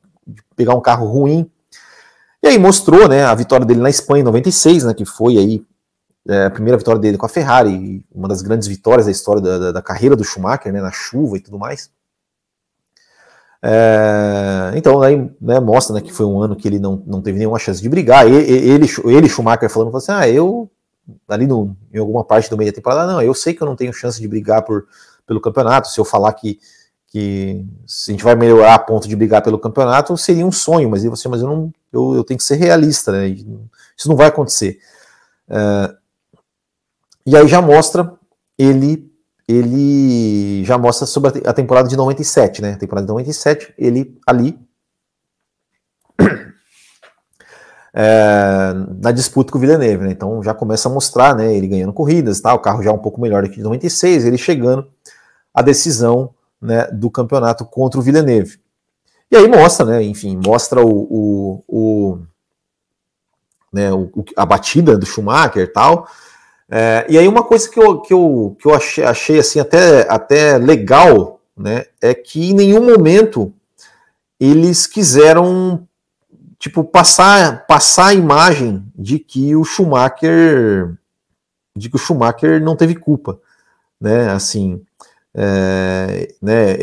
pegar 0.55 0.75
um 0.75 0.81
carro 0.81 1.07
ruim. 1.07 1.49
E 2.47 2.51
aí 2.51 2.57
mostrou, 2.57 3.09
né, 3.09 3.25
a 3.25 3.35
vitória 3.35 3.65
dele 3.65 3.81
na 3.81 3.89
Espanha 3.89 4.21
em 4.21 4.23
96, 4.23 4.85
né? 4.85 4.93
Que 4.93 5.03
foi 5.03 5.37
aí 5.37 5.65
é, 6.29 6.45
a 6.45 6.49
primeira 6.49 6.77
vitória 6.77 6.99
dele 6.99 7.17
com 7.17 7.25
a 7.25 7.29
Ferrari, 7.29 8.05
uma 8.09 8.25
das 8.25 8.41
grandes 8.41 8.69
vitórias 8.69 9.05
da 9.05 9.11
história 9.11 9.41
da, 9.41 9.57
da, 9.57 9.71
da 9.73 9.81
carreira 9.81 10.15
do 10.15 10.23
Schumacher, 10.23 10.71
né? 10.71 10.81
Na 10.81 10.91
chuva 10.91 11.35
e 11.35 11.41
tudo 11.41 11.59
mais. 11.59 11.91
É, 13.61 14.71
então 14.75 15.01
aí 15.01 15.29
né, 15.41 15.59
mostra 15.59 15.95
né, 15.95 16.01
que 16.01 16.13
foi 16.13 16.25
um 16.25 16.41
ano 16.41 16.55
que 16.55 16.65
ele 16.65 16.79
não, 16.79 17.03
não 17.05 17.21
teve 17.21 17.37
nenhuma 17.37 17.59
chance 17.59 17.81
de 17.81 17.89
brigar. 17.89 18.25
Ele, 18.25 18.37
ele, 18.37 18.87
ele 19.03 19.27
Schumacher 19.27 19.69
falando 19.69 19.95
assim: 19.97 20.13
ah, 20.13 20.29
eu 20.29 20.71
ali 21.27 21.45
no, 21.45 21.75
em 21.93 21.99
alguma 21.99 22.23
parte 22.23 22.49
do 22.49 22.55
meio 22.55 22.71
da 22.71 22.75
temporada, 22.75 23.11
não, 23.11 23.21
eu 23.21 23.33
sei 23.33 23.53
que 23.53 23.61
eu 23.61 23.67
não 23.67 23.75
tenho 23.75 23.91
chance 23.91 24.21
de 24.21 24.27
brigar 24.27 24.61
por, 24.63 24.85
pelo 25.25 25.41
campeonato. 25.41 25.89
Se 25.89 25.99
eu 25.99 26.05
falar 26.05 26.31
que, 26.31 26.59
que 27.07 27.65
se 27.85 28.11
a 28.11 28.13
gente 28.13 28.23
vai 28.23 28.35
melhorar 28.35 28.75
a 28.75 28.79
ponto 28.79 29.07
de 29.07 29.15
brigar 29.15 29.41
pelo 29.41 29.57
campeonato, 29.57 30.15
seria 30.17 30.45
um 30.45 30.51
sonho, 30.51 30.89
mas 30.89 31.03
você, 31.03 31.27
mas 31.27 31.41
eu 31.41 31.47
não, 31.47 31.73
eu, 31.91 32.15
eu 32.15 32.23
tenho 32.23 32.37
que 32.37 32.43
ser 32.43 32.55
realista, 32.55 33.11
né? 33.11 33.29
Isso 33.29 34.09
não 34.09 34.15
vai 34.15 34.27
acontecer. 34.27 34.79
Uh, 35.47 35.95
e 37.25 37.35
aí 37.35 37.47
já 37.47 37.61
mostra 37.61 38.13
ele 38.57 39.07
ele 39.47 40.65
já 40.65 40.77
mostra 40.77 41.05
sobre 41.05 41.41
a 41.47 41.53
temporada 41.53 41.87
de 41.87 41.95
97, 41.95 42.61
né? 42.61 42.73
A 42.73 42.77
temporada 42.77 43.05
de 43.05 43.11
97, 43.13 43.73
ele 43.77 44.19
ali 44.27 44.59
é, 47.93 48.73
na 49.01 49.13
disputa 49.13 49.49
com 49.49 49.57
o 49.57 49.61
Villeneuve, 49.61 50.03
né? 50.03 50.11
Então 50.11 50.43
já 50.43 50.53
começa 50.53 50.89
a 50.89 50.91
mostrar, 50.91 51.33
né? 51.33 51.55
Ele 51.55 51.69
ganhando 51.69 51.93
corridas, 51.93 52.41
tá? 52.41 52.53
O 52.53 52.59
carro 52.59 52.83
já 52.83 52.89
é 52.89 52.93
um 52.93 52.97
pouco 52.97 53.21
melhor 53.21 53.47
que 53.47 53.55
de 53.55 53.63
96, 53.63 54.25
ele 54.25 54.37
chegando 54.37 54.85
à 55.53 55.61
decisão 55.61 56.35
né, 56.61 56.87
do 56.91 57.09
campeonato 57.09 57.65
contra 57.65 57.99
o 57.99 58.03
Villeneuve. 58.03 58.59
E 59.31 59.35
aí 59.35 59.47
mostra, 59.47 59.85
né? 59.85 60.03
Enfim, 60.03 60.39
mostra 60.43 60.85
o, 60.85 60.89
o, 60.89 61.63
o 61.67 62.19
né, 63.71 63.91
o, 63.91 64.11
a 64.35 64.45
batida 64.45 64.97
do 64.97 65.05
Schumacher 65.05 65.63
e 65.63 65.67
tal. 65.67 66.07
É, 66.69 67.05
e 67.09 67.17
aí 67.17 67.27
uma 67.27 67.43
coisa 67.43 67.69
que 67.69 67.79
eu, 67.79 68.01
que 68.01 68.13
eu, 68.13 68.55
que 68.59 68.67
eu 68.67 68.73
achei, 68.73 69.03
achei 69.03 69.39
assim 69.39 69.59
até, 69.59 70.07
até 70.09 70.57
legal, 70.57 71.41
né? 71.55 71.85
É 72.01 72.13
que 72.13 72.49
em 72.49 72.53
nenhum 72.53 72.85
momento 72.85 73.53
eles 74.39 74.85
quiseram 74.85 75.87
tipo, 76.59 76.83
passar, 76.83 77.65
passar 77.67 78.07
a 78.07 78.13
imagem 78.13 78.83
de 78.95 79.19
que 79.19 79.55
o 79.55 79.63
Schumacher 79.63 80.97
de 81.75 81.89
que 81.89 81.95
o 81.95 81.99
Schumacher 81.99 82.61
não 82.61 82.75
teve 82.75 82.95
culpa, 82.95 83.39
né? 84.01 84.31
Assim, 84.31 84.81
é, 85.37 86.33
né? 86.41 86.75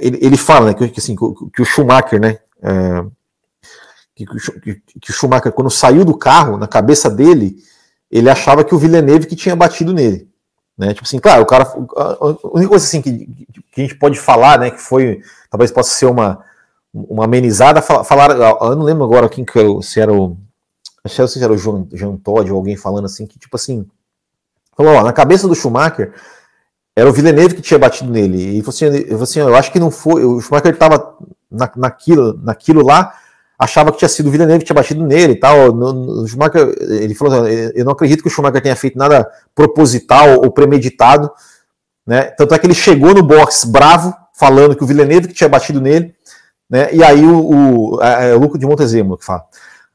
Ele, 0.00 0.36
fala, 0.36 0.66
né, 0.66 0.74
que, 0.74 1.00
assim, 1.00 1.16
que 1.16 1.62
o 1.62 1.64
Schumacher, 1.64 2.20
né? 2.20 2.38
É, 2.62 3.04
que, 4.14 4.24
que, 5.00 5.10
o 5.10 5.12
Schumacher, 5.12 5.52
quando 5.52 5.70
saiu 5.70 6.04
do 6.04 6.16
carro, 6.16 6.56
na 6.56 6.68
cabeça 6.68 7.10
dele, 7.10 7.56
ele 8.08 8.30
achava 8.30 8.62
que 8.62 8.74
o 8.74 8.78
Villeneuve 8.78 9.26
que 9.26 9.34
tinha 9.34 9.56
batido 9.56 9.92
nele. 9.92 10.28
Né? 10.78 10.94
Tipo 10.94 11.04
assim, 11.04 11.18
claro, 11.18 11.42
o 11.42 11.46
cara. 11.46 11.64
A 11.64 12.48
única 12.52 12.68
coisa 12.68 12.84
assim 12.84 13.02
que, 13.02 13.26
que 13.72 13.80
a 13.80 13.84
gente 13.84 13.96
pode 13.96 14.20
falar, 14.20 14.58
né, 14.60 14.70
que 14.70 14.80
foi. 14.80 15.20
Talvez 15.50 15.72
possa 15.72 15.90
ser 15.90 16.06
uma, 16.06 16.44
uma 16.94 17.24
amenizada, 17.24 17.82
falaram, 17.82 18.36
eu 18.36 18.76
não 18.76 18.84
lembro 18.84 19.04
agora 19.04 19.28
quem 19.28 19.44
que 19.44 19.58
eu, 19.58 19.82
se 19.82 20.00
era 20.00 20.12
o, 20.12 20.36
acho 21.04 21.38
que 21.38 21.44
era 21.44 21.52
o 21.52 21.58
Jean, 21.58 21.86
Jean 21.92 22.16
Todd 22.16 22.50
ou 22.50 22.56
alguém 22.56 22.76
falando 22.76 23.04
assim, 23.06 23.26
que 23.26 23.38
tipo 23.38 23.56
assim, 23.56 23.86
falou, 24.76 24.94
ó, 24.94 25.02
na 25.02 25.12
cabeça 25.12 25.48
do 25.48 25.54
Schumacher, 25.54 26.14
era 26.96 27.08
o 27.08 27.12
Villeneuve 27.12 27.54
que 27.54 27.62
tinha 27.62 27.78
batido 27.78 28.10
nele, 28.10 28.58
e 28.58 28.62
falou 28.62 28.70
assim, 28.70 28.86
eu, 29.06 29.22
assim, 29.22 29.40
eu 29.40 29.54
acho 29.54 29.70
que 29.70 29.78
não 29.78 29.90
foi, 29.90 30.24
o 30.24 30.40
Schumacher 30.40 30.72
estava 30.72 31.16
na, 31.50 31.70
naquilo, 31.76 32.40
naquilo 32.42 32.82
lá, 32.82 33.14
achava 33.58 33.92
que 33.92 33.98
tinha 33.98 34.08
sido 34.08 34.28
o 34.28 34.30
Villeneuve 34.30 34.60
que 34.60 34.66
tinha 34.66 34.74
batido 34.74 35.04
nele 35.04 35.34
e 35.34 35.40
tal, 35.40 35.72
no, 35.72 35.92
no 35.92 36.26
Schumacher, 36.26 36.74
ele 36.80 37.14
falou 37.14 37.42
assim, 37.42 37.70
eu 37.74 37.84
não 37.84 37.92
acredito 37.92 38.22
que 38.22 38.28
o 38.28 38.30
Schumacher 38.30 38.62
tenha 38.62 38.76
feito 38.76 38.98
nada 38.98 39.30
proposital 39.54 40.40
ou 40.42 40.50
premeditado, 40.50 41.30
né, 42.06 42.22
tanto 42.22 42.54
é 42.54 42.58
que 42.58 42.66
ele 42.66 42.74
chegou 42.74 43.14
no 43.14 43.22
box 43.22 43.64
bravo, 43.66 44.14
falando 44.32 44.76
que 44.76 44.84
o 44.84 44.86
Villeneuve 44.86 45.28
que 45.28 45.34
tinha 45.34 45.48
batido 45.48 45.80
nele, 45.80 46.14
né? 46.68 46.92
E 46.92 47.02
aí 47.02 47.24
o, 47.24 47.94
o, 47.94 48.02
é, 48.02 48.30
é 48.30 48.34
o 48.34 48.38
Luco 48.38 48.58
de 48.58 48.66
Montezemolo 48.66 49.16
que 49.16 49.24
fala. 49.24 49.44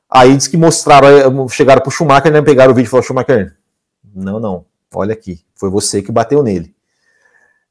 Aí 0.10 0.36
diz 0.36 0.48
que 0.48 0.58
mostraram, 0.58 1.08
é, 1.08 1.50
chegaram 1.50 1.82
pro 1.82 1.92
Schumacher, 1.92 2.32
né? 2.32 2.42
Pegaram 2.42 2.72
o 2.72 2.76
vídeo 2.76 2.88
e 2.88 2.90
falaram, 2.90 3.08
Schumacher, 3.08 3.56
não, 4.14 4.40
não, 4.40 4.66
olha 4.94 5.14
aqui, 5.14 5.42
foi 5.56 5.70
você 5.70 6.02
que 6.02 6.12
bateu 6.12 6.42
nele. 6.42 6.74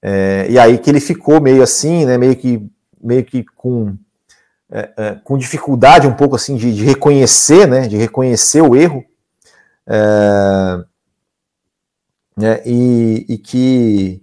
É, 0.03 0.47
e 0.49 0.59
aí 0.59 0.79
que 0.79 0.89
ele 0.89 1.01
ficou 1.01 1.41
meio 1.41 1.63
assim, 1.63 2.05
né? 2.07 2.17
Meio 2.17 2.37
que, 2.37 2.67
meio 3.03 3.25
que 3.25 3.45
com, 3.57 3.95
é, 4.71 4.91
é, 4.97 5.15
com 5.23 5.37
dificuldade 5.37 6.07
um 6.07 6.15
pouco 6.15 6.37
assim 6.37 6.57
de, 6.57 6.75
de, 6.75 6.85
reconhecer, 6.85 7.67
né? 7.67 7.87
De 7.87 7.97
reconhecer 7.97 8.63
o 8.63 8.75
erro. 8.75 9.05
É, 9.87 10.85
né, 12.37 12.63
e, 12.65 13.27
e 13.29 13.39
que 13.39 14.23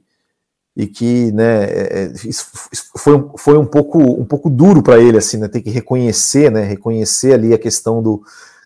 e 0.76 0.86
que 0.86 1.32
né, 1.32 1.64
é, 1.64 2.04
é, 2.04 2.14
foi, 2.96 3.30
foi 3.38 3.58
um 3.58 3.66
pouco 3.66 4.00
um 4.00 4.26
pouco 4.26 4.50
duro 4.50 4.84
para 4.84 5.00
ele 5.00 5.18
assim, 5.18 5.38
né, 5.38 5.48
ter 5.48 5.62
que 5.62 5.72
reconhecer, 5.72 6.52
né, 6.52 6.64
reconhecer 6.64 7.34
ali 7.34 7.54
a 7.54 7.58
questão 7.58 8.02
do 8.02 8.22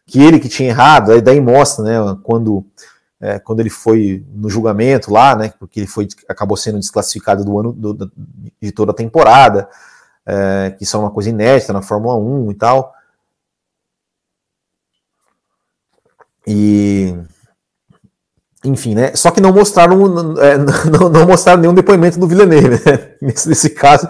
que 0.05 0.21
ele 0.21 0.39
que 0.39 0.49
tinha 0.49 0.69
errado, 0.69 1.11
aí 1.11 1.21
daí 1.21 1.39
mostra, 1.39 1.83
né, 1.85 2.17
quando 2.23 2.65
é, 3.21 3.39
quando 3.39 3.59
ele 3.59 3.69
foi 3.69 4.25
no 4.33 4.49
julgamento 4.49 5.13
lá, 5.13 5.35
né, 5.35 5.53
porque 5.59 5.79
ele 5.79 5.87
foi 5.87 6.07
acabou 6.27 6.57
sendo 6.57 6.79
desclassificado 6.79 7.45
do 7.45 7.59
ano 7.59 7.71
do, 7.71 8.11
de 8.59 8.71
toda 8.71 8.91
a 8.91 8.95
temporada, 8.95 9.69
é, 10.25 10.71
que 10.71 10.83
isso 10.83 10.97
é 10.97 10.99
uma 10.99 11.11
coisa 11.11 11.29
inédita 11.29 11.71
na 11.71 11.81
Fórmula 11.83 12.15
1 12.15 12.51
e 12.51 12.55
tal. 12.55 12.93
E 16.47 17.15
enfim, 18.63 18.93
né? 18.93 19.15
Só 19.15 19.31
que 19.31 19.41
não 19.41 19.51
mostraram, 19.51 20.37
é, 20.39 20.57
não, 20.89 21.09
não, 21.09 21.25
mostraram 21.27 21.61
nenhum 21.61 21.73
depoimento 21.73 22.19
do 22.19 22.27
Villeneuve, 22.27 22.69
né? 22.69 23.11
Nesse, 23.21 23.49
nesse 23.49 23.69
caso, 23.71 24.07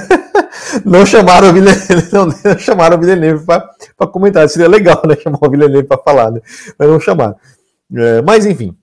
não 0.84 1.04
chamaram 1.04 1.50
o 1.50 1.52
Villeneuve, 1.52 2.08
não, 2.12 2.26
não 2.26 2.58
chamaram 2.58 2.96
o 2.96 3.00
Villeneuve 3.00 3.44
para 3.44 4.06
comentar. 4.10 4.48
Seria 4.48 4.68
legal, 4.68 5.02
né? 5.06 5.16
Chamar 5.16 5.38
o 5.42 5.50
Villeneuve 5.50 5.86
para 5.86 6.02
falar, 6.02 6.30
né? 6.30 6.40
Mas 6.78 6.88
não 6.88 7.00
chamaram. 7.00 7.36
É, 7.92 8.22
mas 8.22 8.46
enfim. 8.46 8.76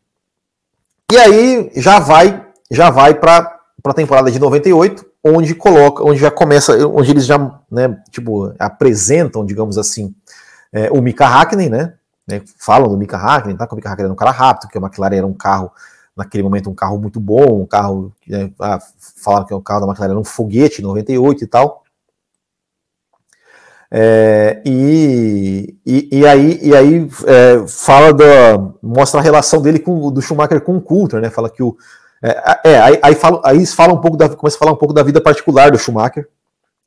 E 1.12 1.18
aí 1.18 1.72
já 1.76 2.00
vai, 2.00 2.46
já 2.70 2.90
vai 2.90 3.14
para 3.14 3.60
a 3.84 3.94
temporada 3.94 4.32
de 4.32 4.40
98, 4.40 5.06
onde 5.24 5.54
coloca, 5.54 6.04
onde 6.04 6.20
já 6.20 6.32
começa, 6.32 6.88
onde 6.88 7.12
eles 7.12 7.26
já, 7.26 7.38
né, 7.70 8.02
tipo, 8.10 8.54
apresentam, 8.58 9.46
digamos 9.46 9.78
assim, 9.78 10.16
é, 10.72 10.90
o 10.90 11.02
Mika 11.02 11.28
Hakkinen, 11.28 11.70
né? 11.70 11.94
Né, 12.28 12.42
falam 12.58 12.88
do 12.88 12.98
Mika 12.98 13.18
Hakkinen, 13.18 13.58
tá? 13.58 13.68
que 13.68 13.74
o 13.74 13.76
Mika 13.76 13.90
Hakkinen 13.90 14.06
era 14.06 14.14
um 14.14 14.16
cara 14.16 14.32
rápido, 14.32 14.70
que 14.70 14.78
o 14.78 14.82
McLaren 14.82 15.18
era 15.18 15.28
um 15.28 15.34
carro, 15.34 15.72
naquele 16.16 16.44
momento, 16.44 16.70
um 16.70 16.76
carro 16.76 16.98
muito 16.98 17.20
bom, 17.20 17.62
um 17.62 17.66
carro, 17.66 18.14
né, 18.28 18.52
ah, 18.60 18.80
falaram 19.18 19.46
que 19.46 19.54
o 19.54 19.62
carro 19.62 19.82
da 19.82 19.88
McLaren 19.88 20.12
era 20.12 20.20
um 20.20 20.24
foguete, 20.24 20.82
98 20.82 21.44
e 21.44 21.48
tal. 21.48 21.81
É, 23.94 24.62
e, 24.66 25.78
e, 25.86 26.20
e, 26.20 26.26
aí, 26.26 26.60
e 26.62 26.74
aí 26.74 27.10
é, 27.28 27.68
fala 27.68 28.14
da. 28.14 28.58
mostra 28.82 29.20
a 29.20 29.24
relação 29.24 29.62
dele 29.62 29.80
com 29.80 30.10
do 30.10 30.22
Schumacher 30.22 30.62
com 30.62 30.78
o 30.78 30.82
Coulter, 30.82 31.20
né? 31.20 31.30
Fala 31.30 31.50
que 31.50 31.62
o. 31.62 31.76
É, 32.24 32.72
é 32.72 32.80
aí, 32.80 33.00
aí, 33.04 33.16
fala, 33.16 33.42
aí 33.44 33.66
fala 33.66 33.94
um 33.94 34.00
pouco 34.00 34.16
da, 34.16 34.30
começa 34.30 34.56
a 34.56 34.60
falar 34.60 34.72
um 34.72 34.78
pouco 34.78 34.94
da 34.94 35.04
vida 35.04 35.20
particular 35.20 35.72
do 35.72 35.78
Schumacher, 35.78 36.26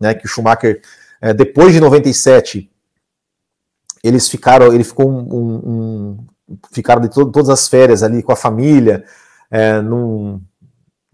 né? 0.01 0.15
Que 0.15 0.25
o 0.25 0.29
Schumacher, 0.29 0.81
é, 1.21 1.35
depois 1.35 1.75
de 1.75 1.81
97, 1.81 2.71
eles 4.03 4.27
ficaram, 4.29 4.73
ele 4.73 4.85
ficou 4.85 5.11
um, 5.11 5.35
um, 5.35 5.55
um 5.67 6.59
ficaram 6.73 7.03
de 7.03 7.11
to 7.11 7.31
todas 7.31 7.51
as 7.51 7.69
férias 7.69 8.03
ali 8.03 8.23
com 8.23 8.33
a 8.33 8.37
família, 8.37 9.05
é, 9.51 9.79
num, 9.83 10.41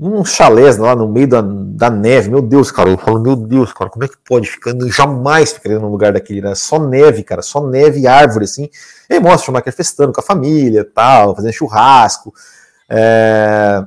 num 0.01 0.25
chalés 0.25 0.79
lá 0.79 0.97
no 0.97 1.07
meio 1.07 1.29
da, 1.29 1.43
da 1.43 1.91
neve. 1.91 2.31
Meu 2.31 2.41
Deus, 2.41 2.73
cara, 2.73 2.89
eu 2.89 2.97
falo, 2.97 3.21
meu 3.21 3.37
Deus, 3.37 3.71
cara, 3.71 3.91
como 3.91 4.03
é 4.03 4.09
que 4.09 4.17
pode 4.25 4.49
ficar? 4.49 4.71
Eu 4.71 4.91
jamais 4.91 5.53
ficaria 5.53 5.79
num 5.79 5.91
lugar 5.91 6.13
daquele, 6.13 6.41
né? 6.41 6.55
Só 6.55 6.79
neve, 6.79 7.23
cara, 7.23 7.43
só 7.43 7.67
neve 7.67 8.01
e 8.01 8.07
árvore, 8.07 8.47
assim. 8.47 8.71
E 9.11 9.15
aí 9.15 9.21
mostra 9.21 9.43
o 9.43 9.45
Schumacher 9.45 9.75
festando 9.75 10.11
com 10.11 10.21
a 10.21 10.25
família, 10.25 10.89
tal, 10.95 11.37
fazendo 11.37 11.53
churrasco. 11.53 12.33
É... 12.89 13.85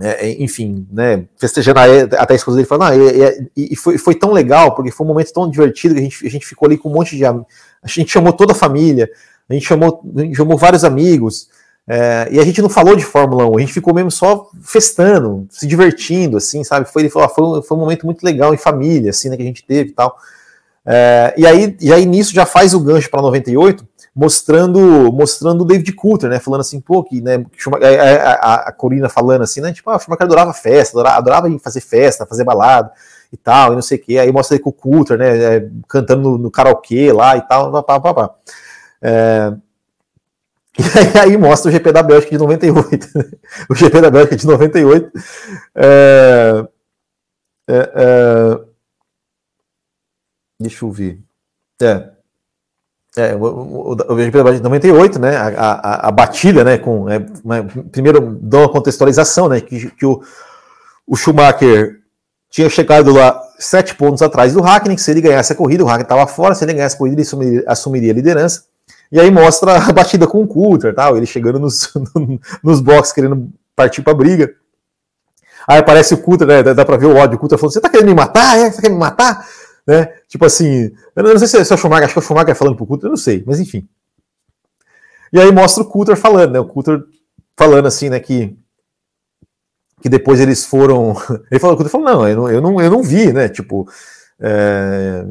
É, 0.00 0.28
enfim, 0.42 0.88
né, 0.90 1.24
festejando 1.38 1.78
até 1.78 2.32
a 2.32 2.36
esposa 2.36 2.56
dele 2.56 2.66
falando, 2.66 2.90
ah, 2.90 2.96
e, 3.56 3.74
e, 3.74 3.76
foi, 3.76 3.96
foi 3.96 4.12
tão 4.16 4.32
legal, 4.32 4.74
porque 4.74 4.90
foi 4.90 5.06
um 5.06 5.08
momento 5.08 5.32
tão 5.32 5.48
divertido 5.48 5.94
que 5.94 6.00
a 6.00 6.02
gente, 6.02 6.26
a 6.26 6.30
gente 6.30 6.44
ficou 6.44 6.66
ali 6.66 6.76
com 6.76 6.88
um 6.88 6.92
monte 6.92 7.16
de. 7.16 7.24
A 7.24 7.36
gente 7.86 8.10
chamou 8.10 8.32
toda 8.32 8.50
a 8.50 8.56
família, 8.56 9.08
a 9.48 9.54
gente 9.54 9.64
chamou, 9.64 10.02
a 10.16 10.20
gente 10.22 10.36
chamou 10.36 10.58
vários 10.58 10.82
amigos, 10.82 11.48
é, 11.86 12.28
e 12.30 12.40
a 12.40 12.44
gente 12.44 12.62
não 12.62 12.68
falou 12.70 12.96
de 12.96 13.04
Fórmula 13.04 13.46
1, 13.46 13.56
a 13.56 13.60
gente 13.60 13.72
ficou 13.72 13.92
mesmo 13.92 14.10
só 14.10 14.48
festando, 14.62 15.46
se 15.50 15.66
divertindo, 15.66 16.38
assim, 16.38 16.64
sabe? 16.64 16.90
Foi, 16.90 17.02
ele 17.02 17.10
falou, 17.10 17.26
ah, 17.26 17.28
foi, 17.28 17.62
foi 17.62 17.76
um 17.76 17.80
momento 17.80 18.06
muito 18.06 18.24
legal 18.24 18.54
em 18.54 18.58
família, 18.58 19.10
assim, 19.10 19.28
né, 19.28 19.36
que 19.36 19.42
a 19.42 19.46
gente 19.46 19.64
teve 19.64 19.90
e 19.90 19.92
tal. 19.92 20.16
É, 20.86 21.34
e, 21.36 21.46
aí, 21.46 21.76
e 21.80 21.92
aí 21.92 22.06
nisso 22.06 22.34
já 22.34 22.46
faz 22.46 22.74
o 22.74 22.80
gancho 22.80 23.10
para 23.10 23.22
98, 23.22 23.86
mostrando 24.14 25.12
mostrando 25.12 25.62
o 25.62 25.64
David 25.64 25.92
Coulter, 25.92 26.30
né? 26.30 26.38
Falando 26.38 26.60
assim, 26.60 26.80
pô, 26.80 27.02
que, 27.02 27.20
né, 27.20 27.44
a, 27.82 28.30
a, 28.32 28.54
a 28.68 28.72
Corina 28.72 29.08
falando 29.08 29.42
assim, 29.42 29.60
né? 29.60 29.72
Tipo, 29.72 29.90
ah, 29.90 29.96
o 29.96 29.98
Schumacher 29.98 30.24
adorava 30.24 30.52
festa, 30.52 30.94
adorava, 30.96 31.18
adorava 31.18 31.58
fazer 31.58 31.80
festa, 31.80 32.26
fazer 32.26 32.44
balada 32.44 32.92
e 33.32 33.36
tal, 33.36 33.72
e 33.72 33.74
não 33.74 33.82
sei 33.82 33.98
o 33.98 34.00
que. 34.00 34.18
Aí 34.18 34.30
mostra 34.30 34.56
ele 34.56 34.62
com 34.62 34.70
o 34.70 34.72
Coulter, 34.72 35.18
né? 35.18 35.56
É, 35.56 35.68
cantando 35.88 36.22
no, 36.22 36.38
no 36.38 36.50
karaokê 36.50 37.12
lá 37.12 37.36
e 37.36 37.42
tal, 37.42 37.70
pá, 37.82 38.00
pá, 38.00 38.14
pá. 38.14 38.30
É, 39.02 39.52
e 41.14 41.18
aí 41.18 41.36
mostra 41.36 41.68
o 41.68 41.72
GP 41.72 41.92
da 41.92 42.02
Bélgica 42.02 42.32
de 42.32 42.38
98. 42.38 43.08
o 43.70 43.74
GP 43.74 44.00
da 44.00 44.10
Bélgica 44.10 44.36
de 44.36 44.46
98. 44.46 45.12
É, 45.76 46.66
é, 47.68 47.92
é, 47.94 48.60
deixa 50.60 50.84
eu 50.84 50.90
ver. 50.90 51.20
É. 51.80 52.10
É, 53.16 53.36
o, 53.36 53.94
GP 53.94 54.38
da 54.38 54.44
Bélgica 54.44 54.56
de 54.56 54.62
98, 54.62 55.18
né? 55.20 55.36
A, 55.36 55.46
a, 55.46 56.08
a 56.08 56.64
né? 56.64 56.78
Com, 56.78 57.08
é, 57.08 57.20
primeiro, 57.92 58.36
dá 58.42 58.58
uma 58.58 58.68
contextualização, 58.68 59.48
né? 59.48 59.60
Que, 59.60 59.90
que 59.90 60.04
o, 60.04 60.20
o 61.06 61.14
Schumacher 61.14 62.00
tinha 62.50 62.68
chegado 62.68 63.12
lá 63.12 63.40
sete 63.58 63.94
pontos 63.94 64.22
atrás 64.22 64.52
do 64.52 64.60
Hackney, 64.60 64.98
se 64.98 65.10
ele 65.10 65.20
ganhasse 65.20 65.52
a 65.52 65.56
corrida, 65.56 65.84
o 65.84 65.86
Hackney 65.86 66.02
estava 66.02 66.26
fora, 66.26 66.54
se 66.54 66.64
ele 66.64 66.74
ganhasse 66.74 66.96
a 66.96 66.98
corrida, 66.98 67.16
ele 67.16 67.22
assumiria, 67.22 67.64
assumiria 67.66 68.12
a 68.12 68.14
liderança. 68.14 68.64
E 69.10 69.20
aí 69.20 69.30
mostra 69.30 69.76
a 69.76 69.90
batida 69.92 70.26
com 70.26 70.42
o 70.42 70.46
Coulter, 70.46 70.94
tal, 70.94 71.16
ele 71.16 71.26
chegando 71.26 71.58
nos, 71.58 71.92
nos 72.62 72.80
boxes 72.80 73.12
querendo 73.12 73.50
partir 73.74 74.02
para 74.02 74.14
briga. 74.14 74.54
Aí 75.66 75.78
aparece 75.78 76.14
o 76.14 76.18
Coulter, 76.18 76.46
né, 76.46 76.62
dá 76.62 76.84
para 76.84 76.96
ver 76.96 77.06
o 77.06 77.16
ódio, 77.16 77.36
o 77.36 77.38
Coulter 77.38 77.58
falando, 77.58 77.72
você 77.72 77.80
tá 77.80 77.88
querendo 77.88 78.08
me 78.08 78.14
matar? 78.14 78.58
É? 78.58 78.70
Você 78.70 78.82
quer 78.82 78.90
me 78.90 78.98
matar? 78.98 79.46
Né? 79.86 80.06
Tipo 80.28 80.44
assim, 80.44 80.90
eu 81.14 81.22
não 81.22 81.38
sei 81.38 81.48
se 81.48 81.72
é 81.72 81.74
o 81.74 81.78
Schumacher, 81.78 82.04
acho 82.04 82.14
que 82.14 82.18
é 82.18 82.22
o 82.22 82.24
Schumacher 82.24 82.54
falando 82.54 82.76
pro 82.76 82.86
Coulter, 82.86 83.06
eu 83.06 83.10
não 83.10 83.16
sei, 83.16 83.42
mas 83.46 83.60
enfim. 83.60 83.88
E 85.32 85.40
aí 85.40 85.50
mostra 85.50 85.82
o 85.82 85.86
Coulter 85.86 86.16
falando, 86.16 86.52
né, 86.52 86.60
o 86.60 86.66
Coulter 86.66 87.02
falando 87.56 87.86
assim, 87.86 88.08
né, 88.08 88.20
que 88.20 88.56
que 90.04 90.08
depois 90.10 90.38
eles 90.38 90.66
foram, 90.66 91.16
ele 91.50 91.58
falou, 91.58 91.76
Coulter 91.76 91.90
falou, 91.90 92.06
não, 92.06 92.28
eu 92.28 92.36
não, 92.36 92.50
eu 92.50 92.60
não, 92.60 92.80
eu 92.80 92.90
não 92.90 93.02
vi, 93.02 93.32
né, 93.32 93.48
tipo, 93.48 93.88
é, 94.46 95.24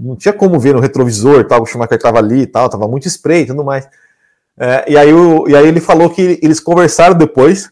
não 0.00 0.16
tinha 0.16 0.32
como 0.32 0.58
ver 0.58 0.74
no 0.74 0.80
retrovisor, 0.80 1.46
tal, 1.46 1.62
o 1.62 1.66
Schumacher 1.66 1.96
estava 1.96 2.18
ali 2.18 2.40
e 2.40 2.46
tal, 2.46 2.66
estava 2.66 2.88
muito 2.88 3.06
spray 3.06 3.42
e 3.42 3.46
tudo 3.46 3.62
mais. 3.62 3.88
É, 4.58 4.90
e, 4.90 4.96
aí 4.96 5.12
o, 5.12 5.48
e 5.48 5.54
aí 5.54 5.68
ele 5.68 5.80
falou 5.80 6.10
que 6.10 6.40
eles 6.42 6.58
conversaram 6.58 7.16
depois. 7.16 7.70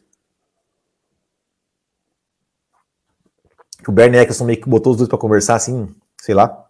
Que 3.83 3.91
o 3.91 3.93
Bernie 3.93 4.21
Eccleston 4.21 4.45
meio 4.45 4.61
que 4.61 4.69
botou 4.69 4.93
os 4.93 4.99
dois 4.99 5.09
para 5.09 5.19
conversar, 5.19 5.57
assim, 5.57 5.89
sei 6.21 6.37
lá. 6.37 6.67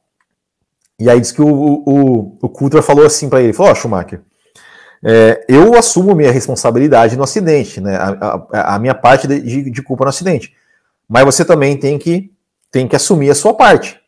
E 0.99 1.11
aí 1.11 1.21
disse 1.21 1.35
que 1.35 1.43
o, 1.43 1.49
o, 1.49 2.39
o 2.41 2.83
falou 2.83 3.05
assim 3.05 3.29
para 3.29 3.43
ele: 3.43 3.53
falou, 3.53 3.71
ó, 3.71 3.73
oh, 3.73 3.77
Schumacher, 3.77 4.23
é, 5.05 5.45
eu 5.47 5.75
assumo 5.75 6.15
minha 6.15 6.33
responsabilidade 6.33 7.17
no 7.17 7.23
acidente, 7.25 7.83
né? 7.83 7.97
A, 7.97 8.47
a, 8.51 8.75
a 8.77 8.79
minha 8.79 8.95
parte 8.95 9.29
de, 9.29 9.71
de 9.71 9.83
culpa 9.83 10.05
no 10.05 10.09
acidente. 10.09 10.55
Mas 11.07 11.27
você 11.27 11.45
também 11.45 11.77
tem 11.77 11.99
que 11.99 12.33
tem 12.71 12.89
que 12.89 12.97
assumir 12.97 13.31
a 13.31 13.35
sua 13.35 13.53
parte. 13.53 14.01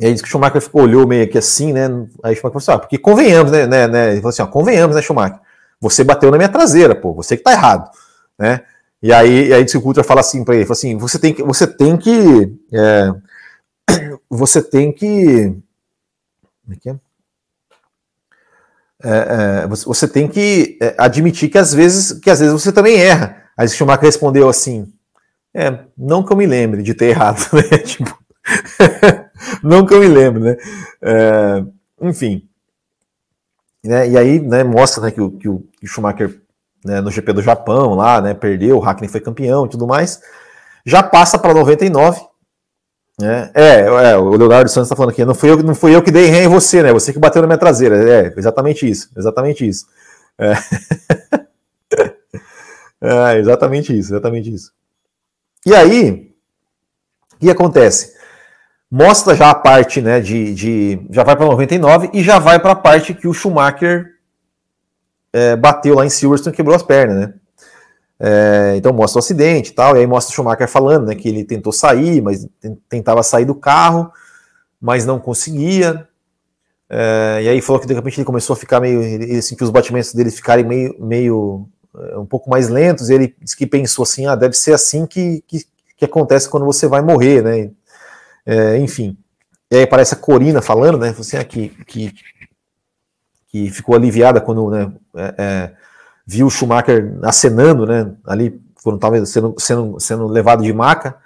E 0.00 0.06
aí 0.06 0.12
diz 0.12 0.22
que 0.22 0.28
o 0.28 0.30
Schumacher 0.30 0.60
ficou, 0.60 0.82
olhou 0.82 1.06
meio 1.06 1.28
que 1.28 1.38
assim, 1.38 1.72
né? 1.72 1.86
Aí 2.22 2.32
o 2.32 2.36
Schumacher 2.36 2.40
falou 2.40 2.56
assim: 2.58 2.72
ah, 2.72 2.78
porque 2.78 2.98
convenhamos, 2.98 3.50
né, 3.50 3.66
né, 3.66 3.88
né? 3.88 4.10
Ele 4.12 4.20
falou 4.20 4.30
assim: 4.30 4.42
ó, 4.42 4.46
convenhamos, 4.46 4.94
né, 4.94 5.02
Schumacher? 5.02 5.40
Você 5.80 6.04
bateu 6.04 6.30
na 6.30 6.36
minha 6.36 6.48
traseira, 6.48 6.94
pô, 6.94 7.14
você 7.14 7.36
que 7.36 7.42
tá 7.42 7.52
errado, 7.52 7.90
né? 8.38 8.62
E 9.02 9.12
aí, 9.12 9.48
e 9.48 9.54
aí 9.54 9.62
diz 9.62 9.72
que 9.72 9.78
o 9.78 9.82
Coulter 9.82 10.04
fala 10.04 10.20
assim 10.20 10.44
para 10.44 10.56
ele: 10.56 10.64
fala 10.64 10.76
assim, 10.76 10.96
você 10.96 11.18
tem 11.18 11.32
que. 11.34 11.42
Você 11.42 11.66
tem 11.66 11.96
que. 11.96 12.52
É, 12.72 13.12
você 14.28 14.62
tem 14.62 14.92
que. 14.92 15.56
Como 16.64 16.74
é 16.74 16.76
que 16.76 16.90
é? 16.90 16.96
É, 19.00 19.62
é, 19.62 19.66
você 19.68 20.08
tem 20.08 20.26
que 20.26 20.76
é, 20.82 20.96
admitir 20.98 21.48
que 21.48 21.58
às 21.58 21.72
vezes 21.72 22.18
que 22.18 22.28
às 22.28 22.40
vezes 22.40 22.52
você 22.52 22.72
também 22.72 22.98
erra. 22.98 23.44
Aí 23.56 23.68
Schumacher 23.68 24.04
respondeu 24.04 24.48
assim: 24.48 24.92
é, 25.54 25.78
não 25.96 26.24
que 26.24 26.32
eu 26.32 26.36
me 26.36 26.46
lembre 26.46 26.82
de 26.82 26.94
ter 26.94 27.06
errado, 27.06 27.38
né? 27.54 27.78
Tipo, 27.78 28.18
não 29.62 29.84
que 29.84 29.94
eu 29.94 30.00
me 30.00 30.08
lembre, 30.08 30.42
né? 30.42 30.56
É, 31.02 31.64
enfim. 32.00 32.48
Né? 33.84 34.10
E 34.10 34.18
aí 34.18 34.40
né, 34.40 34.64
mostra 34.64 35.02
né, 35.02 35.10
que, 35.10 35.20
o, 35.20 35.30
que 35.30 35.48
o 35.48 35.64
Schumacher 35.84 36.40
né, 36.84 37.00
no 37.00 37.10
GP 37.10 37.32
do 37.32 37.42
Japão 37.42 37.94
lá, 37.94 38.20
né, 38.20 38.34
perdeu, 38.34 38.76
o 38.76 38.80
Hackney 38.80 39.08
foi 39.08 39.20
campeão 39.20 39.66
e 39.66 39.68
tudo 39.68 39.86
mais. 39.86 40.20
Já 40.84 41.02
passa 41.02 41.38
para 41.38 41.54
99. 41.54 42.20
Né? 43.20 43.50
É, 43.52 43.80
é, 43.80 44.16
o 44.16 44.30
Leonardo 44.30 44.70
Santos 44.70 44.86
está 44.86 44.94
falando 44.94 45.10
aqui, 45.10 45.24
não 45.24 45.34
fui, 45.34 45.50
eu, 45.50 45.62
não 45.62 45.74
fui 45.74 45.94
eu 45.94 46.02
que 46.02 46.10
dei 46.10 46.26
ré 46.26 46.44
em 46.44 46.48
você, 46.48 46.82
né? 46.82 46.92
Você 46.92 47.12
que 47.12 47.18
bateu 47.18 47.42
na 47.42 47.48
minha 47.48 47.58
traseira. 47.58 47.96
É, 47.96 48.32
exatamente 48.36 48.88
isso, 48.88 49.10
exatamente 49.16 49.68
isso. 49.68 49.86
É. 50.38 50.52
é 53.34 53.38
exatamente 53.38 53.96
isso, 53.96 54.12
exatamente 54.12 54.54
isso. 54.54 54.72
E 55.66 55.74
aí, 55.74 56.32
o 57.34 57.38
que 57.40 57.50
acontece? 57.50 58.17
Mostra 58.90 59.34
já 59.34 59.50
a 59.50 59.54
parte, 59.54 60.00
né, 60.00 60.20
de, 60.20 60.54
de 60.54 61.06
já 61.10 61.22
vai 61.22 61.36
para 61.36 61.46
99 61.46 62.10
e 62.14 62.22
já 62.22 62.38
vai 62.38 62.58
para 62.58 62.72
a 62.72 62.76
parte 62.76 63.12
que 63.12 63.28
o 63.28 63.34
Schumacher 63.34 64.14
é, 65.30 65.56
bateu 65.56 65.94
lá 65.94 66.06
em 66.06 66.10
Silverstone 66.10 66.54
e 66.54 66.56
quebrou 66.56 66.74
as 66.74 66.82
pernas, 66.82 67.16
né? 67.18 67.34
É, 68.20 68.74
então 68.76 68.92
mostra 68.92 69.18
o 69.18 69.20
acidente 69.20 69.70
e 69.70 69.74
tal, 69.74 69.94
e 69.94 70.00
aí 70.00 70.06
mostra 70.06 70.32
o 70.32 70.34
Schumacher 70.34 70.66
falando, 70.66 71.06
né, 71.06 71.14
que 71.14 71.28
ele 71.28 71.44
tentou 71.44 71.72
sair, 71.72 72.20
mas 72.22 72.48
tentava 72.88 73.22
sair 73.22 73.44
do 73.44 73.54
carro, 73.54 74.10
mas 74.80 75.04
não 75.04 75.20
conseguia. 75.20 76.08
É, 76.88 77.40
e 77.42 77.48
aí 77.48 77.60
falou 77.60 77.80
que 77.80 77.86
de 77.86 77.92
repente 77.92 78.18
ele 78.18 78.24
começou 78.24 78.54
a 78.54 78.56
ficar 78.56 78.80
meio, 78.80 79.02
ele 79.02 79.42
sentiu 79.42 79.66
os 79.66 79.70
batimentos 79.70 80.14
dele 80.14 80.30
ficarem 80.30 80.64
meio, 80.64 80.96
meio 80.98 81.68
um 82.16 82.26
pouco 82.26 82.48
mais 82.48 82.68
lentos, 82.68 83.10
ele 83.10 83.34
disse 83.40 83.56
que 83.56 83.66
pensou 83.66 84.02
assim, 84.02 84.26
ah, 84.26 84.34
deve 84.34 84.54
ser 84.54 84.72
assim 84.72 85.06
que, 85.06 85.42
que, 85.46 85.64
que 85.96 86.04
acontece 86.04 86.48
quando 86.48 86.64
você 86.64 86.86
vai 86.86 87.02
morrer, 87.02 87.42
né? 87.42 87.70
É, 88.48 88.78
enfim. 88.78 89.14
E 89.70 89.76
aí 89.76 89.82
aparece 89.82 90.14
a 90.14 90.16
Corina 90.16 90.62
falando, 90.62 90.96
né? 90.96 91.10
Assim, 91.10 91.36
ah, 91.36 91.44
que, 91.44 91.68
que, 91.86 93.70
ficou 93.70 93.94
aliviada 93.94 94.40
quando 94.40 94.70
né, 94.70 94.90
é, 95.14 95.34
é, 95.36 95.72
viu 96.26 96.46
o 96.46 96.50
Schumacher 96.50 97.18
acenando, 97.22 97.84
né? 97.84 98.10
Ali, 98.24 98.58
quando 98.82 98.96
estava 98.96 99.26
sendo, 99.26 99.54
sendo, 99.58 100.00
sendo 100.00 100.26
levado 100.26 100.62
de 100.62 100.72
maca. 100.72 101.16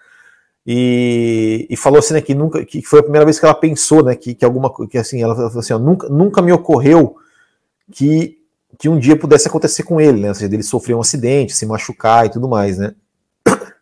E, 0.67 1.69
e, 1.71 1.77
falou 1.77 2.01
assim, 2.01 2.15
né, 2.15 2.21
que 2.21 2.35
nunca, 2.35 2.65
que 2.65 2.83
foi 2.83 2.99
a 3.01 3.03
primeira 3.03 3.25
vez 3.25 3.39
que 3.39 3.45
ela 3.45 3.55
pensou, 3.55 4.05
né, 4.05 4.15
que, 4.17 4.35
que 4.35 4.45
alguma, 4.45 4.73
que 4.89 4.99
assim, 4.99 5.23
ela 5.23 5.35
falou 5.35 5.59
assim, 5.59 5.73
ó, 5.73 5.79
nunca, 5.79 6.09
nunca 6.09 6.43
me 6.43 6.53
ocorreu 6.53 7.17
que 7.91 8.39
que 8.79 8.89
um 8.89 8.99
dia 8.99 9.19
pudesse 9.19 9.47
acontecer 9.47 9.83
com 9.83 10.01
ele, 10.01 10.23
né? 10.23 10.29
Ou 10.29 10.35
seja, 10.35 10.49
dele 10.49 10.63
sofrer 10.63 10.95
um 10.95 11.01
acidente, 11.01 11.55
se 11.55 11.67
machucar 11.67 12.25
e 12.27 12.31
tudo 12.31 12.49
mais, 12.49 12.79
né? 12.79 12.95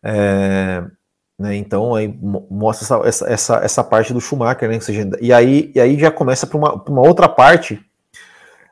É, 0.00 0.84
né 1.38 1.56
então 1.56 1.94
aí 1.94 2.08
mostra 2.50 2.84
essa, 2.84 3.08
essa, 3.08 3.32
essa, 3.32 3.56
essa, 3.64 3.84
parte 3.84 4.12
do 4.12 4.20
Schumacher, 4.20 4.68
né? 4.68 4.80
Seja, 4.80 5.08
e 5.20 5.32
aí, 5.32 5.70
e 5.74 5.80
aí 5.80 5.98
já 5.98 6.10
começa 6.10 6.46
para 6.46 6.58
uma, 6.58 6.74
uma 6.74 7.02
outra 7.02 7.28
parte 7.28 7.80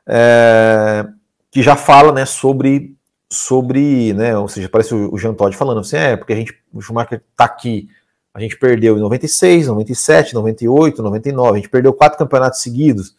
é, 0.06 1.06
que 1.50 1.62
já 1.62 1.76
fala, 1.76 2.12
né, 2.12 2.24
sobre 2.24 2.96
sobre, 3.30 4.12
né, 4.14 4.36
ou 4.36 4.48
seja, 4.48 4.68
parece 4.68 4.94
o, 4.94 5.18
Jean 5.18 5.34
Todt 5.34 5.56
falando 5.56 5.80
assim, 5.80 5.96
é, 5.96 6.16
porque 6.16 6.32
a 6.32 6.36
gente, 6.36 6.54
o 6.72 6.80
Schumacher 6.80 7.20
tá 7.36 7.44
aqui 7.44 7.88
A 8.32 8.40
gente 8.40 8.56
perdeu 8.56 8.96
em 8.96 9.00
96, 9.00 9.66
97, 9.66 10.34
98, 10.34 11.02
99. 11.02 11.52
A 11.52 11.56
gente 11.56 11.68
perdeu 11.68 11.92
quatro 11.92 12.18
campeonatos 12.18 12.60
seguidos. 12.60 13.16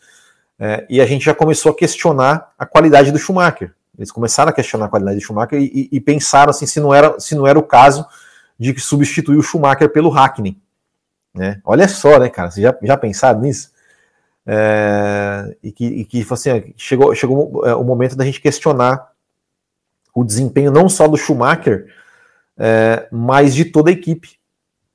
É, 0.59 0.85
e 0.89 1.01
a 1.01 1.05
gente 1.05 1.25
já 1.25 1.33
começou 1.33 1.71
a 1.71 1.75
questionar 1.75 2.53
a 2.57 2.65
qualidade 2.65 3.11
do 3.11 3.17
Schumacher. 3.17 3.73
Eles 3.97 4.11
começaram 4.11 4.49
a 4.49 4.53
questionar 4.53 4.85
a 4.85 4.89
qualidade 4.89 5.17
do 5.17 5.23
Schumacher 5.23 5.59
e, 5.59 5.65
e, 5.65 5.97
e 5.97 5.99
pensaram 5.99 6.51
assim 6.51 6.65
se 6.65 6.79
não 6.79 6.93
era 6.93 7.19
se 7.19 7.35
não 7.35 7.47
era 7.47 7.57
o 7.57 7.63
caso 7.63 8.05
de 8.59 8.79
substituir 8.79 9.37
o 9.37 9.43
Schumacher 9.43 9.91
pelo 9.91 10.09
Hackney. 10.09 10.57
Né? 11.33 11.61
Olha 11.63 11.87
só, 11.87 12.19
né, 12.19 12.29
cara? 12.29 12.49
Vocês 12.49 12.63
já, 12.63 12.75
já 12.81 12.97
pensaram 12.97 13.41
nisso? 13.41 13.71
É, 14.45 15.55
e 15.61 15.71
que, 15.71 15.85
e 15.85 16.05
que 16.05 16.25
assim, 16.31 16.73
chegou, 16.77 17.13
chegou 17.13 17.65
é, 17.65 17.75
o 17.75 17.83
momento 17.83 18.15
da 18.15 18.23
gente 18.25 18.41
questionar 18.41 19.11
o 20.15 20.23
desempenho 20.23 20.71
não 20.71 20.89
só 20.89 21.07
do 21.07 21.17
Schumacher, 21.17 21.93
é, 22.57 23.07
mas 23.11 23.53
de 23.53 23.65
toda 23.65 23.89
a 23.89 23.93
equipe. 23.93 24.39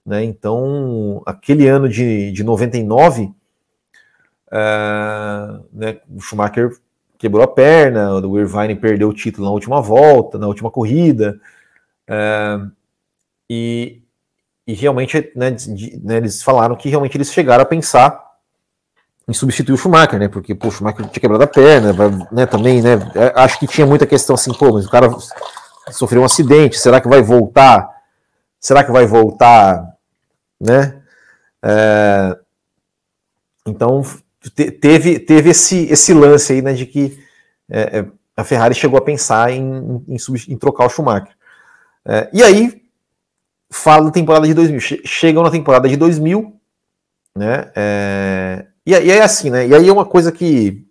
Né? 0.05 0.25
Então, 0.25 1.23
aquele 1.25 1.69
ano 1.69 1.89
de, 1.89 2.33
de 2.33 2.43
99, 2.43 3.33
é, 4.51 4.59
né, 5.73 6.01
o 6.11 6.21
Schumacher 6.21 6.77
quebrou 7.17 7.45
a 7.45 7.47
perna, 7.47 8.15
o 8.15 8.39
Irvine 8.39 8.75
perdeu 8.75 9.11
o 9.11 9.15
título 9.15 9.47
na 9.47 9.53
última 9.53 9.81
volta, 9.81 10.39
na 10.39 10.49
última 10.49 10.73
corrida, 10.73 11.41
é, 12.09 12.59
e, 13.53 14.03
e 14.67 14.73
realmente 14.73 15.31
né, 15.37 15.51
de, 15.51 16.01
né, 16.03 16.17
eles 16.17 16.43
falaram 16.43 16.75
que 16.75 16.89
realmente 16.89 17.17
eles 17.17 17.31
chegaram 17.31 17.63
a 17.63 17.67
pensar 17.67 18.19
em 19.29 19.35
substituir 19.35 19.75
o 19.75 19.77
Schumacher, 19.77 20.19
né? 20.19 20.29
Porque 20.29 20.55
pô, 20.55 20.69
o 20.69 20.71
Schumacher 20.71 21.07
tinha 21.07 21.21
quebrado 21.21 21.45
a 21.45 21.47
perna, 21.47 21.93
né? 22.33 22.47
Também, 22.47 22.81
né? 22.81 22.95
É, 23.15 23.33
acho 23.37 23.59
que 23.59 23.67
tinha 23.67 23.87
muita 23.87 24.07
questão 24.07 24.35
assim, 24.35 24.53
pô, 24.55 24.73
mas 24.73 24.87
o 24.87 24.91
cara 24.91 25.09
sofreu 25.91 26.23
um 26.23 26.25
acidente, 26.25 26.79
será 26.79 27.01
que 27.01 27.09
vai 27.09 27.23
voltar? 27.23 27.89
Será 28.59 28.83
que 28.83 28.91
vai 28.91 29.07
voltar, 29.07 29.87
né? 30.61 31.03
É, 31.63 32.37
então 33.67 34.03
te, 34.57 34.71
teve, 34.71 35.19
teve 35.21 35.51
esse, 35.51 35.85
esse 35.93 36.15
lance 36.15 36.55
aí, 36.55 36.63
né? 36.63 36.73
De 36.73 36.87
que 36.87 37.23
é, 37.71 37.99
é 37.99 38.07
a 38.35 38.45
Ferrari 38.45 38.75
chegou 38.75 38.99
a 38.99 39.05
pensar 39.05 39.53
em, 39.53 40.03
em, 40.09 40.17
em 40.49 40.57
trocar 40.57 40.87
o 40.87 40.89
Schumacher. 40.89 41.37
É, 42.05 42.31
e 42.33 42.43
aí 42.43 42.82
fala 43.73 44.05
da 44.05 44.11
temporada 44.11 44.47
de 44.47 44.55
2000, 44.55 44.81
chegam 45.05 45.43
na 45.43 45.51
temporada 45.51 45.89
de 45.89 45.97
2000, 45.97 46.55
né? 47.35 47.73
É, 47.75 48.67
e, 48.85 48.95
aí, 48.95 49.21
assim, 49.21 49.49
né? 49.49 49.67
E 49.67 49.75
aí 49.75 49.89
é 49.89 49.93
uma 49.93 50.05
coisa 50.05 50.31
que, 50.31 50.85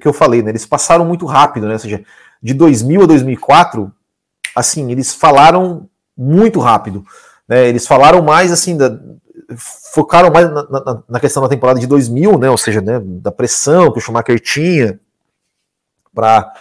que 0.00 0.06
eu 0.06 0.12
falei, 0.12 0.42
né? 0.42 0.50
Eles 0.50 0.64
passaram 0.64 1.04
muito 1.04 1.26
rápido, 1.26 1.66
né? 1.66 1.72
Ou 1.72 1.78
seja, 1.78 2.04
de 2.40 2.54
2000 2.54 3.02
a 3.02 3.06
2004, 3.06 3.92
assim, 4.54 4.90
eles 4.92 5.12
falaram 5.12 5.88
muito 6.16 6.60
rápido. 6.60 7.04
Né? 7.48 7.68
Eles 7.68 7.86
falaram 7.86 8.22
mais, 8.22 8.52
assim, 8.52 8.76
da, 8.76 8.98
focaram 9.56 10.30
mais 10.30 10.46
na, 10.50 10.62
na, 10.62 11.02
na, 11.08 11.20
questão 11.20 11.42
da 11.42 11.48
temporada 11.48 11.80
de 11.80 11.86
2000, 11.86 12.38
né? 12.38 12.50
Ou 12.50 12.58
seja, 12.58 12.80
né, 12.80 13.00
da 13.02 13.32
pressão 13.32 13.90
que 13.90 13.98
o 13.98 14.00
Schumacher 14.00 14.38
tinha 14.38 15.00
para 16.14 16.52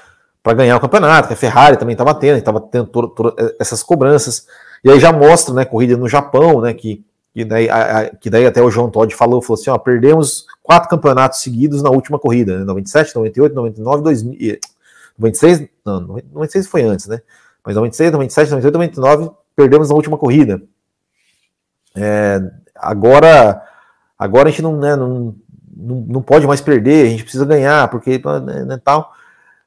ganhar 0.55 0.77
o 0.77 0.81
campeonato, 0.81 1.27
que 1.27 1.33
a 1.33 1.37
Ferrari 1.37 1.77
também 1.77 1.93
estava 1.93 2.15
tendo, 2.15 2.37
estava 2.37 2.61
tendo 2.61 2.87
todas 2.87 3.33
essas 3.59 3.83
cobranças. 3.83 4.47
E 4.83 4.89
aí 4.89 4.99
já 4.99 5.11
mostra, 5.11 5.53
né, 5.53 5.65
corrida 5.65 5.95
no 5.95 6.07
Japão, 6.07 6.61
né, 6.61 6.73
que 6.73 7.03
que 7.33 7.45
daí, 7.45 7.69
a, 7.69 7.99
a, 7.99 8.09
que 8.09 8.29
daí 8.29 8.45
até 8.45 8.61
o 8.61 8.69
João 8.69 8.89
Todd 8.89 9.13
falou, 9.15 9.41
falou 9.41 9.59
assim, 9.59 9.69
ó, 9.69 9.77
perdemos 9.77 10.45
quatro 10.61 10.89
campeonatos 10.89 11.41
seguidos 11.41 11.81
na 11.81 11.89
última 11.89 12.19
corrida, 12.19 12.59
né? 12.59 12.65
97, 12.65 13.15
98, 13.15 13.55
99, 13.55 14.03
2000, 14.03 14.59
96, 15.17 15.69
não, 15.85 16.01
96 16.01 16.67
foi 16.67 16.83
antes, 16.83 17.07
né? 17.07 17.21
Mas 17.63 17.75
96, 17.75 18.11
97, 18.11 18.49
98, 18.51 18.99
99 18.99 19.35
perdemos 19.55 19.89
na 19.89 19.95
última 19.95 20.17
corrida. 20.17 20.61
É, 21.95 22.41
agora, 22.75 23.61
agora 24.19 24.49
a 24.49 24.51
gente 24.51 24.61
não, 24.61 24.77
né, 24.77 24.95
não, 24.97 25.35
não, 25.73 25.95
não 26.07 26.21
pode 26.21 26.45
mais 26.45 26.59
perder, 26.59 27.05
a 27.05 27.09
gente 27.09 27.23
precisa 27.23 27.45
ganhar, 27.45 27.89
porque 27.89 28.21
né, 28.45 28.65
né 28.65 28.81
tal. 28.83 29.13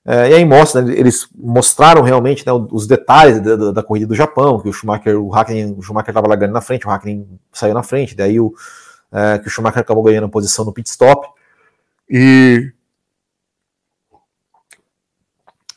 É, 0.06 0.30
e 0.30 0.34
aí 0.34 0.44
mostra, 0.44 0.82
né, 0.82 0.92
eles 0.94 1.26
mostraram 1.34 2.02
realmente 2.02 2.46
né, 2.46 2.52
os 2.70 2.86
detalhes 2.86 3.40
da, 3.40 3.56
da, 3.56 3.70
da, 3.72 3.82
corrida 3.82 4.06
do 4.06 4.14
Japão, 4.14 4.60
que 4.60 4.68
o 4.68 4.72
Schumacher, 4.72 5.18
o 5.18 5.34
Hakkinen, 5.34 5.74
o 5.78 5.82
Schumacher 5.82 6.10
estava 6.10 6.28
largando 6.28 6.52
na 6.52 6.60
frente, 6.60 6.86
o 6.86 6.90
Hakkinen 6.90 7.40
saiu 7.50 7.72
na 7.72 7.82
frente, 7.82 8.14
daí 8.14 8.38
o, 8.38 8.52
é, 9.10 9.38
que 9.38 9.46
o 9.46 9.50
Schumacher 9.50 9.80
acabou 9.80 10.02
ganhando 10.02 10.26
a 10.26 10.28
posição 10.28 10.64
no 10.64 10.72
pit 10.72 10.90
stop. 10.90 11.26
E 12.08 12.70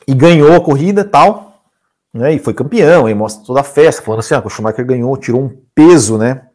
e 0.08 0.14
ganhou 0.14 0.54
a 0.54 0.60
corrida 0.60 1.04
tal, 1.04 1.62
né, 2.14 2.32
e 2.32 2.38
foi 2.38 2.54
campeão, 2.54 3.04
aí 3.04 3.14
mostra 3.14 3.44
toda 3.44 3.60
a 3.60 3.64
festa, 3.64 4.00
falando 4.00 4.20
assim, 4.20 4.34
ah, 4.34 4.42
o 4.42 4.48
Schumacher 4.48 4.86
ganhou, 4.86 5.14
tirou 5.18 5.42
um 5.42 5.62
peso, 5.74 6.16
né, 6.16 6.46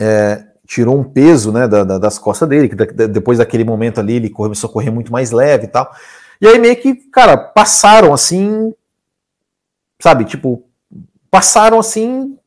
é, 0.00 0.44
tirou 0.64 0.96
um 0.96 1.02
peso, 1.02 1.50
né, 1.50 1.66
da, 1.66 1.82
da, 1.82 1.98
das 1.98 2.16
costas 2.16 2.48
dele, 2.48 2.68
que 2.68 2.76
depois 2.76 3.38
daquele 3.38 3.64
momento 3.64 3.98
ali 3.98 4.14
ele 4.14 4.30
começou 4.30 4.70
a 4.70 4.72
correr 4.72 4.90
muito 4.90 5.10
mais 5.10 5.32
leve 5.32 5.64
e 5.64 5.68
tal, 5.68 5.92
e 6.40 6.46
aí 6.46 6.58
meio 6.58 6.76
que, 6.76 6.94
cara, 6.94 7.36
passaram 7.36 8.12
assim, 8.12 8.72
sabe, 10.00 10.24
tipo, 10.24 10.62
passaram 11.30 11.78
assim 11.78 12.38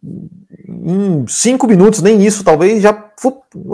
em 0.67 1.25
cinco 1.27 1.67
minutos, 1.67 2.01
nem 2.01 2.23
isso, 2.25 2.43
talvez, 2.43 2.81
já 2.81 2.91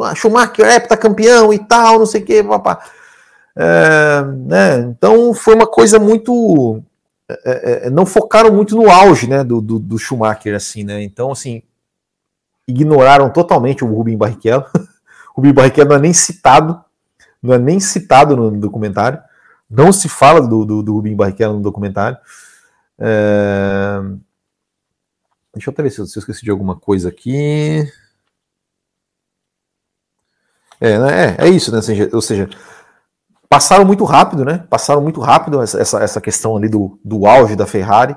ah, 0.04 0.16
Schumacher 0.16 0.66
é 0.66 0.80
campeão 0.80 1.54
e 1.54 1.60
tal, 1.60 2.00
não 2.00 2.06
sei 2.06 2.22
o 2.22 2.26
que, 2.26 2.44
papá. 2.44 2.84
É, 3.56 4.24
né, 4.24 4.80
então 4.82 5.34
foi 5.34 5.56
uma 5.56 5.68
coisa 5.68 5.98
muito. 5.98 6.82
É, 7.30 7.34
é, 7.34 7.88
é, 7.88 7.90
não 7.90 8.06
focaram 8.06 8.54
muito 8.54 8.76
no 8.76 8.90
auge 8.90 9.28
né, 9.28 9.44
do, 9.44 9.60
do, 9.60 9.80
do, 9.80 9.98
Schumacher, 9.98 10.56
assim, 10.56 10.84
né? 10.84 11.02
Então, 11.04 11.32
assim, 11.32 11.62
ignoraram 12.68 13.30
totalmente 13.30 13.84
o 13.84 13.88
Rubem 13.88 14.18
Barrichello. 14.18 14.66
o 15.36 15.38
Rubem 15.38 15.54
Barrichello 15.54 15.90
não 15.90 15.96
é 15.98 16.00
nem 16.00 16.14
citado, 16.14 16.80
não 17.42 17.54
é 17.54 17.58
nem 17.58 17.80
citado 17.80 18.36
no 18.36 18.52
documentário. 18.52 19.20
Não 19.70 19.92
se 19.92 20.08
fala 20.08 20.42
do, 20.42 20.66
do, 20.66 20.84
do 20.84 20.94
Rubinho 20.94 21.18
Barrichello 21.18 21.56
no 21.56 21.62
documentário. 21.62 22.18
É... 23.00 24.00
Deixa 25.54 25.70
eu 25.70 25.74
até 25.74 25.84
ver 25.84 25.92
se 25.92 26.00
eu, 26.00 26.06
se 26.06 26.18
eu 26.18 26.22
esqueci 26.22 26.44
de 26.44 26.52
alguma 26.52 26.76
coisa 26.76 27.10
aqui. 27.10 27.92
É, 30.80 31.00
né? 31.00 31.36
é, 31.40 31.48
é 31.48 31.50
isso, 31.50 31.72
né? 31.72 31.80
Ou 32.14 32.22
seja, 32.22 32.48
passaram 33.50 33.84
muito 33.84 34.04
rápido, 34.04 34.46
né? 34.46 34.66
Passaram 34.70 35.02
muito 35.02 35.20
rápido 35.20 35.62
essa, 35.62 35.80
essa, 35.80 36.22
questão 36.22 36.56
ali 36.56 36.70
do, 36.70 37.00
do 37.04 37.26
auge 37.26 37.56
da 37.56 37.66
Ferrari. 37.66 38.16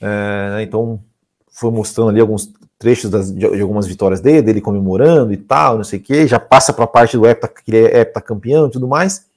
É, 0.00 0.50
né? 0.50 0.62
então, 0.62 1.02
foi 1.50 1.70
mostrando 1.70 2.10
ali 2.10 2.20
alguns 2.20 2.52
trechos 2.78 3.10
das, 3.10 3.32
de, 3.32 3.40
de, 3.40 3.60
algumas 3.60 3.86
vitórias 3.86 4.20
dele, 4.20 4.42
dele 4.42 4.60
comemorando 4.60 5.32
e 5.32 5.36
tal, 5.36 5.76
não 5.76 5.84
sei 5.84 5.98
o 5.98 6.02
que. 6.02 6.26
Já 6.26 6.38
passa 6.38 6.72
para 6.72 6.84
a 6.84 6.88
parte 6.88 7.16
do 7.16 7.26
é 7.26 7.30
heptacampeão 7.30 8.68
e 8.68 8.70
tudo 8.70 8.86
mais. 8.86 9.29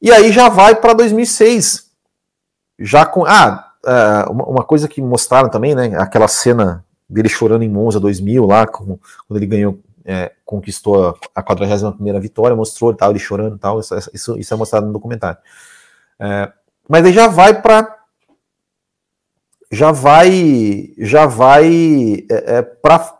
E 0.00 0.10
aí 0.10 0.30
já 0.32 0.48
vai 0.48 0.76
para 0.76 0.92
2006. 0.92 1.90
Já 2.78 3.06
com. 3.06 3.24
Ah, 3.24 3.72
é, 3.86 4.30
uma 4.30 4.64
coisa 4.64 4.88
que 4.88 5.00
mostraram 5.00 5.48
também, 5.48 5.74
né? 5.74 5.96
Aquela 5.98 6.28
cena 6.28 6.84
dele 7.08 7.28
chorando 7.28 7.62
em 7.62 7.68
Monza 7.68 8.00
2000, 8.00 8.44
lá, 8.44 8.66
quando 8.66 9.00
ele 9.30 9.46
ganhou, 9.46 9.78
é, 10.04 10.32
conquistou 10.44 11.16
a 11.34 11.42
41 11.42 12.20
vitória, 12.20 12.56
mostrou 12.56 12.92
tal, 12.94 13.10
ele 13.10 13.18
chorando 13.18 13.56
e 13.56 13.58
tal. 13.58 13.80
Isso, 13.80 14.36
isso, 14.38 14.54
é 14.54 14.56
mostrado 14.56 14.86
no 14.86 14.92
documentário. 14.92 15.38
É, 16.18 16.52
mas 16.88 17.04
aí 17.04 17.12
já 17.12 17.26
vai 17.26 17.60
para 17.60 17.94
já 19.70 19.90
vai 19.90 20.94
já 20.98 21.26
vai 21.26 22.24
é, 22.30 22.58
é 22.58 22.62
para 22.62 23.18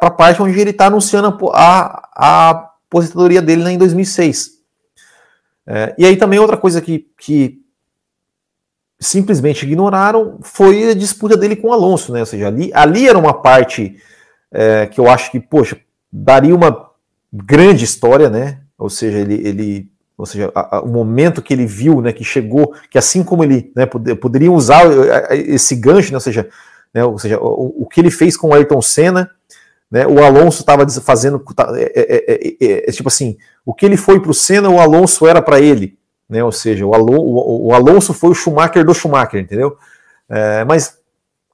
a 0.00 0.10
parte 0.10 0.40
onde 0.40 0.58
ele 0.58 0.70
está 0.70 0.86
anunciando 0.86 1.36
a, 1.52 2.08
a 2.14 2.50
aposentadoria 2.50 3.42
dele 3.42 3.64
né, 3.64 3.72
em 3.72 3.78
2006. 3.78 4.59
É, 5.72 5.94
e 5.96 6.04
aí 6.04 6.16
também 6.16 6.40
outra 6.40 6.56
coisa 6.56 6.80
que, 6.80 7.06
que 7.16 7.60
simplesmente 8.98 9.64
ignoraram 9.64 10.40
foi 10.42 10.90
a 10.90 10.94
disputa 10.94 11.36
dele 11.36 11.54
com 11.54 11.68
o 11.68 11.72
Alonso, 11.72 12.12
né? 12.12 12.18
Ou 12.18 12.26
seja, 12.26 12.48
ali, 12.48 12.72
ali 12.74 13.08
era 13.08 13.16
uma 13.16 13.32
parte 13.32 13.96
é, 14.50 14.86
que 14.86 14.98
eu 14.98 15.08
acho 15.08 15.30
que, 15.30 15.38
poxa, 15.38 15.78
daria 16.12 16.56
uma 16.56 16.90
grande 17.32 17.84
história, 17.84 18.28
né? 18.28 18.62
Ou 18.76 18.90
seja, 18.90 19.18
ele, 19.18 19.46
ele 19.46 19.92
ou 20.18 20.26
seja, 20.26 20.50
a, 20.56 20.78
a, 20.78 20.80
o 20.82 20.88
momento 20.88 21.40
que 21.40 21.54
ele 21.54 21.66
viu, 21.66 22.00
né, 22.00 22.12
que 22.12 22.24
chegou, 22.24 22.74
que 22.90 22.98
assim 22.98 23.22
como 23.22 23.44
ele, 23.44 23.72
né, 23.76 23.86
pod 23.86 24.12
poderia 24.16 24.50
usar 24.50 24.82
esse 25.30 25.76
gancho, 25.76 26.10
né, 26.10 26.16
ou 26.16 26.20
seja, 26.20 26.48
né, 26.92 27.04
ou 27.04 27.18
seja, 27.18 27.38
o, 27.40 27.84
o 27.84 27.86
que 27.86 28.00
ele 28.00 28.10
fez 28.10 28.36
com 28.36 28.48
o 28.48 28.54
Ayrton 28.54 28.82
Senna, 28.82 29.30
né? 29.90 30.06
O 30.06 30.22
Alonso 30.22 30.60
estava 30.60 30.88
fazendo. 30.88 31.40
Tá, 31.54 31.72
é 31.74 31.92
é, 31.94 32.14
é, 32.16 32.56
é, 32.60 32.88
é, 32.88 32.92
tipo 32.92 33.08
assim, 33.08 33.36
o 33.64 33.74
que 33.74 33.84
ele 33.84 33.96
foi 33.96 34.20
para 34.20 34.30
o 34.30 34.34
Senna, 34.34 34.70
o 34.70 34.80
Alonso 34.80 35.26
era 35.26 35.42
para 35.42 35.60
ele. 35.60 35.98
Né? 36.28 36.44
Ou 36.44 36.52
seja, 36.52 36.86
o, 36.86 36.94
Alon, 36.94 37.18
o, 37.18 37.66
o, 37.66 37.74
Alonso 37.74 38.14
foi 38.14 38.30
o 38.30 38.34
Schumacher 38.34 38.84
do 38.84 38.94
Schumacher, 38.94 39.40
entendeu? 39.40 39.76
É, 40.28 40.64
mas, 40.64 40.96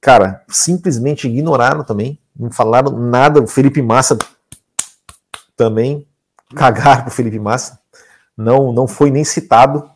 cara, 0.03 0.43
simplesmente 0.49 1.27
ignoraram 1.27 1.83
também, 1.83 2.19
não 2.39 2.51
falaram 2.51 2.91
nada. 2.91 3.41
O 3.41 3.47
Felipe 3.47 3.81
Massa 3.81 4.19
também 5.57 6.07
cagaram 6.55 7.05
para 7.05 7.09
o 7.09 7.15
Felipe 7.15 7.39
Massa, 7.39 7.81
não, 8.37 8.71
não 8.71 8.87
foi 8.87 9.11
nem 9.11 9.25
citado. 9.25 9.91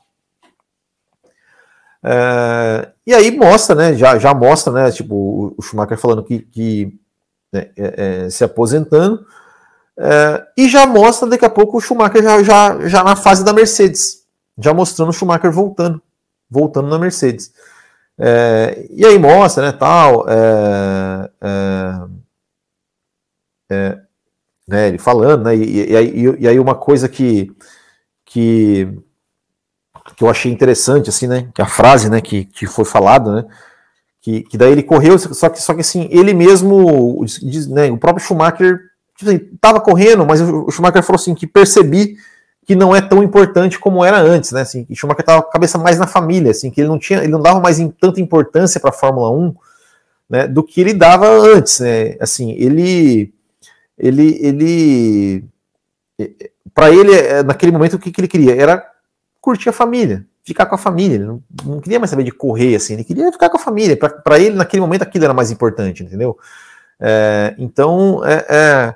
É, 2.02 2.88
e 3.06 3.12
aí 3.12 3.36
mostra, 3.36 3.74
né? 3.76 3.94
Já, 3.94 4.18
já 4.18 4.32
mostra, 4.32 4.72
né? 4.72 4.90
Tipo, 4.90 5.54
o 5.58 5.62
Schumacher 5.62 5.98
falando 5.98 6.24
que, 6.24 6.38
que 6.38 6.98
né, 7.52 7.70
é, 7.76 8.24
é, 8.26 8.30
se 8.30 8.44
aposentando, 8.44 9.24
é, 9.98 10.46
e 10.56 10.68
já 10.68 10.86
mostra 10.86 11.28
daqui 11.28 11.44
a 11.44 11.50
pouco 11.50 11.76
o 11.76 11.80
Schumacher 11.80 12.22
já, 12.22 12.42
já, 12.42 12.88
já 12.88 13.04
na 13.04 13.16
fase 13.16 13.44
da 13.44 13.52
Mercedes, 13.52 14.24
já 14.58 14.72
mostrando 14.72 15.10
o 15.10 15.12
Schumacher 15.12 15.52
voltando, 15.52 16.00
voltando 16.48 16.88
na 16.88 16.98
Mercedes. 16.98 17.52
É, 18.18 18.86
e 18.90 19.04
aí 19.04 19.18
mostra, 19.18 19.64
né, 19.64 19.72
tal, 19.72 20.26
é, 20.28 21.30
é, 23.70 23.98
né, 24.68 24.88
ele 24.88 24.98
falando, 24.98 25.44
né, 25.44 25.56
e, 25.56 25.62
e, 25.62 25.94
e, 25.94 26.36
e, 26.40 26.48
aí 26.48 26.58
uma 26.58 26.74
coisa 26.74 27.08
que, 27.08 27.50
que, 28.24 28.88
que 30.16 30.24
eu 30.24 30.28
achei 30.28 30.52
interessante, 30.52 31.10
assim, 31.10 31.26
né, 31.26 31.50
que 31.54 31.62
a 31.62 31.66
frase, 31.66 32.10
né, 32.10 32.20
que, 32.20 32.44
que 32.44 32.66
foi 32.66 32.84
falada, 32.84 33.34
né, 33.34 33.48
que, 34.20 34.42
que 34.42 34.58
daí 34.58 34.72
ele 34.72 34.82
correu, 34.82 35.18
só 35.18 35.48
que, 35.48 35.62
só 35.62 35.74
que 35.74 35.80
assim, 35.80 36.08
ele 36.10 36.34
mesmo, 36.34 37.24
né, 37.68 37.90
o 37.90 37.96
próprio 37.96 38.24
Schumacher 38.24 38.90
tipo 39.20 39.30
assim, 39.30 39.38
tava 39.60 39.80
correndo, 39.80 40.24
mas 40.24 40.40
o 40.40 40.70
Schumacher 40.70 41.02
falou 41.02 41.20
assim 41.20 41.34
que 41.34 41.46
percebi 41.46 42.16
que 42.64 42.74
não 42.74 42.94
é 42.94 43.00
tão 43.00 43.22
importante 43.22 43.78
como 43.78 44.04
era 44.04 44.18
antes, 44.18 44.52
né? 44.52 44.62
Assim, 44.62 44.84
que 44.84 44.94
Schumacher 44.94 45.24
tava 45.24 45.42
com 45.42 45.48
a 45.48 45.52
cabeça 45.52 45.76
mais 45.76 45.98
na 45.98 46.06
família, 46.06 46.50
assim, 46.50 46.70
que 46.70 46.80
ele 46.80 46.88
não 46.88 46.98
tinha, 46.98 47.18
ele 47.18 47.32
não 47.32 47.42
dava 47.42 47.60
mais 47.60 47.78
tanta 48.00 48.20
importância 48.20 48.80
para 48.80 48.90
a 48.90 48.92
Fórmula 48.92 49.30
1, 49.30 49.54
né, 50.28 50.46
do 50.46 50.62
que 50.62 50.80
ele 50.80 50.94
dava 50.94 51.28
antes, 51.28 51.80
né? 51.80 52.16
Assim, 52.20 52.52
ele 52.52 53.32
ele 53.98 54.38
ele 54.40 55.44
para 56.74 56.90
ele 56.90 57.12
é, 57.14 57.42
naquele 57.42 57.72
momento 57.72 57.94
o 57.94 57.98
que, 57.98 58.10
que 58.10 58.20
ele 58.20 58.28
queria 58.28 58.54
era 58.54 58.86
curtir 59.40 59.68
a 59.68 59.72
família, 59.72 60.24
ficar 60.44 60.66
com 60.66 60.74
a 60.74 60.78
família, 60.78 61.16
ele 61.16 61.24
não, 61.24 61.42
não 61.64 61.80
queria 61.80 61.98
mais 61.98 62.10
saber 62.10 62.24
de 62.24 62.32
correr 62.32 62.74
assim, 62.74 62.94
ele 62.94 63.04
queria 63.04 63.30
ficar 63.30 63.50
com 63.50 63.56
a 63.56 63.60
família. 63.60 63.96
Para 63.96 64.38
ele 64.38 64.56
naquele 64.56 64.80
momento 64.80 65.02
aquilo 65.02 65.24
era 65.24 65.34
mais 65.34 65.50
importante, 65.50 66.02
entendeu? 66.02 66.38
É, 67.00 67.54
então 67.58 68.24
é, 68.24 68.46
é 68.48 68.94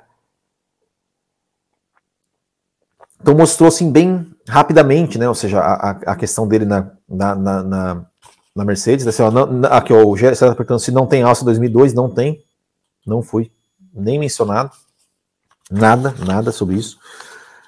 Então 3.25 3.33
mostrou 3.33 3.67
assim 3.67 3.91
bem 3.91 4.31
rapidamente, 4.47 5.17
né? 5.17 5.27
Ou 5.27 5.33
seja, 5.33 5.59
a, 5.59 5.89
a 5.89 6.15
questão 6.15 6.47
dele 6.47 6.63
na, 6.63 6.91
na, 7.09 7.35
na, 7.35 8.05
na 8.55 8.63
Mercedes. 8.63 9.03
Né? 9.03 9.09
Assim, 9.09 9.23
ó, 9.23 9.65
aqui, 9.75 9.91
ó, 9.91 10.05
o 10.05 10.15
Gerson 10.15 10.45
está 10.45 10.55
perguntando 10.55 10.79
se 10.79 10.91
não 10.91 11.07
tem 11.07 11.23
alça 11.23 11.43
2002. 11.43 11.95
Não 11.95 12.07
tem. 12.07 12.45
Não 13.03 13.23
fui 13.23 13.51
nem 13.91 14.19
mencionado. 14.19 14.69
Nada, 15.71 16.13
nada 16.23 16.51
sobre 16.51 16.75
isso. 16.75 16.99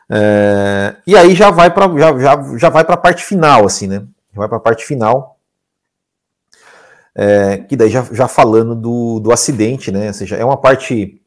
É, 0.09 0.95
e 1.05 1.17
aí 1.17 1.35
já 1.35 1.51
vai 1.51 1.73
para 1.73 1.87
já, 1.99 2.17
já, 2.17 2.57
já 2.57 2.69
vai 2.69 2.85
para 2.85 2.95
a 2.95 2.97
parte 2.97 3.23
final, 3.23 3.65
assim, 3.65 3.87
né? 3.87 4.05
Já 4.33 4.39
vai 4.39 4.47
para 4.47 4.57
a 4.57 4.61
parte 4.61 4.85
final. 4.85 5.37
É, 7.13 7.57
que 7.57 7.75
daí 7.75 7.89
já, 7.89 8.03
já 8.11 8.27
falando 8.27 8.75
do, 8.75 9.19
do 9.19 9.31
acidente, 9.31 9.91
né? 9.91 10.07
Ou 10.07 10.13
seja, 10.13 10.35
é 10.35 10.45
uma 10.45 10.57
parte. 10.57 11.21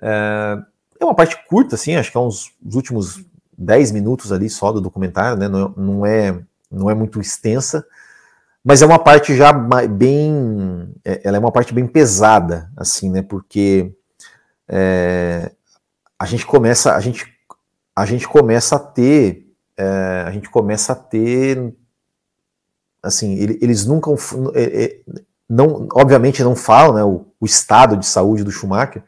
É, 0.00 0.58
é 1.00 1.04
uma 1.04 1.14
parte 1.14 1.36
curta, 1.48 1.74
assim, 1.74 1.96
acho 1.96 2.10
que 2.10 2.16
é 2.16 2.20
uns 2.20 2.52
os 2.64 2.74
últimos 2.76 3.24
10 3.58 3.92
minutos 3.92 4.32
ali 4.32 4.48
só 4.48 4.72
do 4.72 4.80
documentário, 4.80 5.36
né? 5.36 5.48
Não, 5.48 5.74
não, 5.76 6.06
é, 6.06 6.38
não 6.70 6.88
é 6.88 6.94
muito 6.94 7.20
extensa, 7.20 7.84
mas 8.64 8.80
é 8.80 8.86
uma 8.86 8.98
parte 8.98 9.36
já 9.36 9.52
bem. 9.52 10.94
É, 11.04 11.20
ela 11.24 11.36
é 11.36 11.40
uma 11.40 11.52
parte 11.52 11.74
bem 11.74 11.86
pesada, 11.86 12.70
assim, 12.76 13.10
né? 13.10 13.22
Porque 13.22 13.92
é, 14.68 15.50
a 16.18 16.24
gente 16.24 16.46
começa. 16.46 16.94
A 16.94 17.00
gente, 17.00 17.33
a 17.94 18.04
gente 18.06 18.26
começa 18.26 18.76
a 18.76 18.78
ter. 18.78 19.46
É, 19.76 20.24
a 20.26 20.30
gente 20.30 20.50
começa 20.50 20.92
a 20.92 20.96
ter. 20.96 21.74
Assim, 23.02 23.34
eles 23.34 23.86
nunca. 23.86 24.10
É, 24.54 24.84
é, 24.84 25.00
não, 25.48 25.86
obviamente 25.92 26.42
não 26.42 26.56
falam 26.56 26.94
né, 26.94 27.04
o, 27.04 27.26
o 27.38 27.46
estado 27.46 27.96
de 27.96 28.06
saúde 28.06 28.42
do 28.42 28.50
Schumacher, 28.50 29.02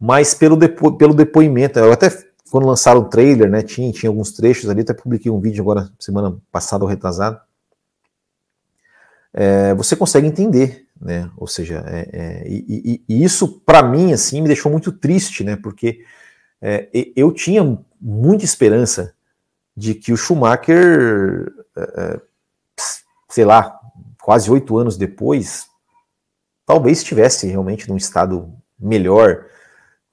mas 0.00 0.34
pelo, 0.34 0.56
depo, 0.56 0.92
pelo 0.96 1.14
depoimento, 1.14 1.78
eu 1.78 1.92
até 1.92 2.10
quando 2.50 2.66
lançaram 2.66 3.00
o 3.00 3.08
trailer, 3.08 3.50
né, 3.50 3.62
tinha, 3.62 3.90
tinha 3.92 4.10
alguns 4.10 4.32
trechos 4.32 4.68
ali, 4.68 4.82
até 4.82 4.92
publiquei 4.92 5.32
um 5.32 5.40
vídeo 5.40 5.62
agora, 5.62 5.90
semana 5.98 6.36
passada 6.50 6.84
ou 6.84 6.90
retrasada, 6.90 7.40
é, 9.32 9.72
você 9.72 9.96
consegue 9.96 10.26
entender, 10.26 10.86
né, 11.00 11.30
ou 11.34 11.46
seja, 11.46 11.82
é, 11.86 12.08
é, 12.12 12.48
e, 12.48 12.64
e, 12.68 13.04
e, 13.08 13.24
isso 13.24 13.60
para 13.64 13.82
mim, 13.82 14.12
assim, 14.12 14.42
me 14.42 14.48
deixou 14.48 14.70
muito 14.70 14.92
triste, 14.92 15.42
né, 15.42 15.56
porque 15.56 16.04
é, 16.62 16.88
eu 17.16 17.32
tinha 17.32 17.78
muita 18.00 18.44
esperança 18.44 19.14
de 19.76 19.94
que 19.94 20.12
o 20.12 20.16
Schumacher, 20.16 21.52
é, 21.76 21.82
é, 21.82 22.20
sei 23.28 23.44
lá, 23.44 23.78
quase 24.22 24.50
oito 24.50 24.78
anos 24.78 24.96
depois, 24.96 25.66
talvez 26.64 26.98
estivesse 26.98 27.46
realmente 27.48 27.88
num 27.88 27.96
estado 27.96 28.50
melhor, 28.78 29.46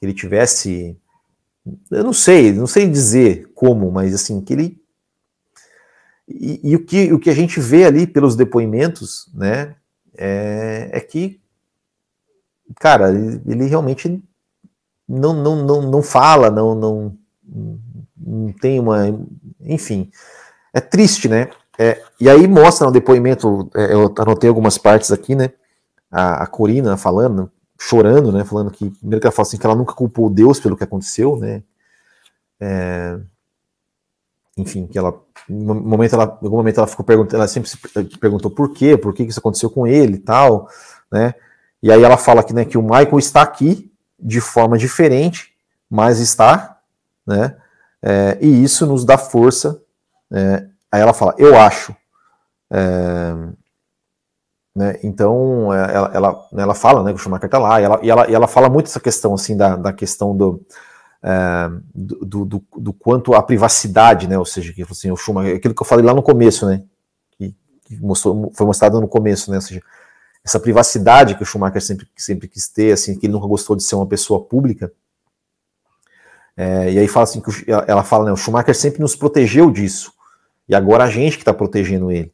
ele 0.01 0.13
tivesse 0.13 0.99
eu 1.91 2.03
não 2.03 2.13
sei, 2.13 2.51
não 2.51 2.67
sei 2.67 2.87
dizer 2.87 3.51
como, 3.53 3.91
mas 3.91 4.13
assim, 4.13 4.41
que 4.41 4.53
ele. 4.53 4.81
E, 6.27 6.71
e, 6.71 6.75
o, 6.75 6.85
que, 6.85 7.11
o 7.11 7.19
que 7.19 7.29
a 7.29 7.33
gente 7.33 7.59
vê 7.59 7.85
ali 7.85 8.05
pelos 8.05 8.35
depoimentos, 8.35 9.31
né, 9.33 9.75
é, 10.15 10.89
é 10.93 10.99
que, 10.99 11.41
cara, 12.79 13.09
ele, 13.09 13.41
ele, 13.47 13.65
realmente 13.65 14.21
não, 15.09 15.33
não, 15.33 15.55
não, 15.65 15.81
não 15.81 16.03
fala, 16.03 16.51
não, 16.51 16.75
não, 16.75 17.17
não 18.15 18.53
tem 18.53 18.79
uma. 18.79 19.07
Enfim, 19.59 20.11
é 20.71 20.79
triste, 20.79 21.27
né? 21.27 21.49
É, 21.79 21.99
e 22.19 22.29
aí 22.29 22.47
mostra 22.47 22.85
no 22.85 22.93
depoimento, 22.93 23.69
é, 23.75 23.93
eu 23.93 24.13
anotei 24.19 24.47
algumas 24.47 24.77
partes 24.77 25.11
aqui, 25.11 25.33
né? 25.33 25.51
A, 26.11 26.43
a 26.43 26.47
Corina 26.47 26.95
falando, 26.95 27.51
chorando, 27.79 28.31
né, 28.31 28.43
falando 28.43 28.69
que, 28.69 28.89
primeiro 28.89 29.21
que 29.21 29.27
ela 29.27 29.35
fala 29.35 29.47
assim, 29.47 29.57
que 29.57 29.65
ela 29.65 29.75
nunca 29.75 29.93
culpou 29.93 30.29
Deus 30.29 30.59
pelo 30.59 30.75
que 30.75 30.83
aconteceu, 30.83 31.37
né, 31.37 31.63
é, 32.59 33.17
enfim, 34.57 34.85
que 34.85 34.97
ela, 34.97 35.17
em 35.49 35.63
momento 35.63 36.13
ela, 36.13 36.25
algum 36.25 36.57
momento 36.57 36.79
ela 36.79 36.87
ficou 36.87 37.05
perguntando, 37.05 37.37
ela 37.37 37.47
sempre 37.47 37.69
se 37.69 37.77
perguntou 38.17 38.51
por 38.51 38.73
quê, 38.73 38.97
por 38.97 39.13
que 39.13 39.23
isso 39.23 39.39
aconteceu 39.39 39.69
com 39.69 39.87
ele 39.87 40.15
e 40.15 40.19
tal, 40.19 40.67
né, 41.11 41.33
e 41.81 41.89
aí 41.91 42.03
ela 42.03 42.17
fala 42.17 42.43
que, 42.43 42.53
né, 42.53 42.65
que 42.65 42.77
o 42.77 42.83
Michael 42.83 43.19
está 43.19 43.43
aqui 43.43 43.88
de 44.19 44.41
forma 44.41 44.77
diferente, 44.77 45.53
mas 45.89 46.19
está, 46.19 46.79
né, 47.25 47.55
é, 48.01 48.37
e 48.41 48.63
isso 48.63 48.85
nos 48.85 49.03
dá 49.05 49.17
força, 49.17 49.81
é, 50.31 50.65
aí 50.91 51.01
ela 51.01 51.13
fala, 51.13 51.35
eu 51.37 51.59
acho, 51.59 51.95
é, 52.71 53.33
né? 54.75 54.97
Então, 55.03 55.73
é, 55.73 55.93
ela, 55.93 56.11
ela, 56.13 56.47
né, 56.53 56.63
ela 56.63 56.73
fala 56.73 57.03
né, 57.03 57.11
que 57.11 57.17
o 57.17 57.21
Schumacher 57.21 57.47
está 57.47 57.57
lá, 57.57 57.81
e 57.81 57.83
ela, 57.83 57.99
e, 58.01 58.09
ela, 58.09 58.29
e 58.29 58.33
ela 58.33 58.47
fala 58.47 58.69
muito 58.69 58.85
essa 58.85 58.99
questão 58.99 59.33
assim 59.33 59.57
da, 59.57 59.75
da 59.75 59.91
questão 59.91 60.35
do, 60.35 60.65
é, 61.21 61.69
do, 61.93 62.45
do, 62.45 62.63
do, 62.77 62.93
quanto 62.93 63.33
a 63.33 63.43
privacidade, 63.43 64.25
né? 64.27 64.37
Ou 64.37 64.45
seja, 64.45 64.71
que 64.71 64.81
assim, 64.83 65.11
o 65.11 65.17
Schumacher, 65.17 65.57
aquilo 65.57 65.73
que 65.73 65.81
eu 65.81 65.85
falei 65.85 66.05
lá 66.05 66.13
no 66.13 66.23
começo, 66.23 66.65
né? 66.65 66.83
Que, 67.37 67.53
que 67.83 67.99
mostrou, 67.99 68.51
foi 68.55 68.65
mostrado 68.65 69.01
no 69.01 69.07
começo, 69.07 69.51
né? 69.51 69.57
Ou 69.57 69.61
seja, 69.61 69.81
essa 70.49 70.59
privacidade 70.59 71.35
que 71.35 71.43
o 71.43 71.45
Schumacher 71.45 71.81
sempre, 71.81 72.07
sempre 72.17 72.47
quis 72.47 72.67
ter, 72.67 72.91
assim, 72.91 73.17
que 73.17 73.27
ele 73.27 73.33
nunca 73.33 73.45
gostou 73.45 73.75
de 73.75 73.83
ser 73.83 73.95
uma 73.95 74.07
pessoa 74.07 74.43
pública. 74.43 74.91
É, 76.57 76.91
e 76.91 76.97
aí 76.97 77.07
fala 77.07 77.23
assim 77.23 77.39
que 77.39 77.49
o, 77.49 77.53
ela 77.87 78.03
fala, 78.03 78.25
né? 78.25 78.31
O 78.31 78.35
Schumacher 78.35 78.75
sempre 78.75 78.99
nos 78.99 79.15
protegeu 79.15 79.69
disso. 79.69 80.11
E 80.67 80.73
agora 80.73 81.03
a 81.03 81.09
gente 81.09 81.37
que 81.37 81.43
está 81.43 81.53
protegendo 81.53 82.11
ele. 82.11 82.33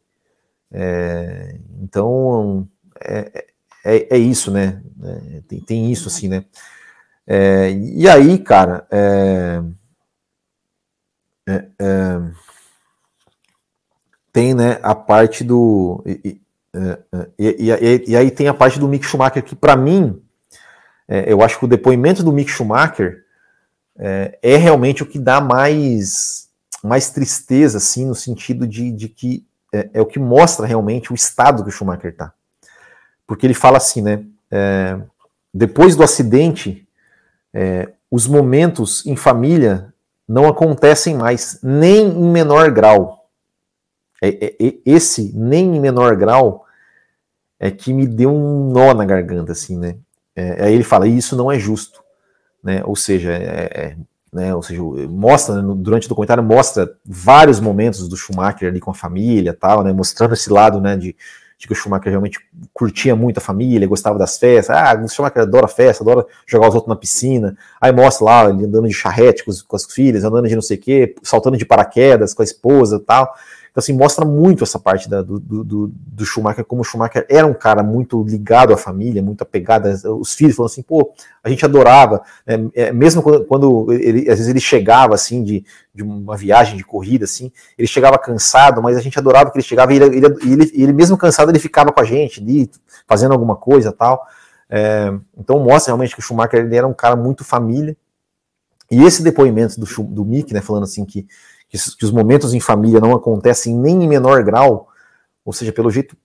É, 0.71 1.57
então, 1.81 2.67
é, 3.01 3.45
é, 3.83 4.15
é, 4.15 4.17
isso, 4.17 4.49
né? 4.49 4.81
É, 5.03 5.41
tem, 5.47 5.59
tem 5.59 5.91
isso, 5.91 6.07
assim, 6.07 6.29
né? 6.29 6.45
É, 7.27 7.69
e 7.71 8.07
aí, 8.07 8.39
cara, 8.39 8.87
tem 14.31 14.53
né, 14.53 14.79
a 14.81 14.95
parte 14.95 15.43
do. 15.43 16.01
E, 16.05 16.44
e, 17.37 17.69
e, 17.69 18.11
e, 18.11 18.17
aí 18.17 18.31
tem 18.31 18.47
a 18.47 18.53
parte 18.53 18.79
do 18.79 18.87
Mick 18.87 19.05
Schumacher, 19.05 19.43
que 19.43 19.55
para 19.55 19.75
mim, 19.75 20.21
eu 21.07 21.41
acho 21.41 21.59
que 21.59 21.65
o 21.65 21.67
depoimento 21.67 22.23
do 22.23 22.31
Mick 22.31 22.49
Schumacher 22.51 23.25
é, 23.97 24.57
realmente 24.57 25.03
o 25.03 25.05
que 25.05 25.17
dá 25.17 25.39
mais, 25.39 26.49
mais 26.83 27.09
tristeza, 27.09 27.77
assim, 27.77 28.05
no 28.05 28.15
sentido 28.15 28.67
de, 28.67 28.91
de 28.91 29.07
que 29.09 29.45
é, 29.73 29.89
é, 29.93 30.01
o 30.01 30.05
que 30.05 30.19
mostra 30.19 30.65
realmente 30.65 31.11
o 31.11 31.15
estado 31.15 31.63
que 31.63 31.69
o 31.69 31.71
Schumacher 31.71 32.11
está. 32.11 32.33
Porque 33.27 33.45
ele 33.45 33.53
fala 33.53 33.77
assim, 33.77 34.01
né? 34.01 34.23
É, 34.51 34.99
depois 35.53 35.95
do 35.95 36.03
acidente, 36.03 36.87
é, 37.53 37.89
os 38.11 38.27
momentos 38.27 39.05
em 39.05 39.15
família 39.15 39.93
não 40.27 40.47
acontecem 40.47 41.15
mais, 41.15 41.59
nem 41.61 42.07
em 42.07 42.31
menor 42.31 42.71
grau. 42.71 43.29
É, 44.21 44.29
é, 44.29 44.55
é, 44.59 44.75
esse 44.85 45.31
nem 45.35 45.75
em 45.75 45.79
menor 45.79 46.15
grau 46.15 46.64
é 47.59 47.71
que 47.71 47.93
me 47.93 48.07
deu 48.07 48.33
um 48.33 48.71
nó 48.71 48.93
na 48.93 49.05
garganta, 49.05 49.51
assim, 49.51 49.77
né? 49.77 49.97
aí 50.59 50.73
ele 50.73 50.83
fala, 50.83 51.07
isso 51.07 51.35
não 51.35 51.49
é 51.49 51.57
justo, 51.57 52.03
né? 52.61 52.81
Ou 52.83 52.95
seja, 52.95 53.31
é, 53.31 53.95
né? 54.35 54.53
Ou 54.53 54.61
seja, 54.61 54.81
mostra, 55.09 55.61
né, 55.61 55.73
durante 55.77 56.07
o 56.07 56.09
documentário, 56.09 56.43
mostra 56.43 56.91
vários 57.05 57.61
momentos 57.61 58.09
do 58.09 58.17
Schumacher 58.17 58.67
ali 58.67 58.81
com 58.81 58.91
a 58.91 58.93
família 58.93 59.53
tal, 59.53 59.81
né? 59.81 59.93
Mostrando 59.93 60.33
esse 60.33 60.49
lado, 60.49 60.81
né, 60.81 60.97
de, 60.97 61.15
de 61.57 61.67
que 61.67 61.71
o 61.71 61.75
Schumacher 61.75 62.09
realmente 62.09 62.37
curtia 62.73 63.15
muito 63.15 63.37
a 63.37 63.41
família, 63.41 63.87
gostava 63.87 64.19
das 64.19 64.37
festas. 64.37 64.75
Ah, 64.75 65.01
o 65.01 65.07
Schumacher 65.07 65.43
adora 65.43 65.69
festa, 65.69 66.03
adora 66.03 66.25
jogar 66.45 66.67
os 66.67 66.75
outros 66.75 66.89
na 66.89 66.97
piscina. 66.97 67.57
Aí 67.79 67.93
mostra 67.93 68.25
lá 68.25 68.49
ele 68.49 68.65
andando 68.65 68.89
de 68.89 68.93
charrete 68.93 69.45
com, 69.45 69.51
com 69.65 69.75
as 69.77 69.85
filhas, 69.85 70.25
andando 70.25 70.49
de 70.49 70.55
não 70.55 70.61
sei 70.61 70.75
o 70.75 70.81
quê, 70.81 71.15
saltando 71.23 71.55
de 71.55 71.65
paraquedas 71.65 72.33
com 72.33 72.41
a 72.41 72.45
esposa 72.45 72.99
tal. 72.99 73.33
Então, 73.75 73.81
assim, 73.81 73.91
mostra 73.91 74.23
muito 74.23 74.63
essa 74.63 74.79
parte 74.79 75.09
da, 75.09 75.21
do, 75.21 75.37
do, 75.37 75.91
do, 75.93 76.25
Schumacher, 76.25 76.63
como 76.63 76.79
o 76.79 76.85
Schumacher 76.85 77.25
era 77.29 77.45
um 77.45 77.53
cara 77.53 77.83
muito 77.83 78.23
ligado 78.23 78.73
à 78.73 78.77
família, 78.77 79.21
muito 79.21 79.41
apegado. 79.41 79.89
Os 80.17 80.33
filhos 80.33 80.55
falam 80.55 80.67
assim, 80.67 80.81
pô, 80.81 81.13
a 81.43 81.49
gente 81.49 81.65
adorava, 81.65 82.21
né? 82.47 82.69
é, 82.73 82.93
mesmo 82.93 83.21
quando, 83.21 83.43
quando, 83.43 83.91
ele, 83.91 84.29
às 84.29 84.37
vezes 84.37 84.47
ele 84.47 84.61
chegava, 84.61 85.13
assim, 85.13 85.43
de, 85.43 85.65
de 85.93 86.03
uma 86.03 86.37
viagem 86.37 86.77
de 86.77 86.85
corrida, 86.85 87.25
assim, 87.25 87.51
ele 87.77 87.85
chegava 87.85 88.17
cansado, 88.17 88.81
mas 88.81 88.95
a 88.95 89.01
gente 89.01 89.19
adorava 89.19 89.51
que 89.51 89.57
ele 89.57 89.65
chegava 89.65 89.93
e 89.93 89.97
ele, 89.97 90.05
ele, 90.05 90.25
ele, 90.41 90.71
ele 90.73 90.93
mesmo 90.93 91.17
cansado, 91.17 91.51
ele 91.51 91.59
ficava 91.59 91.91
com 91.91 91.99
a 91.99 92.05
gente 92.05 92.39
ali, 92.39 92.71
fazendo 93.05 93.33
alguma 93.33 93.57
coisa 93.57 93.91
tal. 93.91 94.25
É, 94.69 95.13
então 95.37 95.59
mostra 95.59 95.91
realmente 95.91 96.13
que 96.15 96.21
o 96.21 96.23
Schumacher 96.23 96.61
ele 96.61 96.77
era 96.77 96.87
um 96.87 96.93
cara 96.93 97.17
muito 97.17 97.43
família. 97.43 97.97
E 98.89 99.03
esse 99.03 99.21
depoimento 99.21 99.77
do, 99.77 99.85
do 100.03 100.23
Mick, 100.23 100.53
né, 100.53 100.61
falando 100.61 100.83
assim 100.83 101.03
que 101.03 101.27
que, 101.77 101.97
que 101.97 102.05
os 102.05 102.11
momentos 102.11 102.53
em 102.53 102.59
família 102.59 102.99
não 102.99 103.13
acontecem 103.13 103.75
nem 103.75 104.03
em 104.03 104.07
menor 104.07 104.43
grau, 104.43 104.89
ou 105.43 105.53
seja, 105.53 105.71
pelo 105.71 105.91
jeito 105.91 106.15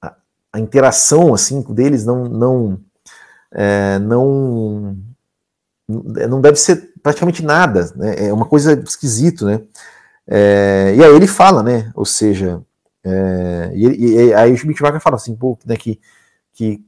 a, 0.00 0.14
a 0.52 0.60
interação 0.60 1.34
assim 1.34 1.62
deles 1.62 2.04
não 2.04 2.24
não 2.24 2.80
é, 3.52 3.98
não 3.98 4.96
não 5.88 6.40
deve 6.40 6.56
ser 6.56 6.92
praticamente 7.02 7.44
nada, 7.44 7.92
né? 7.96 8.26
É 8.28 8.32
uma 8.32 8.46
coisa 8.46 8.72
esquisito, 8.86 9.44
né? 9.44 9.60
É, 10.26 10.94
e 10.96 11.04
aí 11.04 11.14
ele 11.14 11.26
fala, 11.26 11.62
né? 11.62 11.90
Ou 11.94 12.04
seja, 12.04 12.62
é, 13.04 13.72
e, 13.74 14.28
e, 14.28 14.34
aí 14.34 14.52
o 14.52 14.56
Schmidt 14.56 14.80
fala 15.00 15.16
assim, 15.16 15.34
pô, 15.34 15.58
né, 15.66 15.76
que, 15.76 16.00
que 16.52 16.82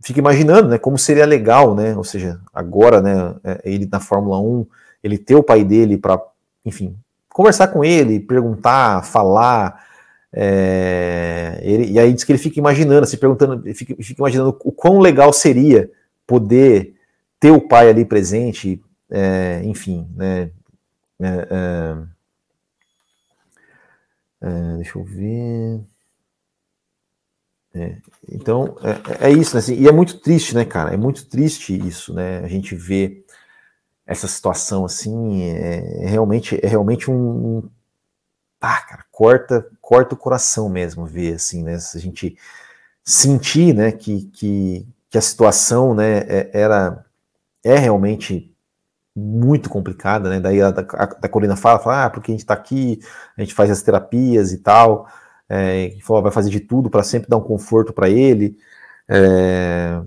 fica 0.00 0.20
imaginando, 0.20 0.68
né? 0.68 0.78
Como 0.78 0.96
seria 0.96 1.26
legal, 1.26 1.74
né? 1.74 1.96
Ou 1.96 2.04
seja, 2.04 2.40
agora, 2.52 3.02
né? 3.02 3.34
É, 3.42 3.60
ele 3.64 3.88
na 3.90 4.00
Fórmula 4.00 4.40
1, 4.40 4.66
ele 5.02 5.18
ter 5.18 5.34
o 5.34 5.42
pai 5.42 5.64
dele 5.64 5.98
para 5.98 6.20
enfim, 6.64 6.96
conversar 7.28 7.68
com 7.68 7.84
ele, 7.84 8.20
perguntar, 8.20 9.04
falar. 9.04 9.84
É, 10.32 11.60
ele, 11.62 11.92
e 11.92 11.98
aí 11.98 12.12
diz 12.12 12.24
que 12.24 12.32
ele 12.32 12.38
fica 12.38 12.58
imaginando, 12.58 13.06
se 13.06 13.16
perguntando, 13.16 13.62
fica, 13.74 13.94
fica, 14.02 14.20
imaginando 14.20 14.56
o 14.64 14.72
quão 14.72 14.98
legal 14.98 15.32
seria 15.32 15.90
poder 16.26 16.94
ter 17.38 17.50
o 17.50 17.60
pai 17.60 17.88
ali 17.88 18.04
presente, 18.04 18.82
é, 19.10 19.60
enfim, 19.64 20.08
né? 20.16 20.50
É, 21.20 21.48
é, 21.50 21.96
é 24.42 24.76
deixa 24.76 24.98
eu 24.98 25.04
ver. 25.04 25.80
É, 27.76 27.96
então 28.30 28.76
é, 29.20 29.30
isso, 29.30 29.54
né? 29.54 29.58
Assim, 29.58 29.74
e 29.74 29.88
é 29.88 29.92
muito 29.92 30.20
triste, 30.20 30.54
né, 30.54 30.64
cara? 30.64 30.94
É 30.94 30.96
muito 30.96 31.26
triste 31.26 31.76
isso, 31.76 32.14
né? 32.14 32.38
A 32.38 32.48
gente 32.48 32.74
vê 32.76 33.24
essa 34.06 34.28
situação 34.28 34.84
assim 34.84 35.42
é, 35.42 36.04
é 36.04 36.06
realmente 36.06 36.58
é 36.62 36.68
realmente 36.68 37.10
um, 37.10 37.68
ah, 38.60 38.80
cara, 38.82 39.04
corta 39.10 39.66
corta 39.80 40.14
o 40.14 40.18
coração 40.18 40.68
mesmo 40.68 41.06
ver 41.06 41.34
assim 41.34 41.62
né 41.62 41.78
se 41.78 41.96
a 41.96 42.00
gente 42.00 42.36
sentir 43.04 43.74
né 43.74 43.92
que, 43.92 44.24
que, 44.26 44.86
que 45.10 45.18
a 45.18 45.20
situação 45.20 45.94
né 45.94 46.18
é, 46.28 46.50
era 46.52 47.04
é 47.64 47.76
realmente 47.78 48.54
muito 49.16 49.70
complicada 49.70 50.28
né 50.28 50.40
daí 50.40 50.60
a, 50.60 50.68
a, 50.68 51.04
a 51.04 51.28
Corina 51.28 51.56
fala, 51.56 51.78
fala 51.78 52.04
ah 52.06 52.10
porque 52.10 52.30
a 52.30 52.34
gente 52.34 52.42
está 52.42 52.54
aqui 52.54 53.00
a 53.36 53.40
gente 53.42 53.54
faz 53.54 53.70
as 53.70 53.82
terapias 53.82 54.52
e 54.52 54.58
tal 54.58 55.08
é, 55.48 55.96
falou, 56.02 56.22
vai 56.22 56.32
fazer 56.32 56.50
de 56.50 56.60
tudo 56.60 56.90
para 56.90 57.02
sempre 57.02 57.28
dar 57.28 57.36
um 57.36 57.42
conforto 57.42 57.92
para 57.92 58.08
ele 58.08 58.58
é, 59.08 60.00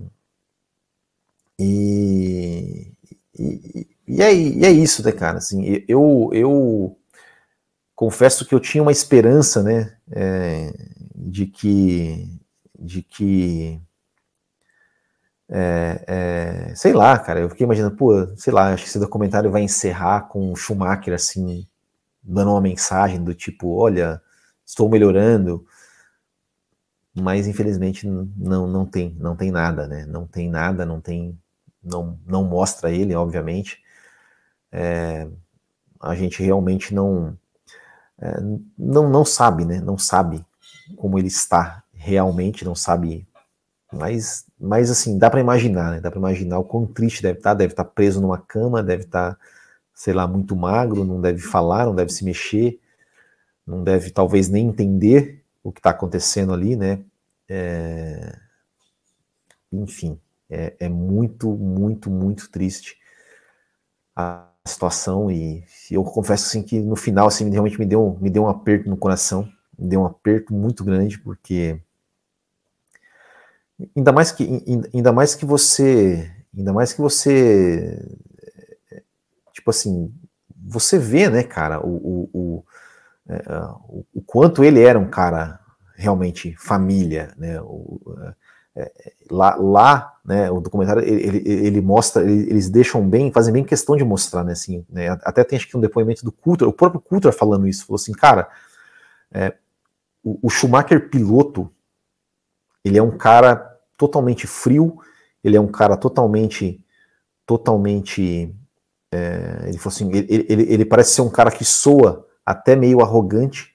e, 1.58 2.92
e, 3.38 3.87
e, 4.08 4.22
é, 4.22 4.34
e 4.34 4.64
é 4.64 4.70
isso, 4.70 5.04
né, 5.04 5.12
cara? 5.12 5.38
Assim, 5.38 5.84
eu, 5.88 6.30
eu 6.32 6.98
confesso 7.94 8.46
que 8.46 8.54
eu 8.54 8.60
tinha 8.60 8.82
uma 8.82 8.92
esperança, 8.92 9.62
né, 9.62 9.96
é, 10.10 10.72
de 11.14 11.46
que, 11.46 12.28
de 12.78 13.02
que, 13.02 13.80
é, 15.48 16.04
é, 16.70 16.74
sei 16.74 16.92
lá, 16.92 17.18
cara, 17.18 17.40
eu 17.40 17.48
fiquei 17.48 17.64
imaginando, 17.64 17.96
pô, 17.96 18.26
sei 18.36 18.52
lá, 18.52 18.72
acho 18.72 18.84
que 18.84 18.88
esse 18.90 18.98
documentário 18.98 19.50
vai 19.50 19.62
encerrar 19.62 20.28
com 20.28 20.52
o 20.52 20.56
Schumacher, 20.56 21.14
assim, 21.14 21.66
dando 22.22 22.50
uma 22.52 22.60
mensagem 22.60 23.22
do 23.22 23.34
tipo, 23.34 23.76
olha, 23.76 24.20
estou 24.64 24.88
melhorando, 24.88 25.66
mas 27.14 27.46
infelizmente 27.46 28.06
não, 28.06 28.66
não 28.66 28.86
tem, 28.86 29.16
não 29.18 29.36
tem 29.36 29.50
nada, 29.50 29.86
né, 29.88 30.06
não 30.06 30.26
tem 30.26 30.48
nada, 30.48 30.86
não 30.86 31.00
tem 31.00 31.38
não, 31.82 32.18
não 32.26 32.44
mostra 32.44 32.90
ele, 32.90 33.14
obviamente. 33.14 33.82
É, 34.70 35.26
a 36.00 36.14
gente 36.14 36.42
realmente 36.42 36.94
não, 36.94 37.36
é, 38.20 38.40
não 38.78 39.08
não 39.08 39.24
sabe, 39.24 39.64
né? 39.64 39.80
Não 39.80 39.98
sabe 39.98 40.44
como 40.96 41.18
ele 41.18 41.28
está 41.28 41.82
realmente, 41.92 42.64
não 42.64 42.74
sabe. 42.74 43.26
Mas, 43.92 44.44
mas 44.58 44.90
assim, 44.90 45.18
dá 45.18 45.30
para 45.30 45.40
imaginar, 45.40 45.92
né? 45.92 46.00
Dá 46.00 46.10
para 46.10 46.18
imaginar 46.18 46.58
o 46.58 46.64
quão 46.64 46.86
triste 46.86 47.22
deve 47.22 47.38
estar. 47.38 47.50
Tá, 47.50 47.54
deve 47.54 47.72
estar 47.72 47.84
tá 47.84 47.90
preso 47.90 48.20
numa 48.20 48.38
cama, 48.38 48.82
deve 48.82 49.04
estar, 49.04 49.34
tá, 49.34 49.40
sei 49.94 50.14
lá, 50.14 50.26
muito 50.26 50.54
magro, 50.54 51.04
não 51.04 51.20
deve 51.20 51.40
falar, 51.40 51.86
não 51.86 51.94
deve 51.94 52.12
se 52.12 52.24
mexer, 52.24 52.80
não 53.66 53.82
deve 53.82 54.10
talvez 54.10 54.48
nem 54.48 54.68
entender 54.68 55.42
o 55.62 55.72
que 55.72 55.80
está 55.80 55.90
acontecendo 55.90 56.52
ali, 56.52 56.76
né? 56.76 57.00
É... 57.48 58.38
Enfim, 59.72 60.18
é, 60.50 60.74
é 60.80 60.88
muito, 60.88 61.50
muito, 61.50 62.10
muito 62.10 62.50
triste 62.50 62.96
a 64.16 64.48
situação 64.68 65.30
e 65.30 65.64
eu 65.90 66.04
confesso 66.04 66.46
assim 66.46 66.62
que 66.62 66.78
no 66.80 66.96
final 66.96 67.26
assim 67.26 67.50
realmente 67.50 67.78
me 67.78 67.86
deu 67.86 68.16
me 68.20 68.30
deu 68.30 68.44
um 68.44 68.48
aperto 68.48 68.88
no 68.88 68.96
coração, 68.96 69.48
me 69.78 69.88
deu 69.88 70.02
um 70.02 70.06
aperto 70.06 70.54
muito 70.54 70.84
grande 70.84 71.18
porque 71.18 71.80
ainda 73.96 74.12
mais 74.12 74.32
que 74.32 74.64
ainda 74.94 75.12
mais 75.12 75.34
que 75.34 75.44
você 75.44 76.30
ainda 76.56 76.72
mais 76.72 76.92
que 76.92 77.00
você 77.00 78.06
tipo 79.52 79.70
assim 79.70 80.12
você 80.66 80.98
vê 80.98 81.28
né 81.28 81.42
cara 81.42 81.84
o, 81.84 81.90
o, 81.90 82.30
o, 82.32 82.64
é, 83.28 83.42
o, 84.14 84.22
quanto 84.26 84.64
ele 84.64 84.82
era 84.82 84.98
um 84.98 85.08
cara 85.08 85.60
realmente 85.96 86.54
família 86.56 87.32
né 87.36 87.60
o, 87.62 88.00
é, 88.76 88.92
lá, 89.30 89.56
lá 89.56 90.18
né, 90.24 90.50
o 90.50 90.60
documentário 90.60 91.02
ele, 91.02 91.38
ele, 91.38 91.66
ele 91.66 91.80
mostra, 91.80 92.22
ele, 92.22 92.50
eles 92.50 92.68
deixam 92.68 93.08
bem, 93.08 93.32
fazem 93.32 93.52
bem 93.52 93.64
questão 93.64 93.96
de 93.96 94.04
mostrar, 94.04 94.44
né, 94.44 94.52
assim, 94.52 94.84
né, 94.90 95.08
até 95.22 95.42
tem 95.42 95.56
acho 95.56 95.66
que 95.66 95.76
um 95.76 95.80
depoimento 95.80 96.22
do 96.22 96.30
Coulter, 96.30 96.68
o 96.68 96.72
próprio 96.72 97.00
Coulter 97.00 97.32
falando 97.32 97.66
isso, 97.66 97.86
falou 97.86 97.96
assim, 97.96 98.12
cara, 98.12 98.48
é, 99.32 99.54
o, 100.22 100.38
o, 100.42 100.50
Schumacher 100.50 101.08
piloto, 101.08 101.70
ele 102.84 102.98
é 102.98 103.02
um 103.02 103.16
cara 103.16 103.78
totalmente 103.96 104.46
frio, 104.46 104.98
ele 105.42 105.56
é 105.56 105.60
um 105.60 105.66
cara 105.66 105.96
totalmente, 105.96 106.84
totalmente, 107.46 108.54
é, 109.10 109.64
ele 109.66 109.78
falou 109.78 109.94
assim, 109.94 110.12
ele, 110.12 110.46
ele, 110.48 110.72
ele 110.72 110.84
parece 110.84 111.14
ser 111.14 111.22
um 111.22 111.30
cara 111.30 111.50
que 111.50 111.64
soa 111.64 112.26
até 112.44 112.76
meio 112.76 113.00
arrogante, 113.00 113.74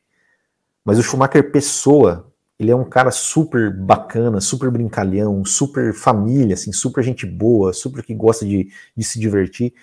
mas 0.86 1.00
o 1.00 1.04
Schumacher 1.04 1.52
pessoa, 1.52 2.32
ele 2.60 2.72
é 2.72 2.76
um 2.76 2.84
cara 2.84 3.12
super 3.12 3.74
bacana, 3.76 4.40
super 4.40 4.70
brincalhão, 4.70 5.44
super 5.44 5.94
família, 5.94 6.54
assim, 6.54 6.72
super 6.72 7.04
gente 7.04 7.26
boa, 7.26 7.74
super 7.74 8.04
que 8.04 8.14
gosta 8.14 8.46
de, 8.46 8.70
de 8.96 9.04
se 9.04 9.20
divertir. 9.20 9.74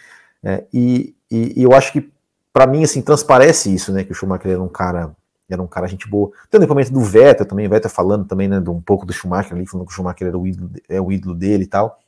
É, 0.42 0.64
e, 0.72 1.14
e, 1.30 1.60
e, 1.60 1.62
eu 1.62 1.72
acho 1.72 1.92
que, 1.92 2.10
para 2.52 2.66
mim, 2.66 2.82
assim, 2.82 3.02
transparece 3.02 3.72
isso, 3.74 3.92
né? 3.92 4.04
Que 4.04 4.12
o 4.12 4.14
Schumacher 4.14 4.52
era 4.52 4.62
um 4.62 4.68
cara, 4.68 5.14
era 5.48 5.62
um 5.62 5.66
cara 5.66 5.86
gente 5.86 6.08
boa. 6.08 6.30
Tem 6.48 6.58
o 6.58 6.60
depoimento 6.60 6.92
do 6.92 7.00
Vettel 7.00 7.46
também, 7.46 7.66
o 7.66 7.70
Vettel 7.70 7.90
falando 7.90 8.24
também, 8.24 8.48
né, 8.48 8.60
de 8.60 8.70
um 8.70 8.80
pouco 8.80 9.04
do 9.04 9.12
Schumacher 9.12 9.54
ali, 9.54 9.66
falando 9.66 9.86
que 9.86 9.92
o 9.92 9.94
Schumacher 9.94 10.28
era 10.28 10.38
o 10.38 10.46
ídolo, 10.46 10.70
é 10.88 11.00
o 11.00 11.12
ídolo 11.12 11.34
dele 11.34 11.64
e 11.64 11.66
tal. 11.66 11.98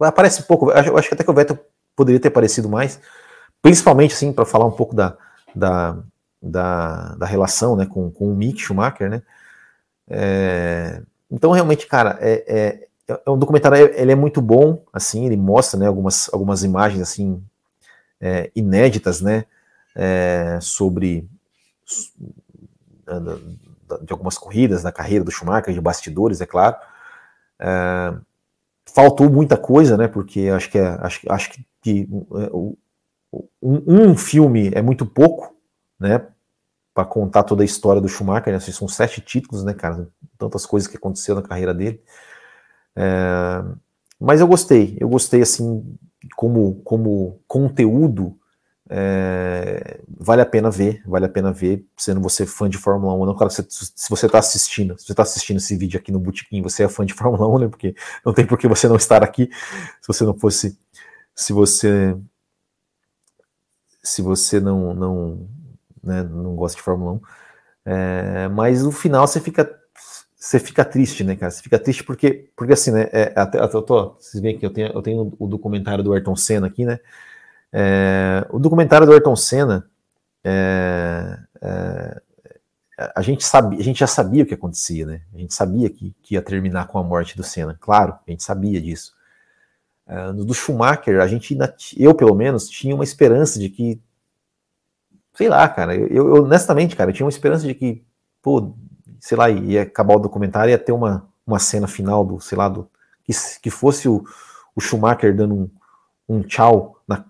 Aparece 0.00 0.42
pouco, 0.44 0.70
eu 0.70 0.96
acho 0.98 1.08
que 1.08 1.14
até 1.14 1.22
que 1.22 1.30
o 1.30 1.34
Vettel 1.34 1.58
poderia 1.94 2.20
ter 2.20 2.28
aparecido 2.28 2.68
mais, 2.68 2.98
principalmente, 3.62 4.14
assim, 4.14 4.32
para 4.32 4.44
falar 4.44 4.66
um 4.66 4.72
pouco 4.72 4.94
da, 4.94 5.16
da, 5.54 5.96
da, 6.42 7.14
da 7.14 7.26
relação, 7.26 7.76
né, 7.76 7.86
com, 7.86 8.10
com 8.10 8.32
o 8.32 8.34
Mick 8.34 8.60
Schumacher, 8.60 9.08
né, 9.08 9.22
é, 10.08 11.02
então, 11.30 11.50
realmente, 11.50 11.86
cara, 11.86 12.18
é, 12.20 12.44
é, 12.46 12.88
é 13.26 13.30
um 13.30 13.38
documentário, 13.38 13.92
ele 13.94 14.12
é 14.12 14.14
muito 14.14 14.40
bom, 14.40 14.82
assim, 14.92 15.26
ele 15.26 15.36
mostra, 15.36 15.78
né, 15.78 15.86
algumas, 15.86 16.32
algumas 16.32 16.62
imagens, 16.62 17.02
assim, 17.02 17.42
é, 18.20 18.50
inéditas, 18.54 19.20
né, 19.20 19.44
é, 19.94 20.58
sobre 20.60 21.28
de 24.02 24.12
algumas 24.12 24.38
corridas 24.38 24.82
na 24.82 24.90
carreira 24.90 25.24
do 25.24 25.30
Schumacher, 25.30 25.74
de 25.74 25.80
bastidores, 25.80 26.40
é 26.40 26.46
claro. 26.46 26.76
É, 27.60 28.14
faltou 28.86 29.28
muita 29.28 29.56
coisa, 29.56 29.96
né, 29.96 30.08
porque 30.08 30.48
acho 30.48 30.70
que, 30.70 30.78
acho, 30.78 31.20
acho 31.28 31.50
que 31.82 32.08
um, 32.10 32.76
um 33.60 34.16
filme 34.16 34.70
é 34.74 34.80
muito 34.80 35.04
pouco, 35.04 35.54
né, 35.98 36.26
para 36.94 37.04
contar 37.04 37.42
toda 37.42 37.62
a 37.62 37.66
história 37.66 38.00
do 38.00 38.08
Schumacher, 38.08 38.52
né? 38.52 38.60
são 38.60 38.86
sete 38.86 39.20
títulos, 39.20 39.64
né, 39.64 39.74
cara? 39.74 40.08
Tantas 40.38 40.64
coisas 40.64 40.88
que 40.88 40.96
aconteceram 40.96 41.40
na 41.42 41.48
carreira 41.48 41.74
dele. 41.74 42.00
É, 42.94 43.64
mas 44.20 44.40
eu 44.40 44.46
gostei, 44.46 44.96
eu 45.00 45.08
gostei 45.08 45.42
assim, 45.42 45.98
como, 46.36 46.76
como 46.84 47.40
conteúdo, 47.48 48.38
é, 48.88 50.00
vale 50.08 50.42
a 50.42 50.46
pena 50.46 50.70
ver, 50.70 51.02
vale 51.04 51.26
a 51.26 51.28
pena 51.28 51.52
ver, 51.52 51.84
sendo 51.96 52.20
você 52.20 52.46
fã 52.46 52.68
de 52.68 52.78
Fórmula 52.78 53.12
1, 53.14 53.26
não, 53.26 53.36
cara, 53.36 53.50
se, 53.50 53.66
se 53.68 54.08
você 54.08 54.26
está 54.26 54.38
assistindo, 54.38 54.96
se 54.98 55.06
você 55.06 55.12
está 55.12 55.24
assistindo 55.24 55.56
esse 55.56 55.76
vídeo 55.76 55.98
aqui 55.98 56.12
no 56.12 56.20
Botequim, 56.20 56.62
você 56.62 56.84
é 56.84 56.88
fã 56.88 57.04
de 57.04 57.12
Fórmula 57.12 57.48
1, 57.56 57.58
né, 57.58 57.68
porque 57.68 57.94
não 58.24 58.32
tem 58.32 58.46
por 58.46 58.56
que 58.56 58.68
você 58.68 58.86
não 58.86 58.96
estar 58.96 59.24
aqui, 59.24 59.50
se 60.00 60.06
você 60.06 60.24
não 60.24 60.38
fosse, 60.38 60.78
se 61.34 61.52
você 61.52 62.16
se 64.04 64.20
você 64.20 64.60
não, 64.60 64.94
não, 64.94 65.48
né, 66.04 66.22
não 66.22 66.54
gosta 66.54 66.76
de 66.76 66.82
Fórmula 66.82 67.12
1. 67.12 67.20
É, 67.86 68.48
mas 68.48 68.82
no 68.82 68.92
final 68.92 69.26
você 69.26 69.40
fica 69.40 69.64
você 70.44 70.58
fica 70.58 70.84
triste, 70.84 71.24
né, 71.24 71.36
cara? 71.36 71.50
Você 71.50 71.62
fica 71.62 71.78
triste 71.78 72.04
porque, 72.04 72.50
porque 72.54 72.74
assim, 72.74 72.90
né? 72.90 73.08
É, 73.12 73.32
até, 73.34 73.58
até 73.58 73.80
tô, 73.80 74.14
vocês 74.20 74.42
veem 74.42 74.58
que 74.58 74.66
eu 74.66 74.70
tenho, 74.70 74.88
eu 74.92 75.00
tenho 75.00 75.34
o 75.38 75.46
documentário 75.46 76.04
do 76.04 76.12
Ayrton 76.12 76.36
Senna 76.36 76.66
aqui, 76.66 76.84
né? 76.84 77.00
É, 77.72 78.46
o 78.50 78.58
documentário 78.58 79.06
do 79.06 79.14
Ayrton 79.14 79.34
Senna, 79.34 79.88
é, 80.44 81.38
é, 81.62 82.22
a 83.16 83.22
gente 83.22 83.42
sabia, 83.42 83.78
a 83.78 83.82
gente 83.82 84.00
já 84.00 84.06
sabia 84.06 84.42
o 84.42 84.46
que 84.46 84.52
acontecia, 84.52 85.06
né? 85.06 85.22
A 85.34 85.38
gente 85.38 85.54
sabia 85.54 85.88
que, 85.88 86.14
que 86.22 86.34
ia 86.34 86.42
terminar 86.42 86.88
com 86.88 86.98
a 86.98 87.02
morte 87.02 87.38
do 87.38 87.42
Senna, 87.42 87.74
claro, 87.80 88.12
a 88.12 88.30
gente 88.30 88.44
sabia 88.44 88.80
disso. 88.82 89.14
É, 90.06 90.30
do 90.30 90.52
Schumacher, 90.52 91.22
a 91.22 91.26
gente, 91.26 91.56
eu 91.96 92.14
pelo 92.14 92.34
menos, 92.34 92.68
tinha 92.68 92.94
uma 92.94 93.04
esperança 93.04 93.58
de 93.58 93.70
que 93.70 93.98
sei 95.34 95.48
lá, 95.48 95.68
cara, 95.68 95.94
eu, 95.94 96.08
eu, 96.08 96.44
honestamente, 96.44 96.96
cara, 96.96 97.10
eu 97.10 97.14
tinha 97.14 97.26
uma 97.26 97.30
esperança 97.30 97.66
de 97.66 97.74
que, 97.74 98.04
pô, 98.40 98.74
sei 99.20 99.36
lá, 99.36 99.50
ia 99.50 99.82
acabar 99.82 100.16
o 100.16 100.20
documentário 100.20 100.70
ia 100.70 100.78
ter 100.78 100.92
uma, 100.92 101.28
uma 101.46 101.58
cena 101.58 101.86
final 101.86 102.24
do, 102.24 102.40
sei 102.40 102.56
lá, 102.56 102.68
do, 102.68 102.88
que, 103.24 103.32
que 103.60 103.70
fosse 103.70 104.08
o, 104.08 104.24
o 104.74 104.80
Schumacher 104.80 105.34
dando 105.34 105.54
um, 105.54 105.70
um 106.28 106.42
tchau 106.42 107.00
na, 107.06 107.24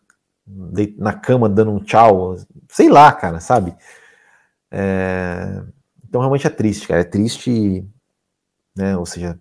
de, 0.47 0.95
na 0.99 1.13
cama, 1.13 1.49
dando 1.49 1.71
um 1.71 1.81
tchau, 1.81 2.37
sei 2.69 2.89
lá, 2.89 3.13
cara, 3.13 3.41
sabe? 3.41 3.75
É, 4.71 5.63
então 6.07 6.21
realmente 6.21 6.47
é 6.47 6.51
triste, 6.51 6.87
cara, 6.87 7.01
é 7.01 7.05
triste, 7.05 7.89
né, 8.77 8.97
ou 8.97 9.07
seja, 9.07 9.39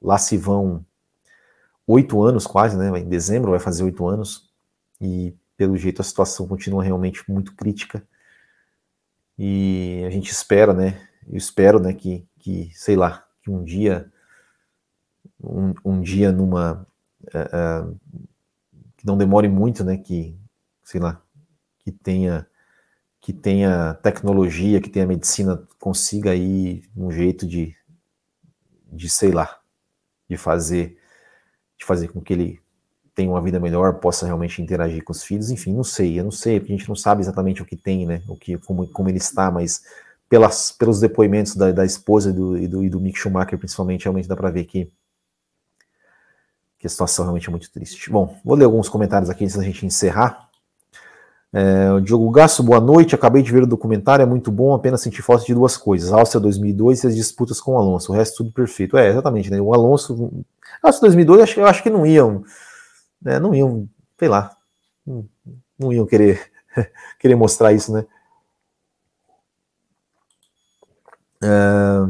lá 0.00 0.16
se 0.16 0.36
vão 0.36 0.84
oito 1.86 2.22
anos 2.22 2.46
quase, 2.46 2.76
né, 2.76 2.98
em 2.98 3.08
dezembro 3.08 3.50
vai 3.50 3.60
fazer 3.60 3.84
oito 3.84 4.06
anos, 4.06 4.48
e 5.00 5.34
pelo 5.56 5.76
jeito 5.76 6.00
a 6.00 6.04
situação 6.04 6.46
continua 6.46 6.84
realmente 6.84 7.28
muito 7.30 7.54
crítica. 7.54 8.06
E 9.38 10.02
a 10.06 10.10
gente 10.10 10.30
espera, 10.30 10.72
né? 10.72 11.08
Eu 11.28 11.36
espero, 11.36 11.80
né, 11.80 11.92
que, 11.92 12.26
que 12.38 12.70
sei 12.74 12.96
lá, 12.96 13.26
que 13.42 13.50
um 13.50 13.64
dia, 13.64 14.10
um, 15.40 15.74
um 15.84 16.00
dia 16.00 16.32
numa. 16.32 16.86
Uh, 17.26 17.98
que 18.96 19.06
não 19.06 19.16
demore 19.16 19.48
muito, 19.48 19.84
né? 19.84 19.96
Que, 19.98 20.38
sei 20.84 21.00
lá, 21.00 21.22
que 21.80 21.90
tenha 21.90 22.46
que 23.26 23.32
tenha 23.32 23.94
tecnologia, 23.94 24.80
que 24.80 24.88
tenha 24.88 25.04
medicina, 25.04 25.60
consiga 25.80 26.30
aí 26.30 26.84
um 26.96 27.10
jeito 27.10 27.44
de, 27.44 27.74
de 28.92 29.08
sei 29.08 29.32
lá, 29.32 29.60
de 30.30 30.36
fazer, 30.36 30.96
de 31.76 31.84
fazer 31.84 32.06
com 32.06 32.20
que 32.20 32.32
ele 32.32 32.62
tenha 33.16 33.30
uma 33.30 33.40
vida 33.40 33.58
melhor, 33.58 33.94
possa 33.94 34.26
realmente 34.26 34.60
interagir 34.60 35.02
com 35.02 35.10
os 35.10 35.24
filhos, 35.24 35.50
enfim, 35.50 35.72
não 35.72 35.82
sei, 35.82 36.20
eu 36.20 36.24
não 36.24 36.30
sei, 36.30 36.60
porque 36.60 36.74
a 36.74 36.76
gente 36.76 36.88
não 36.88 36.94
sabe 36.94 37.22
exatamente 37.22 37.62
o 37.62 37.64
que 37.64 37.74
tem, 37.74 38.04
né, 38.04 38.22
o 38.28 38.36
que, 38.36 38.58
como, 38.58 38.86
como 38.88 39.08
ele 39.08 39.16
está, 39.16 39.50
mas 39.50 39.82
pelas, 40.28 40.70
pelos 40.70 41.00
depoimentos 41.00 41.56
da, 41.56 41.72
da 41.72 41.84
esposa 41.86 42.28
e 42.28 42.32
do, 42.34 42.58
e 42.58 42.68
do, 42.68 42.84
e 42.84 42.90
do 42.90 43.00
Mick 43.00 43.18
Schumacher, 43.18 43.58
principalmente, 43.58 44.04
realmente 44.04 44.28
dá 44.28 44.36
para 44.36 44.50
ver 44.50 44.64
que, 44.64 44.92
que 46.78 46.86
a 46.86 46.90
situação 46.90 47.24
realmente 47.24 47.48
é 47.48 47.50
muito 47.50 47.72
triste. 47.72 48.10
Bom, 48.10 48.38
vou 48.44 48.54
ler 48.54 48.66
alguns 48.66 48.88
comentários 48.88 49.30
aqui 49.30 49.44
antes 49.44 49.56
da 49.56 49.62
gente 49.62 49.86
encerrar. 49.86 50.50
É, 51.54 51.90
o 51.92 52.00
Diogo 52.00 52.30
Gasso, 52.30 52.62
boa 52.62 52.80
noite. 52.80 53.14
Acabei 53.14 53.42
de 53.42 53.50
ver 53.50 53.62
o 53.62 53.66
documentário, 53.66 54.22
é 54.22 54.26
muito 54.26 54.52
bom. 54.52 54.74
Apenas 54.74 55.00
senti 55.00 55.22
falta 55.22 55.46
de 55.46 55.54
duas 55.54 55.76
coisas: 55.76 56.12
Áustria 56.12 56.40
2002 56.40 57.04
e 57.04 57.06
as 57.06 57.16
disputas 57.16 57.60
com 57.60 57.72
o 57.72 57.78
Alonso. 57.78 58.12
O 58.12 58.14
resto 58.14 58.38
tudo 58.38 58.52
perfeito. 58.52 58.98
É, 58.98 59.08
exatamente, 59.08 59.50
né? 59.50 59.58
O 59.58 59.72
Alonso. 59.72 60.44
Áustria 60.82 61.08
2002, 61.08 61.38
eu 61.38 61.44
acho, 61.44 61.60
eu 61.60 61.66
acho 61.66 61.82
que 61.82 61.88
não 61.88 62.04
iam 62.04 62.44
né, 63.26 63.40
não 63.40 63.52
iam, 63.52 63.88
sei 64.16 64.28
lá, 64.28 64.56
não, 65.76 65.92
iam 65.92 66.06
querer, 66.06 66.48
querer 67.18 67.34
mostrar 67.34 67.72
isso, 67.72 67.92
né? 67.92 68.06
É, 71.42 72.06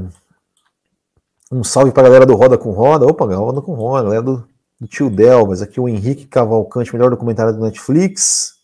um 1.50 1.64
salve 1.64 1.90
para 1.90 2.02
a 2.02 2.06
galera 2.06 2.26
do 2.26 2.34
Roda 2.34 2.58
com 2.58 2.70
Roda. 2.70 3.06
Opa, 3.06 3.24
Roda 3.24 3.62
com 3.62 3.72
Roda, 3.72 4.04
galera 4.04 4.22
do, 4.22 4.46
do 4.78 4.86
tio 4.86 5.08
Delvas. 5.08 5.62
Aqui 5.62 5.80
o 5.80 5.88
Henrique 5.88 6.26
Cavalcante, 6.26 6.92
melhor 6.92 7.10
documentário 7.10 7.54
do 7.54 7.62
Netflix. 7.62 8.56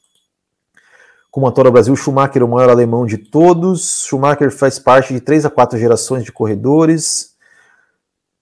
Como 1.30 1.50
Tora 1.50 1.70
Brasil, 1.70 1.96
Schumacher, 1.96 2.44
o 2.44 2.48
maior 2.48 2.68
alemão 2.68 3.07
de 3.07 3.16
todos. 3.16 4.05
Schumacher 4.07 4.50
faz 4.50 4.78
parte 4.78 5.14
de 5.14 5.22
três 5.22 5.46
a 5.46 5.50
quatro 5.50 5.78
gerações 5.78 6.22
de 6.22 6.30
corredores. 6.30 7.34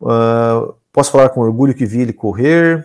Uh, 0.00 0.74
posso 0.92 1.12
falar 1.12 1.28
com 1.28 1.40
orgulho 1.40 1.74
que 1.74 1.86
vi 1.86 2.00
ele 2.00 2.12
correr. 2.12 2.84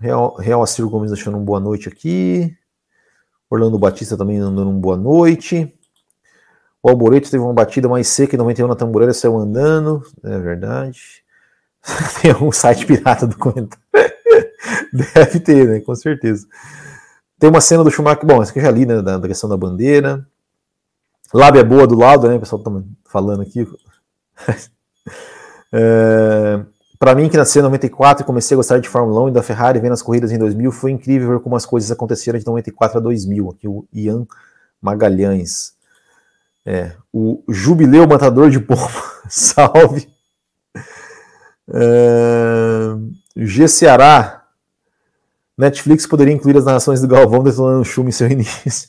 Real, 0.00 0.34
Real 0.36 0.62
Aciro 0.62 0.90
Gomes 0.90 1.10
deixando 1.10 1.38
um 1.38 1.44
boa 1.44 1.60
noite 1.60 1.88
aqui. 1.88 2.56
Orlando 3.48 3.78
Batista 3.78 4.16
também 4.16 4.38
dando 4.38 4.68
um 4.68 4.78
boa 4.78 4.96
noite. 4.96 5.72
O 6.82 6.90
Alboreto 6.90 7.30
teve 7.30 7.42
uma 7.42 7.52
batida 7.52 7.88
mais 7.88 8.06
seca 8.08 8.36
em 8.36 8.38
91 8.38 8.68
na 8.68 8.76
tamboreira, 8.76 9.12
saiu 9.12 9.36
andando. 9.36 10.02
É 10.22 10.38
verdade. 10.38 11.24
Tem 12.20 12.30
algum 12.30 12.52
site 12.52 12.86
pirata 12.86 13.26
do 13.26 13.36
comentário. 13.36 13.84
Deve 14.92 15.40
ter, 15.40 15.66
né? 15.68 15.80
Com 15.80 15.94
certeza. 15.94 16.46
Tem 17.38 17.50
uma 17.50 17.60
cena 17.60 17.82
do 17.82 17.90
Schumacher. 17.90 18.24
Bom, 18.26 18.42
essa 18.42 18.52
que 18.52 18.58
eu 18.58 18.62
já 18.62 18.70
li, 18.70 18.86
né? 18.86 19.02
Da, 19.02 19.18
da 19.18 19.28
questão 19.28 19.48
da 19.48 19.56
bandeira. 19.56 20.26
Lábia 21.32 21.64
boa 21.64 21.86
do 21.86 21.96
lado, 21.96 22.28
né? 22.28 22.36
O 22.36 22.40
pessoal 22.40 22.62
tá 22.62 22.70
falando 23.04 23.42
aqui. 23.42 23.66
é, 25.72 26.64
para 26.98 27.14
mim, 27.14 27.28
que 27.28 27.36
nasci 27.36 27.58
em 27.58 27.62
94 27.62 28.22
e 28.22 28.26
comecei 28.26 28.54
a 28.54 28.56
gostar 28.56 28.78
de 28.78 28.88
Fórmula 28.88 29.22
1 29.24 29.28
e 29.28 29.32
da 29.32 29.42
Ferrari, 29.42 29.80
vendo 29.80 29.92
as 29.92 30.02
corridas 30.02 30.32
em 30.32 30.38
2000, 30.38 30.72
foi 30.72 30.90
incrível 30.90 31.28
ver 31.30 31.40
como 31.40 31.56
as 31.56 31.66
coisas 31.66 31.90
aconteceram 31.90 32.38
de 32.38 32.46
94 32.46 32.98
a 32.98 33.00
2000. 33.00 33.50
Aqui 33.50 33.68
o 33.68 33.86
Ian 33.92 34.26
Magalhães. 34.80 35.74
É, 36.64 36.92
o 37.12 37.42
Jubileu 37.48 38.06
Matador 38.08 38.50
de 38.50 38.58
Pomba, 38.58 38.90
salve. 39.28 40.08
É, 41.68 42.96
G. 43.36 43.68
Ceará. 43.68 44.44
Netflix 45.56 46.06
poderia 46.06 46.34
incluir 46.34 46.56
as 46.56 46.64
narrações 46.64 47.00
do 47.00 47.08
Galvão 47.08 47.42
detonando 47.42 47.84
chumbo 47.84 48.08
em 48.08 48.12
seu 48.12 48.28
início. 48.30 48.88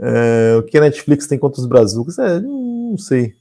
É, 0.00 0.56
o 0.58 0.62
que 0.62 0.78
a 0.78 0.80
Netflix 0.80 1.26
tem 1.26 1.38
contra 1.38 1.60
os 1.60 1.66
brazucas? 1.66 2.18
É, 2.18 2.40
não 2.40 2.96
sei. 2.98 3.34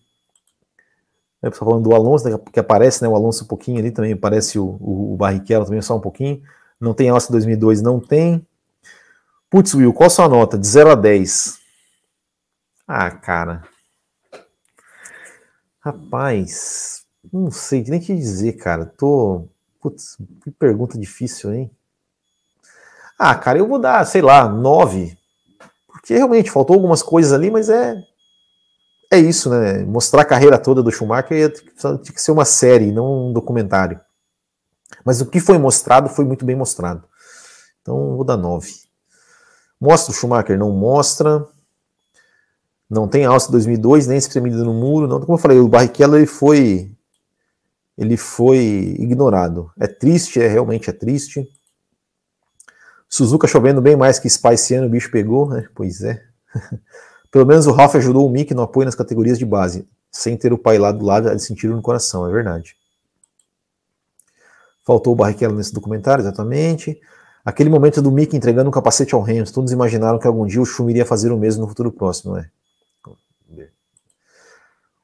Né, 1.41 1.49
você 1.51 1.57
falando 1.57 1.83
do 1.83 1.95
Alonso, 1.95 2.29
né, 2.29 2.38
que 2.51 2.59
aparece 2.59 3.01
né, 3.01 3.07
o 3.07 3.15
Alonso 3.15 3.43
um 3.43 3.47
pouquinho 3.47 3.79
ali 3.79 3.91
também, 3.91 4.13
aparece 4.13 4.57
o, 4.57 4.65
o, 4.79 5.13
o 5.13 5.17
Barrichello 5.17 5.65
também 5.65 5.81
só 5.81 5.95
um 5.95 6.01
pouquinho. 6.01 6.41
Não 6.79 6.93
tem 6.93 7.09
Alça 7.09 7.31
2002, 7.31 7.81
não 7.81 7.99
tem. 7.99 8.45
Putz, 9.49 9.73
Will, 9.73 9.93
qual 9.93 10.09
sua 10.09 10.27
nota? 10.27 10.57
De 10.57 10.67
0 10.67 10.91
a 10.91 10.95
10. 10.95 11.59
Ah, 12.88 13.11
cara. 13.11 13.63
Rapaz, 15.79 17.05
não 17.31 17.49
sei 17.49 17.83
nem 17.88 17.99
o 17.99 18.03
que 18.03 18.15
dizer, 18.15 18.53
cara. 18.53 18.85
Tô. 18.85 19.47
Putz, 19.81 20.17
que 20.43 20.51
pergunta 20.51 20.97
difícil, 20.97 21.53
hein? 21.53 21.71
Ah, 23.17 23.35
cara, 23.35 23.57
eu 23.57 23.67
vou 23.67 23.79
dar, 23.79 24.05
sei 24.05 24.21
lá, 24.21 24.47
9. 24.47 25.17
Porque 25.88 26.13
realmente 26.13 26.51
faltou 26.51 26.75
algumas 26.75 27.01
coisas 27.01 27.33
ali, 27.33 27.49
mas 27.49 27.69
é 27.69 27.95
é 29.12 29.18
isso, 29.18 29.49
né? 29.49 29.84
Mostrar 29.86 30.22
a 30.22 30.26
carreira 30.26 30.58
toda 30.58 30.84
do 30.84 30.91
Schumacher 30.91 31.51
tinha 31.51 31.97
que 31.97 32.22
ser 32.22 32.32
uma 32.32 32.45
série, 32.45 32.91
não 32.91 33.30
um 33.30 33.34
documentário. 33.34 33.99
Mas 35.03 35.22
o 35.22 35.26
que 35.26 35.39
foi 35.39 35.58
mostrado 35.58 36.10
foi 36.10 36.26
muito 36.26 36.45
bem 36.45 36.55
mostrado. 36.55 37.03
Então 37.82 38.16
vou 38.16 38.24
dar 38.24 38.38
9. 38.38 38.70
Mostra 39.80 40.12
o 40.12 40.16
Schumacher? 40.16 40.58
Não 40.58 40.72
mostra. 40.72 41.47
Não 42.89 43.08
tem 43.08 43.26
alça 43.26 43.51
2002, 43.51 44.08
nem 44.08 44.18
espremido 44.18 44.64
no 44.64 44.74
muro. 44.74 45.08
Não, 45.08 45.20
como 45.20 45.34
eu 45.34 45.41
falei, 45.41 45.60
o 45.60 45.68
Barrichello 45.68 46.16
ele 46.16 46.26
foi, 46.26 46.91
ele 47.97 48.18
foi 48.18 48.95
ignorado. 48.99 49.72
É 49.80 49.88
triste, 49.88 50.41
é 50.41 50.47
realmente 50.47 50.89
é 50.89 50.93
triste. 50.93 51.47
Suzuka 53.10 53.47
chovendo 53.47 53.82
bem 53.82 53.95
mais 53.95 54.20
que 54.20 54.30
Spice 54.30 54.53
esse 54.53 54.76
ano, 54.76 54.88
o 54.88 54.89
bicho 54.89 55.12
pegou, 55.12 55.49
né? 55.49 55.68
Pois 55.74 56.01
é. 56.01 56.22
Pelo 57.32 57.45
menos 57.45 57.67
o 57.67 57.71
Ralph 57.71 57.95
ajudou 57.95 58.25
o 58.28 58.30
Mick 58.30 58.53
no 58.53 58.61
apoio 58.61 58.86
nas 58.86 58.95
categorias 58.95 59.38
de 59.38 59.45
base, 59.45 59.88
sem 60.11 60.38
ter 60.38 60.53
o 60.53 60.57
pai 60.57 60.78
lá 60.78 60.91
do 60.91 61.05
lado, 61.05 61.30
ele 61.30 61.39
sentiu 61.39 61.75
no 61.75 61.82
coração, 61.82 62.28
é 62.28 62.32
verdade. 62.32 62.75
Faltou 64.86 65.13
o 65.13 65.15
Barrichello 65.15 65.55
nesse 65.55 65.73
documentário, 65.73 66.21
exatamente. 66.21 66.99
Aquele 67.43 67.69
momento 67.69 68.01
do 68.01 68.11
Mick 68.11 68.36
entregando 68.36 68.69
um 68.69 68.71
capacete 68.71 69.13
ao 69.13 69.23
Hamilton, 69.23 69.51
todos 69.51 69.71
imaginaram 69.71 70.19
que 70.19 70.28
algum 70.28 70.45
dia 70.45 70.61
o 70.61 70.65
Schum 70.65 70.89
iria 70.89 71.05
fazer 71.05 71.32
o 71.32 71.38
mesmo 71.38 71.61
no 71.61 71.67
futuro 71.67 71.91
próximo, 71.91 72.38
é. 72.38 72.49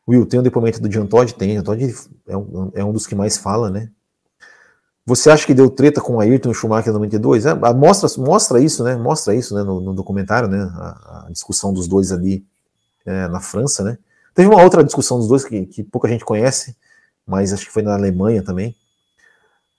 Will, 0.07 0.26
tem 0.26 0.38
o 0.38 0.41
um 0.41 0.43
depoimento 0.43 0.82
do 0.82 0.89
John 0.89 1.05
Todd? 1.07 1.34
Tem, 1.34 1.57
o 1.57 1.63
Todd 1.63 1.95
é 2.28 2.36
um, 2.36 2.71
é 2.76 2.84
um 2.84 2.91
dos 2.91 3.07
que 3.07 3.15
mais 3.15 3.38
fala, 3.38 3.69
né? 3.69 3.89
Você 5.06 5.30
acha 5.30 5.45
que 5.45 5.54
deu 5.54 5.70
treta 5.70 5.99
com 5.99 6.20
Ayrton 6.20 6.54
Schumacher 6.54 6.89
em 6.89 6.93
92? 6.93 7.45
É, 7.45 7.54
mostra, 7.74 8.10
mostra 8.22 8.60
isso, 8.62 8.84
né? 8.84 8.95
Mostra 8.95 9.36
isso 9.36 9.54
né, 9.54 9.62
no, 9.62 9.82
no 9.82 9.93
documentário, 9.93 10.47
né? 10.47 10.60
A, 10.76 11.26
a, 11.28 11.32
discussão 11.32 11.74
dos 11.74 11.88
dois 11.88 12.12
ali 12.12 12.45
é, 13.06 13.28
na 13.28 13.41
França, 13.41 13.84
né? 13.84 13.97
Teve 14.34 14.47
uma 14.47 14.64
outra 14.64 14.84
discussão 14.84 15.18
dos 15.18 15.28
dois 15.28 15.43
que, 15.43 15.66
que 15.66 15.84
pouca 15.84 16.08
gente 16.08 16.24
conhece, 16.24 16.76
mas 17.28 17.51
acho 17.51 17.66
que 17.66 17.72
foi 17.72 17.84
na 17.84 17.93
Alemanha 17.93 18.41
também. 18.41 18.76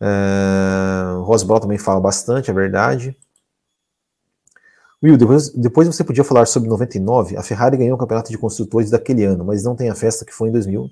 É, 0.00 1.16
o 1.16 1.22
Rosbrow 1.22 1.58
também 1.58 1.78
fala 1.78 2.00
bastante, 2.00 2.50
é 2.50 2.54
verdade. 2.54 3.16
Will, 5.02 5.16
depois, 5.16 5.50
depois 5.50 5.86
você 5.86 6.04
podia 6.04 6.24
falar 6.24 6.46
sobre 6.46 6.68
99. 6.68 7.36
A 7.36 7.42
Ferrari 7.42 7.76
ganhou 7.78 7.94
o 7.94 7.98
campeonato 7.98 8.30
de 8.30 8.38
construtores 8.38 8.90
daquele 8.90 9.24
ano, 9.24 9.44
mas 9.44 9.64
não 9.64 9.74
tem 9.74 9.88
a 9.88 9.94
festa 9.94 10.24
que 10.24 10.32
foi 10.32 10.48
em 10.48 10.52
2000. 10.52 10.90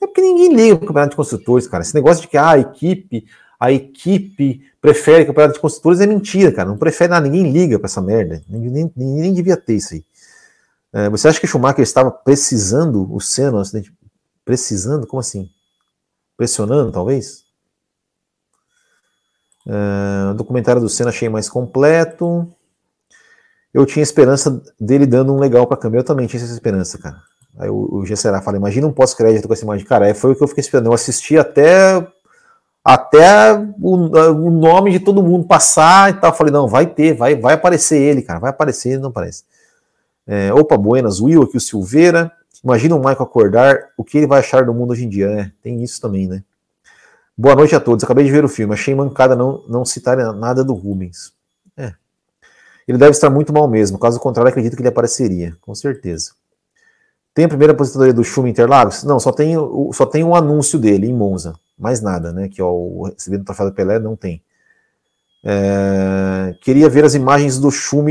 É 0.00 0.06
porque 0.06 0.20
ninguém 0.20 0.54
liga 0.54 0.74
o 0.74 0.80
campeonato 0.80 1.10
de 1.10 1.16
construtores, 1.16 1.68
cara. 1.68 1.82
Esse 1.82 1.94
negócio 1.94 2.22
de 2.22 2.28
que 2.28 2.36
ah, 2.36 2.50
a 2.50 2.58
equipe, 2.58 3.24
a 3.62 3.70
equipe 3.70 4.62
prefere 4.80 5.24
campeonato 5.24 5.54
de 5.54 5.60
construtores 5.60 6.00
é 6.00 6.06
mentira, 6.06 6.50
cara. 6.50 6.68
Não 6.68 6.76
prefere 6.76 7.10
nada, 7.10 7.28
ninguém 7.28 7.52
liga 7.52 7.78
para 7.78 7.86
essa 7.86 8.00
merda. 8.00 8.42
Ninguém, 8.48 8.90
nem, 8.96 9.20
nem 9.20 9.32
devia 9.32 9.56
ter 9.56 9.74
isso 9.74 9.94
aí. 9.94 10.04
É, 10.92 11.08
você 11.08 11.28
acha 11.28 11.38
que 11.38 11.46
o 11.46 11.48
Schumacher 11.48 11.82
estava 11.82 12.10
precisando 12.10 13.12
o 13.14 13.20
Senna, 13.20 13.60
acidente? 13.60 13.92
Precisando? 14.44 15.06
Como 15.06 15.20
assim? 15.20 15.48
Pressionando, 16.36 16.90
talvez? 16.90 17.44
É, 19.66 20.30
o 20.32 20.34
documentário 20.34 20.82
do 20.82 20.88
Senna 20.88 21.10
achei 21.10 21.28
mais 21.28 21.48
completo 21.48 22.52
eu 23.72 23.86
tinha 23.86 24.02
esperança 24.02 24.62
dele 24.78 25.06
dando 25.06 25.32
um 25.32 25.38
legal 25.38 25.66
pra 25.66 25.76
câmera. 25.76 26.00
Eu 26.00 26.04
também 26.04 26.26
tinha 26.26 26.42
essa 26.42 26.52
esperança, 26.52 26.98
cara. 26.98 27.22
Aí 27.58 27.70
o, 27.70 27.88
o 27.90 28.06
Gesserá 28.06 28.42
fala: 28.42 28.56
imagina 28.56 28.86
um 28.86 28.92
pós-crédito 28.92 29.46
com 29.46 29.54
essa 29.54 29.64
imagem. 29.64 29.86
Cara, 29.86 30.08
é, 30.08 30.14
foi 30.14 30.32
o 30.32 30.36
que 30.36 30.42
eu 30.42 30.48
fiquei 30.48 30.60
esperando. 30.60 30.86
Eu 30.86 30.92
assisti 30.92 31.38
até 31.38 32.06
até 32.84 33.54
o, 33.54 33.94
o, 34.46 34.50
nome 34.50 34.90
de 34.90 35.00
todo 35.00 35.22
mundo 35.22 35.46
passar 35.46 36.10
e 36.10 36.14
tal. 36.14 36.30
Eu 36.30 36.36
falei, 36.36 36.52
não, 36.52 36.66
vai 36.66 36.86
ter, 36.86 37.14
vai, 37.14 37.36
vai 37.36 37.54
aparecer 37.54 38.00
ele, 38.00 38.22
cara, 38.22 38.38
vai 38.38 38.50
aparecer, 38.50 38.90
ele 38.90 39.02
não 39.02 39.10
aparece. 39.10 39.44
É, 40.26 40.52
opa, 40.52 40.76
Buenas, 40.76 41.20
Will, 41.20 41.42
aqui 41.42 41.56
o 41.56 41.60
Silveira. 41.60 42.32
Imagina 42.62 42.94
o 42.94 42.98
Michael 42.98 43.22
acordar, 43.22 43.90
o 43.96 44.04
que 44.04 44.18
ele 44.18 44.26
vai 44.26 44.38
achar 44.38 44.64
do 44.64 44.74
mundo 44.74 44.92
hoje 44.92 45.04
em 45.04 45.08
dia, 45.08 45.28
né? 45.28 45.52
Tem 45.62 45.82
isso 45.82 46.00
também, 46.00 46.28
né? 46.28 46.42
Boa 47.36 47.56
noite 47.56 47.74
a 47.74 47.80
todos. 47.80 48.04
Acabei 48.04 48.24
de 48.24 48.30
ver 48.30 48.44
o 48.44 48.48
filme, 48.48 48.72
achei 48.72 48.94
mancada 48.94 49.34
não, 49.34 49.64
não 49.68 49.84
citar 49.84 50.16
nada 50.34 50.62
do 50.62 50.74
Rubens. 50.74 51.32
Ele 52.86 52.98
deve 52.98 53.12
estar 53.12 53.30
muito 53.30 53.52
mal 53.52 53.68
mesmo, 53.68 53.98
caso 53.98 54.18
contrário, 54.18 54.48
acredito 54.48 54.76
que 54.76 54.82
ele 54.82 54.88
apareceria, 54.88 55.56
com 55.60 55.74
certeza. 55.74 56.32
Tem 57.34 57.44
a 57.44 57.48
primeira 57.48 57.72
aposentadoria 57.72 58.12
do 58.12 58.24
Schum 58.24 58.46
Interlagos? 58.46 59.04
Não, 59.04 59.18
só 59.18 59.32
tem, 59.32 59.54
só 59.92 60.04
tem 60.04 60.22
um 60.22 60.34
anúncio 60.34 60.78
dele 60.78 61.06
em 61.06 61.14
Monza, 61.14 61.54
mais 61.82 62.00
nada, 62.00 62.32
né? 62.32 62.48
Que 62.48 62.62
ó, 62.62 62.70
o 62.70 63.04
recebendo 63.04 63.42
o 63.42 63.44
troféu 63.44 63.66
do 63.66 63.74
Pelé 63.74 63.98
não 63.98 64.16
tem. 64.16 64.42
É, 65.44 66.54
queria 66.60 66.88
ver 66.88 67.04
as 67.04 67.14
imagens 67.14 67.58
do 67.58 67.70
Schum 67.70 68.06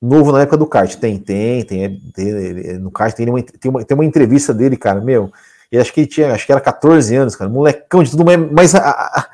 novo 0.00 0.32
na 0.32 0.42
época 0.42 0.56
do 0.56 0.66
kart. 0.66 0.94
Tem, 0.96 1.18
tem, 1.18 1.64
tem. 1.64 2.00
tem 2.14 2.78
no 2.78 2.90
kart 2.90 3.14
tem 3.14 3.28
uma, 3.28 3.42
tem, 3.42 3.70
uma, 3.70 3.84
tem 3.84 3.94
uma 3.94 4.04
entrevista 4.04 4.52
dele, 4.54 4.76
cara, 4.76 5.00
meu. 5.00 5.32
E 5.72 5.78
acho 5.78 5.92
que 5.92 6.00
ele 6.00 6.08
tinha, 6.08 6.32
acho 6.32 6.46
que 6.46 6.52
era 6.52 6.60
14 6.60 7.14
anos, 7.14 7.36
cara, 7.36 7.48
molecão 7.48 8.02
de 8.02 8.10
tudo, 8.10 8.24
mas 8.52 8.74
a, 8.74 8.90
a, 8.90 9.28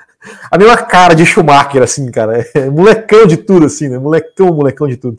a 0.51 0.59
mesma 0.59 0.77
cara 0.77 1.15
de 1.15 1.25
Schumacher, 1.25 1.83
assim, 1.83 2.11
cara. 2.11 2.45
É 2.55 2.71
molecão 2.71 3.27
de 3.27 3.37
tudo, 3.37 3.67
assim, 3.67 3.89
né? 3.89 3.99
Molecão, 3.99 4.49
molecão 4.49 4.87
de 4.87 4.97
tudo. 4.97 5.19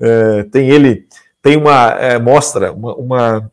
É, 0.00 0.42
tem 0.44 0.68
ele, 0.68 1.06
tem 1.40 1.56
uma 1.56 1.90
é, 1.92 2.18
mostra, 2.18 2.72
uma, 2.72 2.94
uma, 2.96 3.51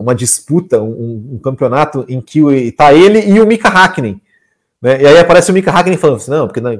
uma 0.00 0.14
disputa, 0.14 0.80
um, 0.80 1.34
um, 1.34 1.38
campeonato 1.38 2.06
em 2.08 2.22
que 2.22 2.72
tá 2.72 2.92
ele 2.94 3.20
e 3.20 3.38
o 3.38 3.46
Mika 3.46 3.68
Hakkinen. 3.68 4.20
Né? 4.80 5.02
E 5.02 5.06
aí 5.06 5.18
aparece 5.18 5.50
o 5.50 5.54
Mika 5.54 5.70
Hakkinen 5.70 5.98
falando 5.98 6.16
assim, 6.16 6.30
não, 6.30 6.46
porque 6.46 6.60
na, 6.60 6.70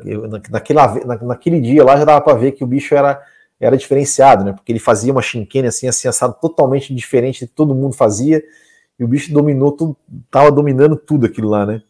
naquele, 0.50 0.78
na, 1.04 1.16
naquele 1.22 1.60
dia 1.60 1.84
lá 1.84 1.98
já 1.98 2.06
dava 2.06 2.20
para 2.22 2.38
ver 2.38 2.52
que 2.52 2.64
o 2.64 2.66
bicho 2.66 2.94
era, 2.94 3.20
era 3.60 3.76
diferenciado, 3.76 4.42
né? 4.42 4.54
Porque 4.54 4.72
ele 4.72 4.78
fazia 4.78 5.12
uma 5.12 5.20
chinquene 5.20 5.68
assim, 5.68 5.86
assim, 5.86 6.08
assado 6.08 6.34
totalmente 6.40 6.94
diferente 6.94 7.40
de 7.40 7.46
todo 7.46 7.74
mundo 7.74 7.94
fazia, 7.94 8.42
e 8.98 9.04
o 9.04 9.08
bicho 9.08 9.32
dominou 9.32 9.72
tudo, 9.72 9.96
dominando 10.54 10.96
tudo 10.96 11.26
aquilo 11.26 11.50
lá, 11.50 11.66
né? 11.66 11.82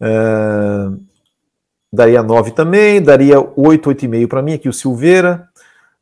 Uh, 0.00 1.00
daria 1.92 2.22
9 2.22 2.52
também, 2.52 3.02
daria 3.02 3.40
8, 3.40 3.90
8,5 3.90 4.28
para 4.28 4.42
mim, 4.42 4.52
aqui 4.52 4.68
o 4.68 4.72
Silveira. 4.72 5.48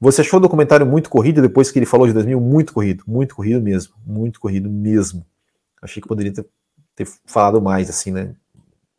Você 0.01 0.21
achou 0.21 0.39
o 0.39 0.43
documentário 0.43 0.87
muito 0.87 1.09
corrido 1.09 1.41
depois 1.41 1.71
que 1.71 1.79
ele 1.79 1.87
falou 1.87 2.07
de 2.07 2.13
2000? 2.13 2.41
Muito 2.41 2.73
corrido, 2.73 3.05
muito 3.07 3.35
corrido 3.35 3.61
mesmo, 3.61 3.95
muito 4.07 4.41
corrido 4.41 4.69
mesmo. 4.69 5.25
Achei 5.81 6.03
que 6.03 6.09
poderia 6.09 6.33
ter, 6.33 6.47
ter 6.95 7.09
falado 7.27 7.61
mais, 7.61 7.89
assim, 7.89 8.11
né? 8.11 8.35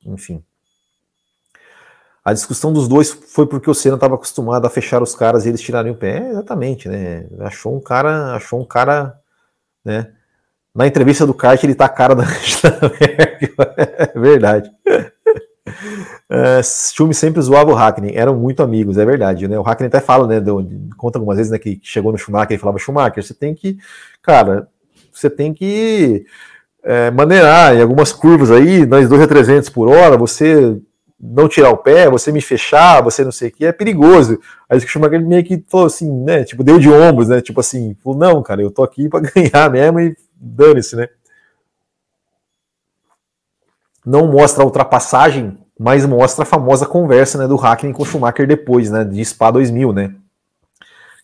Enfim. 0.05 0.43
A 2.23 2.33
discussão 2.33 2.73
dos 2.73 2.87
dois 2.87 3.11
foi 3.11 3.45
porque 3.45 3.69
o 3.69 3.73
Senna 3.73 3.95
estava 3.95 4.15
acostumado 4.15 4.65
a 4.65 4.69
fechar 4.69 5.03
os 5.03 5.13
caras 5.13 5.45
e 5.45 5.49
eles 5.49 5.61
tirarem 5.61 5.91
o 5.91 5.95
pé. 5.95 6.17
É, 6.17 6.29
exatamente, 6.31 6.89
né? 6.89 7.27
Achou 7.41 7.77
um 7.77 7.79
cara, 7.79 8.33
achou 8.33 8.59
um 8.59 8.65
cara, 8.65 9.19
né? 9.83 10.11
Na 10.73 10.87
entrevista 10.87 11.25
do 11.25 11.33
kart, 11.33 11.63
ele 11.63 11.75
tá 11.75 11.85
a 11.85 11.89
cara 11.89 12.15
da. 12.15 12.23
É 13.57 14.19
verdade. 14.19 14.71
É, 16.29 16.61
Schumi 16.63 17.13
sempre 17.13 17.41
zoava 17.41 17.71
o 17.71 17.75
Hackney, 17.75 18.11
eram 18.15 18.35
muito 18.35 18.61
amigos, 18.61 18.97
é 18.97 19.05
verdade, 19.05 19.47
né? 19.47 19.57
O 19.57 19.63
Hackney 19.63 19.87
até 19.87 19.99
fala, 19.99 20.27
né? 20.27 20.43
Conta 20.97 21.17
algumas 21.17 21.37
vezes, 21.37 21.51
né? 21.51 21.57
Que 21.57 21.79
chegou 21.81 22.11
no 22.11 22.17
Schumacher 22.17 22.55
e 22.55 22.59
falava: 22.59 22.77
Schumacher, 22.77 23.23
você 23.23 23.33
tem 23.33 23.53
que, 23.55 23.77
cara, 24.21 24.67
você 25.11 25.29
tem 25.29 25.53
que 25.53 26.25
é, 26.83 27.09
maneirar 27.11 27.75
em 27.75 27.81
algumas 27.81 28.13
curvas 28.13 28.51
aí, 28.51 28.85
nós 28.85 29.09
2 29.09 29.21
a 29.21 29.27
300 29.27 29.69
por 29.69 29.87
hora, 29.89 30.17
você 30.17 30.79
não 31.19 31.47
tirar 31.47 31.69
o 31.71 31.77
pé, 31.77 32.09
você 32.09 32.31
me 32.31 32.41
fechar, 32.41 33.01
você 33.01 33.23
não 33.23 33.31
sei 33.31 33.49
o 33.49 33.51
que, 33.51 33.65
é 33.65 33.71
perigoso. 33.71 34.39
Aí 34.69 34.77
o 34.77 34.81
Schumacher 34.81 35.25
meio 35.25 35.43
que 35.43 35.63
falou 35.67 35.87
assim, 35.87 36.11
né? 36.23 36.43
Tipo, 36.43 36.63
deu 36.63 36.77
de 36.77 36.89
ombros, 36.89 37.29
né? 37.29 37.41
Tipo 37.41 37.59
assim, 37.59 37.95
falou: 38.03 38.19
não, 38.19 38.43
cara, 38.43 38.61
eu 38.61 38.69
tô 38.69 38.83
aqui 38.83 39.09
para 39.09 39.21
ganhar 39.33 39.69
mesmo 39.71 39.99
e 39.99 40.15
dane-se, 40.35 40.95
né? 40.95 41.07
Não 44.05 44.27
mostra 44.27 44.63
a 44.63 44.65
ultrapassagem, 44.65 45.57
mas 45.79 46.05
mostra 46.05 46.43
a 46.43 46.45
famosa 46.45 46.85
conversa 46.85 47.37
né, 47.37 47.47
do 47.47 47.55
Hackney 47.55 47.93
com 47.93 48.03
o 48.03 48.05
Schumacher 48.05 48.47
depois, 48.47 48.89
né? 48.89 49.03
De 49.03 49.23
Spa 49.23 49.51
2000, 49.51 49.91
né? 49.91 50.13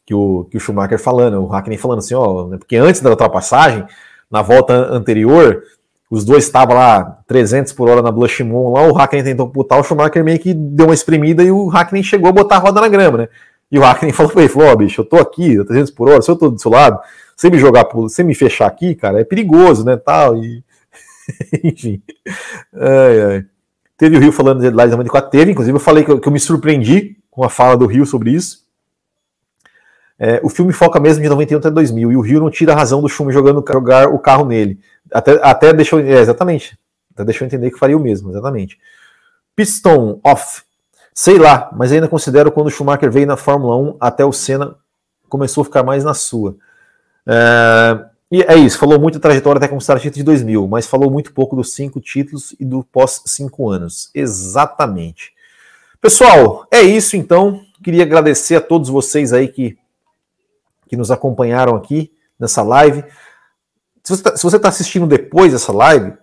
Que 0.06 0.14
o, 0.14 0.46
que 0.50 0.58
o 0.58 0.60
Schumacher 0.60 1.00
falando, 1.00 1.42
o 1.42 1.48
Hackney 1.48 1.78
falando 1.78 2.00
assim, 2.00 2.16
ó, 2.16 2.48
né, 2.48 2.58
porque 2.58 2.76
antes 2.76 3.02
da 3.02 3.10
ultrapassagem, 3.10 3.86
na 4.30 4.42
volta 4.42 4.74
anterior, 4.74 5.64
os 6.10 6.26
dois 6.26 6.44
estavam 6.44 6.76
lá 6.76 7.20
300 7.28 7.72
por 7.72 7.88
hora 7.88 8.02
na 8.02 8.12
Blushmon, 8.12 8.74
lá 8.74 8.82
o 8.84 8.94
Hackney 8.94 9.24
tentou 9.24 9.48
putar, 9.48 9.80
o 9.80 9.84
Schumacher 9.84 10.24
meio 10.24 10.40
que 10.40 10.54
deu 10.54 10.88
uma 10.88 10.94
espremida 10.94 11.44
e 11.44 11.52
o 11.52 11.68
Hackney 11.68 12.04
chegou 12.04 12.30
a 12.30 12.34
botar 12.34 12.56
a 12.56 12.60
roda 12.60 12.82
na 12.82 12.88
grama, 12.90 13.20
né? 13.20 13.30
E 13.72 13.80
o 13.80 13.82
Hackney 13.82 14.12
falou 14.14 14.32
pra 14.32 14.42
ele, 14.42 14.52
falou, 14.52 14.70
ó, 14.70 14.74
oh, 14.74 14.76
bicho, 14.76 15.02
eu 15.02 15.06
tô 15.06 15.18
aqui, 15.18 15.64
300 15.64 15.92
por 15.92 16.10
hora, 16.10 16.22
se 16.22 16.30
eu 16.30 16.36
tô 16.36 16.50
do 16.50 16.60
seu 16.60 16.72
lado, 16.72 17.00
você 17.36 17.50
me 17.50 17.58
jogar, 17.58 17.88
você 17.94 18.24
me 18.24 18.36
fechar 18.36 18.66
aqui, 18.66 18.96
cara, 18.96 19.22
é 19.22 19.24
perigoso, 19.24 19.86
né, 19.86 19.96
tal, 19.96 20.36
e... 20.36 20.64
Enfim. 21.63 22.01
Ai, 22.74 23.22
ai. 23.22 23.45
Teve 23.97 24.17
o 24.17 24.19
Rio 24.19 24.32
falando 24.32 24.61
de 24.61 24.72
94, 24.72 25.30
teve, 25.30 25.51
inclusive 25.51 25.76
eu 25.76 25.80
falei 25.80 26.03
que 26.03 26.11
eu, 26.11 26.19
que 26.19 26.28
eu, 26.28 26.32
me 26.32 26.39
surpreendi 26.39 27.17
com 27.30 27.43
a 27.43 27.49
fala 27.49 27.78
do 27.78 27.86
Rio 27.86 28.05
sobre 28.05 28.32
isso. 28.32 28.65
É, 30.17 30.39
o 30.43 30.49
filme 30.49 30.74
foca 30.74 30.99
mesmo 30.99 31.22
de 31.22 31.30
91 31.30 31.59
até 31.59 31.69
2000, 31.69 32.11
e 32.11 32.15
o 32.15 32.22
Rio 32.22 32.39
não 32.39 32.49
tira 32.49 32.74
a 32.74 32.76
razão 32.76 33.01
do 33.01 33.07
Schumi 33.07 33.32
jogando 33.32 33.63
jogar 33.67 34.07
o 34.07 34.17
carro 34.17 34.45
nele. 34.45 34.80
Até, 35.11 35.39
até 35.43 35.74
deixou, 35.74 35.99
é, 35.99 36.19
exatamente, 36.19 36.78
até 37.13 37.24
deixou 37.24 37.45
entender 37.45 37.69
que 37.69 37.78
faria 37.78 37.95
o 37.95 37.99
mesmo, 37.99 38.32
exatamente. 38.32 38.80
Piston 39.55 40.19
off, 40.24 40.63
sei 41.13 41.38
lá, 41.38 41.69
mas 41.72 41.91
ainda 41.91 42.07
considero 42.07 42.51
quando 42.51 42.67
o 42.67 42.72
Schumacher 42.72 43.11
veio 43.11 43.28
na 43.28 43.38
Fórmula 43.38 43.78
1 43.78 43.97
até 43.99 44.26
o 44.26 44.32
Senna 44.32 44.76
começou 45.30 45.61
a 45.61 45.65
ficar 45.65 45.84
mais 45.84 46.03
na 46.03 46.13
sua. 46.13 46.55
É, 47.28 48.05
e 48.32 48.42
é 48.44 48.56
isso, 48.56 48.78
falou 48.78 48.98
muito 48.98 49.16
da 49.16 49.24
trajetória 49.24 49.58
até 49.58 49.68
conquistar 49.68 50.00
título 50.00 50.16
de 50.16 50.24
2000, 50.24 50.66
mas 50.66 50.88
falou 50.88 51.12
muito 51.12 51.34
pouco 51.34 51.54
dos 51.54 51.74
cinco 51.74 52.00
títulos 52.00 52.56
e 52.58 52.64
do 52.64 52.82
pós 52.82 53.22
cinco 53.26 53.70
anos. 53.70 54.10
Exatamente. 54.16 55.34
Pessoal, 56.00 56.66
é 56.72 56.82
isso 56.82 57.18
então. 57.18 57.62
Queria 57.84 58.04
agradecer 58.04 58.56
a 58.56 58.62
todos 58.62 58.88
vocês 58.88 59.34
aí 59.34 59.50
que, 59.50 59.78
que 60.88 60.96
nos 60.96 61.12
acompanharam 61.12 61.76
aqui 61.76 62.10
nessa 62.40 62.64
live. 62.64 63.04
Se 64.02 64.16
você 64.16 64.32
está 64.48 64.60
tá 64.60 64.70
assistindo 64.70 65.06
depois 65.06 65.52
dessa 65.52 65.74
live, 65.74 66.14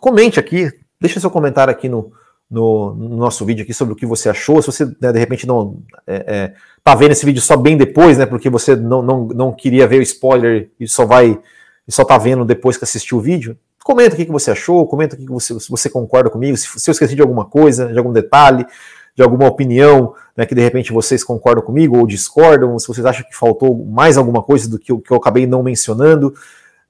comente 0.00 0.38
aqui, 0.38 0.70
deixa 1.00 1.18
seu 1.18 1.30
comentário 1.30 1.72
aqui 1.72 1.88
no, 1.88 2.12
no, 2.48 2.94
no, 2.94 3.16
nosso 3.16 3.44
vídeo 3.44 3.64
aqui 3.64 3.74
sobre 3.74 3.92
o 3.92 3.96
que 3.96 4.06
você 4.06 4.28
achou. 4.28 4.62
Se 4.62 4.70
você 4.70 4.84
né, 5.00 5.12
de 5.12 5.18
repente 5.18 5.48
não 5.48 5.82
é, 6.06 6.24
é, 6.26 6.54
tá 6.84 6.94
vendo 6.94 7.10
esse 7.10 7.26
vídeo 7.26 7.42
só 7.42 7.56
bem 7.56 7.76
depois, 7.76 8.16
né? 8.18 8.24
Porque 8.24 8.48
você 8.48 8.76
não, 8.76 9.02
não, 9.02 9.26
não 9.26 9.52
queria 9.52 9.88
ver 9.88 9.98
o 9.98 10.02
spoiler 10.02 10.70
e 10.78 10.86
só 10.86 11.04
vai 11.04 11.38
e 11.86 11.92
só 11.92 12.04
tá 12.04 12.18
vendo 12.18 12.44
depois 12.44 12.76
que 12.76 12.84
assistiu 12.84 13.18
o 13.18 13.20
vídeo. 13.20 13.56
Comenta 13.84 14.14
o 14.14 14.16
que, 14.16 14.24
você 14.26 14.50
achou, 14.50 14.86
comenta 14.86 15.14
o 15.14 15.18
que, 15.18 15.26
você, 15.26 15.58
se 15.60 15.70
você 15.70 15.88
concorda 15.88 16.28
comigo, 16.28 16.56
se, 16.56 16.66
se 16.80 16.90
eu 16.90 16.92
esqueci 16.92 17.14
de 17.14 17.22
alguma 17.22 17.44
coisa, 17.44 17.86
de 17.86 17.96
algum 17.96 18.12
detalhe, 18.12 18.66
de 19.14 19.22
alguma 19.22 19.46
opinião, 19.46 20.12
né, 20.36 20.44
que 20.44 20.54
de 20.54 20.60
repente 20.60 20.92
vocês 20.92 21.22
concordam 21.22 21.64
comigo 21.64 21.96
ou 21.96 22.06
discordam, 22.06 22.78
se 22.78 22.88
vocês 22.88 23.06
acham 23.06 23.24
que 23.24 23.34
faltou 23.34 23.86
mais 23.86 24.16
alguma 24.18 24.42
coisa 24.42 24.68
do 24.68 24.78
que 24.78 24.90
eu, 24.90 24.98
que 25.00 25.10
eu 25.10 25.16
acabei 25.16 25.46
não 25.46 25.62
mencionando. 25.62 26.34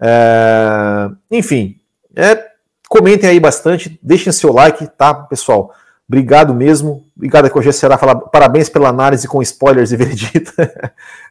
É, 0.01 1.11
enfim, 1.31 1.79
é, 2.15 2.47
comentem 2.89 3.29
aí 3.29 3.39
bastante, 3.39 4.01
deixem 4.03 4.33
seu 4.33 4.53
like, 4.53 4.87
tá, 4.97 5.15
pessoal? 5.15 5.73
Obrigado 6.09 6.55
mesmo. 6.55 7.05
Obrigado 7.17 7.47
aqui 7.47 7.59
hoje 7.59 7.73
será 7.73 7.99
falar 7.99 8.15
parabéns 8.17 8.69
pela 8.69 8.89
análise 8.89 9.27
com 9.29 9.43
spoilers 9.43 9.93
e 9.93 9.97
veredito. 9.99 10.53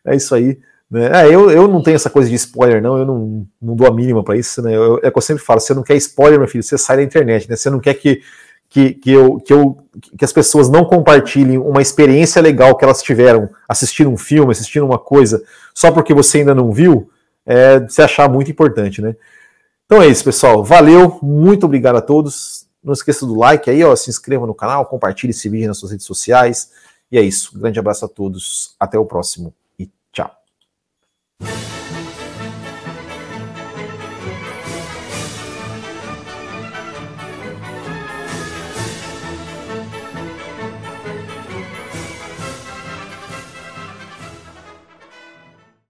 é 0.05 0.15
isso 0.15 0.35
aí. 0.35 0.59
Né? 0.89 1.09
É, 1.23 1.27
eu, 1.27 1.49
eu 1.49 1.67
não 1.67 1.81
tenho 1.81 1.95
essa 1.95 2.09
coisa 2.09 2.29
de 2.29 2.35
spoiler, 2.35 2.81
não. 2.81 2.97
Eu 2.97 3.05
não, 3.05 3.47
não 3.61 3.75
dou 3.75 3.87
a 3.87 3.93
mínima 3.93 4.23
para 4.23 4.37
isso. 4.37 4.61
Né? 4.61 4.75
Eu, 4.75 4.99
é 5.01 5.07
o 5.07 5.11
que 5.11 5.17
eu 5.17 5.21
sempre 5.21 5.43
falo: 5.43 5.59
você 5.59 5.73
não 5.73 5.83
quer 5.83 5.95
spoiler, 5.95 6.39
meu 6.39 6.47
filho, 6.47 6.63
você 6.63 6.77
sai 6.77 6.97
da 6.97 7.03
internet. 7.03 7.49
Né? 7.49 7.55
Você 7.55 7.69
não 7.69 7.79
quer 7.79 7.95
que, 7.95 8.21
que, 8.69 8.93
que, 8.93 9.11
eu, 9.11 9.37
que, 9.37 9.53
eu, 9.53 9.77
que 10.17 10.25
as 10.25 10.33
pessoas 10.33 10.69
não 10.69 10.85
compartilhem 10.85 11.57
uma 11.57 11.81
experiência 11.81 12.41
legal 12.41 12.75
que 12.75 12.83
elas 12.83 13.01
tiveram 13.01 13.49
assistindo 13.67 14.09
um 14.09 14.17
filme, 14.17 14.51
assistindo 14.51 14.85
uma 14.85 14.99
coisa, 14.99 15.43
só 15.73 15.91
porque 15.91 16.13
você 16.13 16.39
ainda 16.39 16.53
não 16.53 16.71
viu, 16.71 17.09
é, 17.45 17.79
você 17.79 18.01
achar 18.01 18.29
muito 18.29 18.51
importante, 18.51 19.01
né? 19.01 19.15
Então 19.85 20.01
é 20.01 20.07
isso, 20.07 20.23
pessoal. 20.23 20.63
Valeu, 20.63 21.19
muito 21.21 21.65
obrigado 21.65 21.95
a 21.95 22.01
todos. 22.01 22.67
Não 22.83 22.93
esqueça 22.93 23.25
do 23.25 23.35
like 23.35 23.69
aí, 23.69 23.83
ó, 23.83 23.95
se 23.95 24.09
inscreva 24.09 24.45
no 24.45 24.53
canal, 24.53 24.85
compartilhe 24.85 25.31
esse 25.31 25.49
vídeo 25.49 25.67
nas 25.67 25.77
suas 25.77 25.91
redes 25.91 26.05
sociais. 26.05 26.71
E 27.11 27.17
é 27.17 27.21
isso. 27.21 27.55
Um 27.55 27.59
grande 27.59 27.79
abraço 27.79 28.05
a 28.05 28.07
todos. 28.07 28.75
Até 28.79 28.97
o 28.97 29.05
próximo 29.05 29.53
you 31.41 31.84